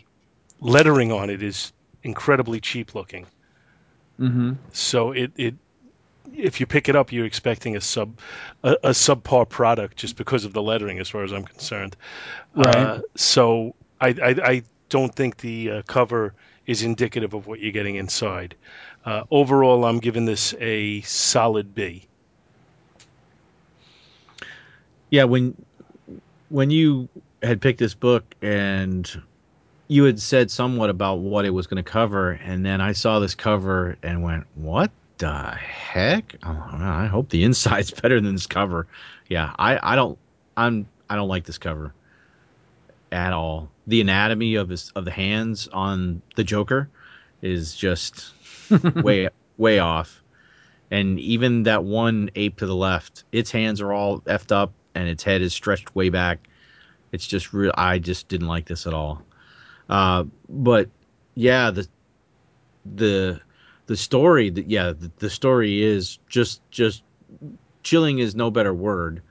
[0.59, 1.71] lettering on it is
[2.03, 3.25] incredibly cheap looking.
[4.19, 4.57] Mhm.
[4.71, 5.55] So it, it
[6.35, 8.17] if you pick it up, you're expecting a sub
[8.63, 11.95] a, a subpar product just because of the lettering, as far as I'm concerned.
[12.55, 12.75] Right.
[12.75, 16.33] Uh, so I, I I don't think the uh, cover
[16.65, 18.55] is indicative of what you're getting inside.
[19.05, 22.07] Uh, overall, I'm giving this a solid B.
[25.09, 25.55] Yeah, when
[26.49, 27.09] when you
[27.41, 29.21] had picked this book and
[29.87, 33.19] you had said somewhat about what it was going to cover, and then I saw
[33.19, 38.47] this cover and went, "What the heck?" Oh, I hope the inside's better than this
[38.47, 38.87] cover.
[39.27, 40.17] Yeah, I I don't
[40.57, 41.93] I'm I don't like this cover
[43.11, 43.69] at all.
[43.87, 46.89] The anatomy of his of the hands on the Joker
[47.41, 48.33] is just
[48.95, 50.21] way way off.
[50.91, 55.07] And even that one ape to the left, its hands are all effed up and
[55.07, 56.47] its head is stretched way back.
[57.11, 57.71] It's just real.
[57.75, 59.23] I just didn't like this at all.
[59.89, 60.89] Uh, but
[61.35, 61.87] yeah, the
[62.95, 63.39] the
[63.87, 67.03] the story, the, yeah, the, the story is just just
[67.83, 69.21] chilling is no better word.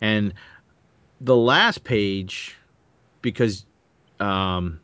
[0.00, 0.34] And
[1.20, 2.56] the last page,
[3.22, 3.64] because,
[4.20, 4.80] um,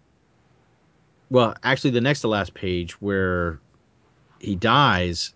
[1.31, 3.61] well, actually, the next to last page where
[4.41, 5.35] he dies.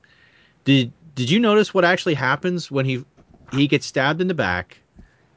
[0.64, 3.05] Did did you notice what actually happens when he
[3.52, 4.78] he gets stabbed in the back?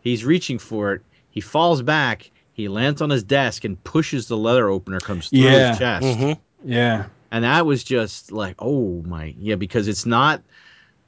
[0.02, 1.02] He's reaching for it.
[1.32, 2.32] He falls back.
[2.56, 5.70] He lands on his desk and pushes the leather opener comes through Yeah.
[5.70, 6.06] his chest.
[6.06, 6.40] Mhm.
[6.66, 7.06] Yeah.
[7.32, 10.42] And that was just like, oh my, yeah, because it's not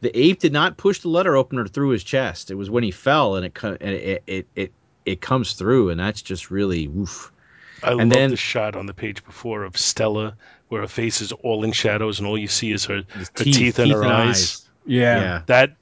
[0.01, 2.51] the ape did not push the letter opener through his chest.
[2.51, 4.71] It was when he fell and it and it it it,
[5.05, 7.31] it comes through, and that's just really oof.
[7.81, 10.35] I And love then- the shot on the page before of Stella,
[10.67, 13.43] where her face is all in shadows and all you see is her, His her
[13.45, 14.67] teeth, and her eyes.
[14.85, 15.19] Yeah.
[15.21, 15.41] Yeah.
[15.45, 15.75] That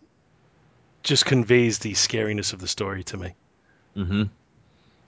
[1.03, 3.33] just conveys the scariness of the story to me.
[3.97, 4.23] Mm-hmm.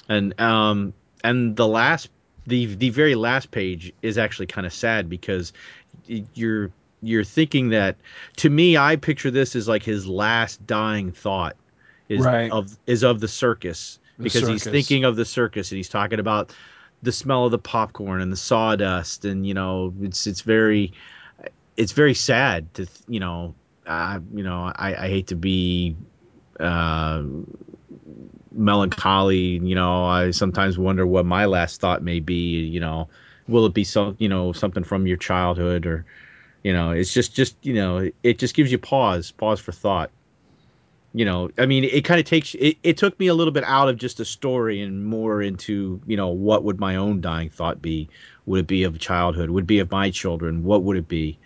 [0.09, 0.93] And um
[1.23, 2.09] and the last
[2.45, 5.53] the the very last page is actually kind of sad because
[6.33, 6.71] you're
[7.01, 7.97] you're thinking that
[8.37, 11.55] to me I picture this as like his last dying thought
[12.09, 12.51] is Right.
[12.51, 16.19] of is of the circus The because he's thinking of the circus and he's talking
[16.19, 16.53] about
[17.03, 20.93] the smell of the popcorn and the sawdust and you know it's it's very
[21.75, 23.53] it's very sad to you know
[23.85, 25.95] uh, you know I, I hate to be
[26.59, 27.23] uh,
[28.57, 29.59] melancholy.
[29.59, 32.59] You know, I sometimes wonder what my last thought may be.
[32.61, 33.07] You know,
[33.47, 36.05] will it be some you know something from your childhood or
[36.63, 40.11] you know it's just just you know it just gives you pause pause for thought.
[41.13, 43.63] You know i mean it kind of takes it, it took me a little bit
[43.63, 47.49] out of just a story and more into you know what would my own dying
[47.49, 48.09] thought be?
[48.45, 49.49] Would it be of childhood?
[49.49, 50.63] Would it be of my children?
[50.63, 51.39] What would it be?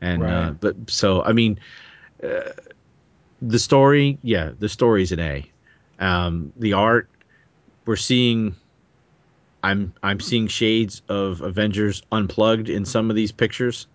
[0.00, 1.58] And uh, but so i mean
[2.22, 2.52] uh,
[3.42, 5.49] the story yeah the story's an a
[6.00, 7.08] um the art
[7.86, 8.54] we're seeing
[9.62, 13.86] i'm i'm seeing shades of avengers unplugged in some of these pictures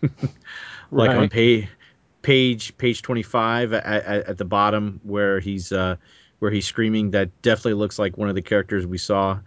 [0.90, 1.30] like on Right.
[1.30, 1.68] page
[2.22, 5.96] page page 25 at, at, at the bottom where he's uh
[6.38, 7.12] where he's screaming.
[7.12, 9.38] That definitely looks like one of the characters we saw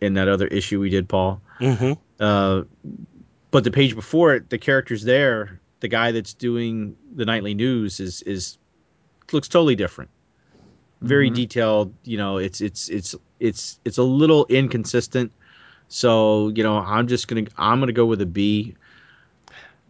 [0.00, 1.42] in that other issue we did, Paul.
[1.60, 1.92] Mm-hmm.
[2.20, 2.62] Uh,
[3.50, 7.98] but the page before it, the characters there, the guy that's doing the nightly news
[7.98, 8.56] is is
[9.32, 10.10] looks totally different.
[11.02, 11.34] Very Mhm.
[11.34, 11.94] detailed.
[12.04, 15.32] You know, it's it's it's it's it's a little inconsistent.
[15.88, 18.74] So you know, I'm just gonna I'm gonna go with a B.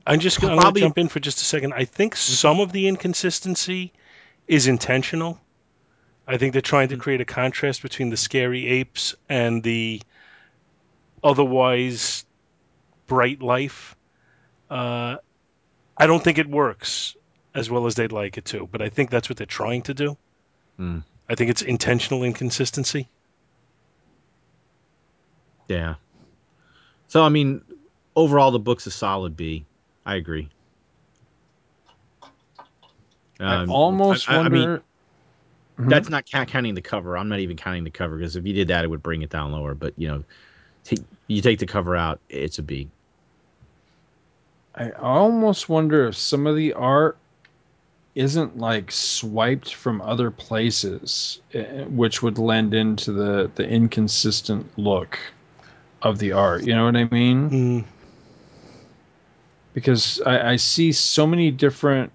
[0.05, 1.75] I'm just going to Probably- jump in for just a second.
[1.75, 3.93] I think some of the inconsistency
[4.49, 5.41] is intentional.
[6.27, 10.03] I think they're trying to create a contrast between the scary apes and the
[11.23, 12.25] otherwise
[13.07, 13.95] bright life.
[14.71, 15.17] Uh,
[15.97, 17.15] I don't think it works
[17.55, 19.95] as well as they'd like it to, but I think that's what they're trying to
[19.95, 20.17] do.
[20.77, 20.99] Hmm.
[21.29, 23.09] I think it's intentional inconsistency.
[25.69, 25.95] Yeah.
[27.09, 27.63] So I mean,
[28.17, 29.65] overall, the book's a solid B.
[30.05, 30.49] I agree.
[33.41, 34.83] I Um, almost I- I- I mean, wonder.
[35.79, 35.89] Mhm.
[35.89, 37.17] That's not count, counting the cover.
[37.17, 39.31] I'm not even counting the cover because if you did that, it would bring it
[39.31, 39.75] down lower.
[39.75, 40.25] But you know,
[40.85, 42.91] take, you take the cover out, it's a B.
[44.75, 47.17] I almost wonder if some of the art
[48.15, 55.19] isn't like swiped from other places, eh, which would lend into the the inconsistent look
[56.03, 56.65] of the art.
[56.65, 57.51] You know what I mean?
[57.51, 57.85] Mm,
[59.75, 62.13] Because I, I see so many different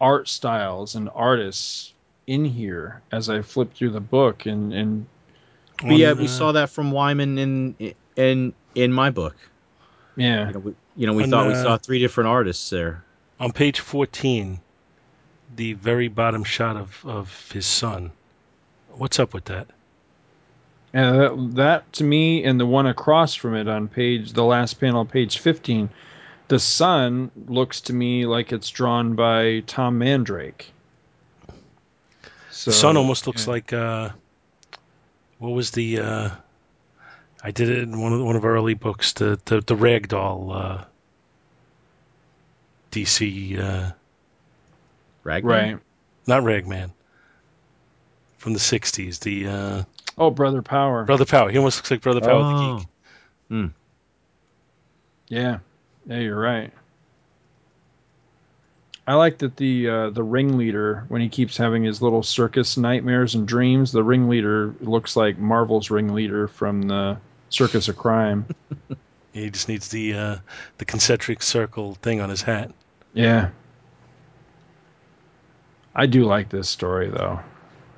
[0.00, 1.94] art styles and artists
[2.26, 5.06] in here as I flip through the book, and and
[5.86, 9.36] But yeah, on, we saw that from Wyman in in in my book.
[10.16, 12.70] yeah, You know, we, you know, we And, thought we uh, saw three different artists
[12.70, 13.05] there.
[13.38, 14.60] On page 14,
[15.54, 18.12] the very bottom shot of, of his son.
[18.92, 19.68] What's up with that?
[20.92, 24.80] And that, that to me, and the one across from it on page, the last
[24.80, 25.90] panel, page 15,
[26.48, 30.72] the son looks to me like it's drawn by Tom Mandrake.
[32.50, 33.52] So, the son almost looks yeah.
[33.52, 34.10] like uh,
[35.38, 36.00] what was the?
[36.00, 36.30] Uh,
[37.42, 40.54] I did it in one of one of our early books, the the, the Ragdoll
[40.54, 40.84] uh,
[42.96, 43.92] DC, uh,
[45.22, 45.50] Ragnar?
[45.50, 45.78] right.
[46.26, 46.92] not Ragman,
[48.38, 49.20] from the '60s.
[49.20, 49.82] The uh,
[50.18, 51.04] Oh, Brother Power.
[51.04, 51.50] Brother Power.
[51.50, 52.78] He almost looks like Brother Power the Oh,
[53.50, 53.70] Geek.
[55.28, 55.58] Yeah,
[56.06, 56.72] yeah, you're right.
[59.06, 63.34] I like that the uh, the ringleader when he keeps having his little circus nightmares
[63.34, 63.92] and dreams.
[63.92, 67.18] The ringleader looks like Marvel's ringleader from the
[67.50, 68.46] Circus of Crime.
[69.32, 70.36] He just needs the uh,
[70.78, 72.72] the concentric circle thing on his hat.
[73.16, 73.48] Yeah.
[75.94, 77.40] I do like this story though.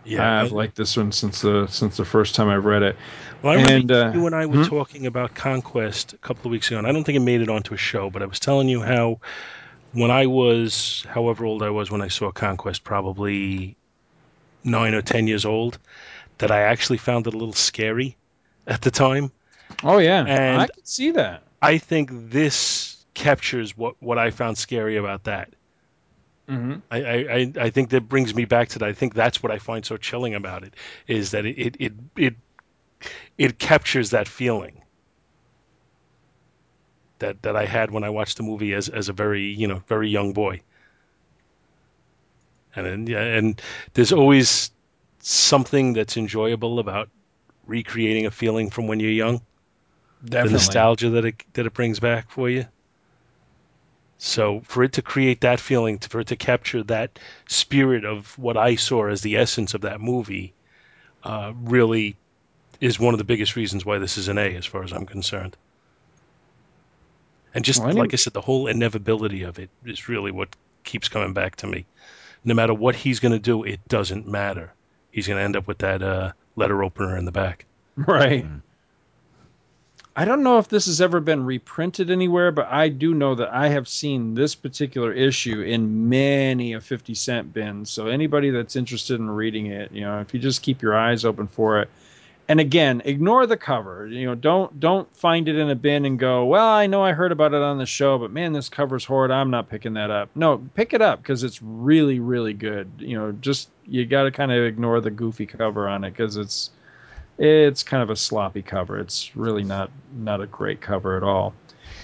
[0.04, 2.96] Yeah, I've liked this one since the since the first time I've read it.
[3.42, 4.62] Well, I remember And, uh, you and I were hmm?
[4.62, 7.50] talking about Conquest a couple of weeks ago, and I don't think it made it
[7.50, 9.18] onto a show, but I was telling you how
[9.92, 13.76] when I was, however old I was when I saw Conquest, probably
[14.64, 15.78] nine or ten years old,
[16.38, 18.16] that I actually found it a little scary
[18.66, 19.32] at the time.
[19.82, 21.42] Oh yeah, And- I can see that.
[21.60, 25.54] I think this captures what, what I found scary about that.
[26.48, 28.88] hmm I, I, I- I think that brings me back to that.
[28.88, 30.74] I think that's what I find so chilling about it
[31.06, 32.36] is that it it it it,
[33.38, 34.82] it captures that feeling
[37.20, 39.82] that that I had when I watched the movie as as a very you know
[39.86, 40.62] very young boy.
[42.74, 43.60] And then, yeah, and
[43.94, 44.70] there's always
[45.20, 47.10] something that's enjoyable about
[47.66, 49.42] recreating a feeling from when you're young
[50.24, 50.42] Definitely.
[50.42, 52.66] the nostalgia that it that it brings back for you.
[54.18, 57.18] So for it to create that feeling, for it to capture that
[57.48, 60.52] spirit of what I saw as the essence of that movie,
[61.22, 62.16] uh, really
[62.80, 65.06] is one of the biggest reasons why this is an A, as far as I'm
[65.06, 65.56] concerned.
[67.54, 70.54] And just Well, I like I said, the whole inevitability of it is really what
[70.84, 71.86] keeps coming back to me.
[72.44, 74.72] No matter what he's going to do, it doesn't matter.
[75.12, 77.64] He's going to end up with that uh, letter opener in the back.
[77.96, 78.44] Right.
[78.44, 78.62] Mm.
[80.18, 83.54] I don't know if this has ever been reprinted anywhere, but I do know that
[83.54, 87.88] I have seen this particular issue in many a 50 cent bins.
[87.88, 91.24] So anybody that's interested in reading it, you know, if you just keep your eyes
[91.24, 91.88] open for it.
[92.48, 94.08] And again, ignore the cover.
[94.08, 97.12] You know, don't don't find it in a bin and go, "Well, I know I
[97.12, 99.30] heard about it on the show, but man, this cover's horrid.
[99.30, 102.90] I'm not picking that up." No, pick it up because it's really really good.
[102.98, 106.36] You know, just you got to kind of ignore the goofy cover on it because
[106.36, 106.70] it's
[107.38, 108.98] it's kind of a sloppy cover.
[108.98, 111.54] It's really not not a great cover at all.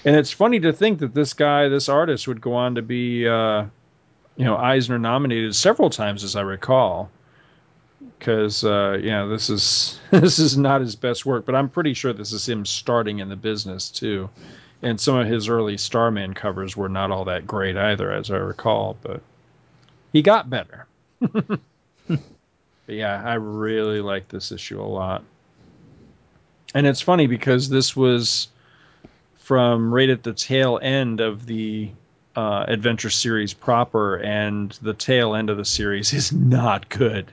[0.05, 3.27] And it's funny to think that this guy, this artist, would go on to be,
[3.27, 3.65] uh,
[4.37, 7.09] you know, Eisner nominated several times, as I recall.
[8.19, 12.13] Because uh, yeah, this is this is not his best work, but I'm pretty sure
[12.13, 14.29] this is him starting in the business too.
[14.81, 18.37] And some of his early Starman covers were not all that great either, as I
[18.37, 18.97] recall.
[19.01, 19.21] But
[20.13, 20.85] he got better.
[22.85, 25.23] But yeah, I really like this issue a lot.
[26.73, 28.49] And it's funny because this was
[29.37, 31.91] from right at the tail end of the
[32.35, 37.31] uh, adventure series proper, and the tail end of the series is not good.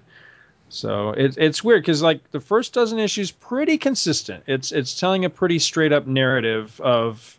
[0.69, 4.45] So it, it's weird because like the first dozen issues pretty consistent.
[4.47, 7.39] It's it's telling a pretty straight up narrative of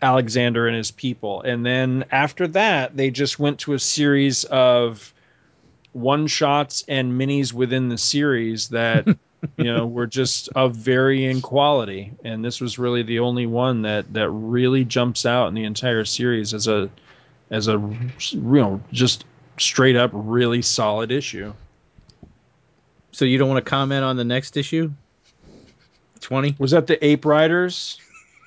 [0.00, 5.12] Alexander and his people, and then after that they just went to a series of
[5.92, 9.06] one shots and minis within the series that
[9.56, 14.12] you know were just of varying quality, and this was really the only one that
[14.12, 16.90] that really jumps out in the entire series as a
[17.50, 19.24] as a you know just
[19.58, 21.52] straight up really solid issue.
[23.12, 24.92] So you don't want to comment on the next issue?
[26.20, 26.54] Twenty?
[26.58, 27.98] Was that the Ape Riders?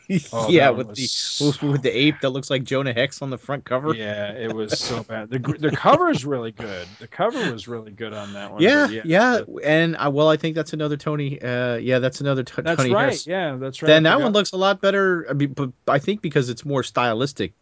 [0.34, 3.38] Oh, yeah, with the so- with the ape that looks like Jonah Hex on the
[3.38, 3.96] front cover.
[3.96, 5.30] Yeah, it was so bad.
[5.30, 6.88] The the cover is really good.
[7.00, 8.62] The cover was really good on that one.
[8.62, 11.42] Yeah, yeah, the- and I, well, I think that's another Tony.
[11.42, 13.02] Uh, yeah, that's another t- that's Tony right.
[13.04, 13.26] Harris.
[13.28, 13.88] Yeah, that's right.
[13.88, 15.26] Then that one looks a lot better.
[15.30, 17.54] I mean, but I think because it's more stylistic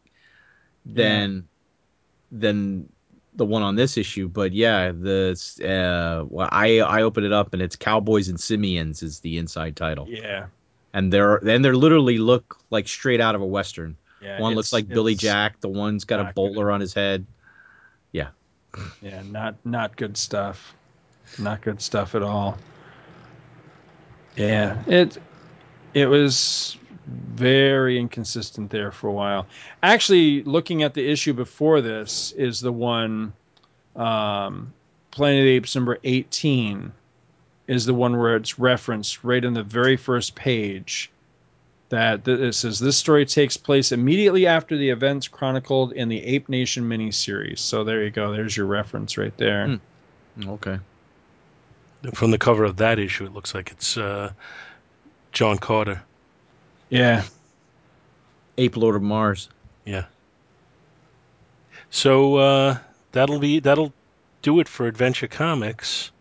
[0.85, 1.47] than
[2.31, 2.89] than
[3.35, 4.27] the one on this issue.
[4.27, 5.31] But yeah, the
[5.61, 9.75] uh, well, I I open it up and it's Cowboys and Simians is the inside
[9.75, 10.47] title, Yeah,
[10.93, 13.97] and they're and they're literally look like straight out of a western.
[14.21, 14.39] yeah.
[14.39, 15.59] one looks like Billy Jack.
[15.61, 16.35] The one's got a not good.
[16.35, 17.25] bowler on his head.
[18.11, 18.29] Yeah,
[19.01, 20.75] Yeah, not not good stuff.
[21.39, 22.57] Not good stuff at all.
[24.35, 25.17] Yeah, it
[25.93, 26.77] it was
[27.07, 29.47] very inconsistent there for a while.
[29.83, 33.33] Actually, looking at the issue before this is the one
[33.95, 34.73] um
[35.11, 36.91] Planet Apes number 18
[37.71, 41.09] is the one where it's referenced right in the very first page
[41.87, 46.49] that it says this story takes place immediately after the events chronicled in the Ape
[46.49, 47.59] Nation miniseries.
[47.59, 48.33] So there you go.
[48.33, 49.79] There's your reference right there.
[50.37, 50.49] Hmm.
[50.49, 50.79] Okay.
[52.13, 54.33] From the cover of that issue, it looks like it's uh,
[55.31, 56.03] John Carter.
[56.89, 57.23] Yeah.
[58.57, 59.47] Ape Lord of Mars.
[59.85, 60.05] Yeah.
[61.89, 62.77] So uh,
[63.13, 63.93] that'll be that'll
[64.41, 66.11] do it for Adventure Comics.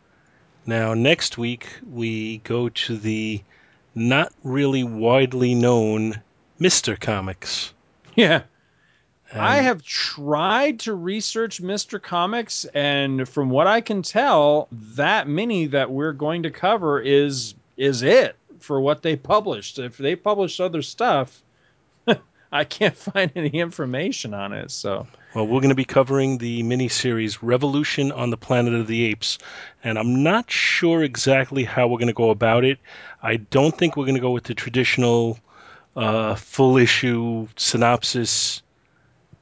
[0.66, 3.42] Now next week we go to the
[3.94, 6.20] not really widely known
[6.58, 7.72] Mister Comics.
[8.14, 8.42] Yeah.
[9.32, 12.02] I have tried to research Mr.
[12.02, 17.54] Comics, and from what I can tell, that mini that we're going to cover is
[17.76, 19.78] is it for what they published.
[19.78, 21.42] If they published other stuff,
[22.52, 24.70] I can't find any information on it.
[24.70, 29.04] So Well, we're going to be covering the miniseries Revolution on the Planet of the
[29.04, 29.38] Apes,
[29.84, 32.78] and I'm not sure exactly how we're going to go about it.
[33.22, 35.38] I don't think we're going to go with the traditional
[35.96, 38.62] uh, full issue synopsis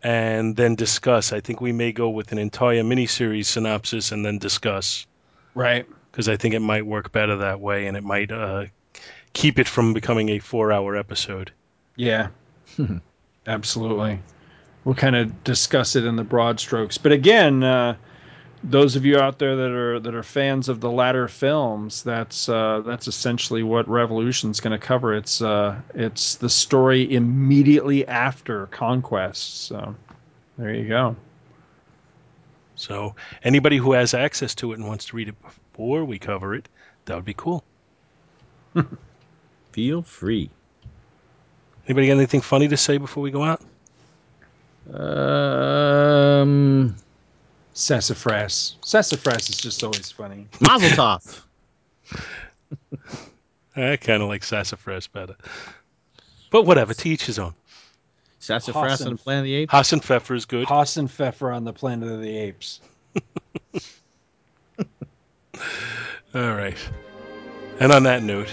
[0.03, 1.33] and then discuss.
[1.33, 5.07] I think we may go with an entire miniseries synopsis and then discuss
[5.55, 8.67] right, because I think it might work better that way and it might uh,
[9.33, 11.53] keep it from becoming a four hour episode.
[11.97, 12.29] yeah,
[13.47, 14.21] absolutely.
[14.85, 17.63] We'll kind of discuss it in the broad strokes, but again.
[17.63, 17.97] Uh,
[18.65, 22.49] those of you out there that are that are fans of the latter films, that's
[22.49, 25.15] uh, that's essentially what Revolution's going to cover.
[25.15, 29.67] It's uh, it's the story immediately after Conquest.
[29.67, 29.95] So
[30.57, 31.17] there you go.
[32.75, 36.55] So anybody who has access to it and wants to read it before we cover
[36.55, 36.69] it,
[37.05, 37.65] that would be cool.
[39.73, 40.51] Feel free.
[41.89, 43.63] Anybody got anything funny to say before we go out?
[44.93, 46.95] Um,
[47.73, 48.77] Sassafras.
[48.85, 50.47] Sassafras is just always funny.
[50.61, 51.41] Mazel Tov.
[53.77, 55.35] I kind of like sassafras better.
[56.51, 57.55] But whatever, to each his own.
[58.39, 59.07] Sassafras Awesome.
[59.09, 59.73] on the Planet of the Apes.
[59.73, 60.67] Hasenpfeffer is good.
[60.67, 62.83] Hasenpfeffer on the Planet of the Apes.
[66.35, 66.77] All right.
[67.81, 68.53] And on that note,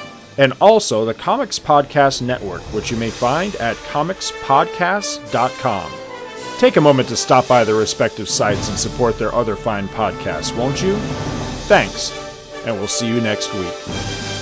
[0.41, 5.91] and also the Comics Podcast Network, which you may find at comicspodcast.com.
[6.57, 10.57] Take a moment to stop by their respective sites and support their other fine podcasts,
[10.57, 10.97] won't you?
[11.67, 12.11] Thanks,
[12.65, 14.40] and we'll see you next week.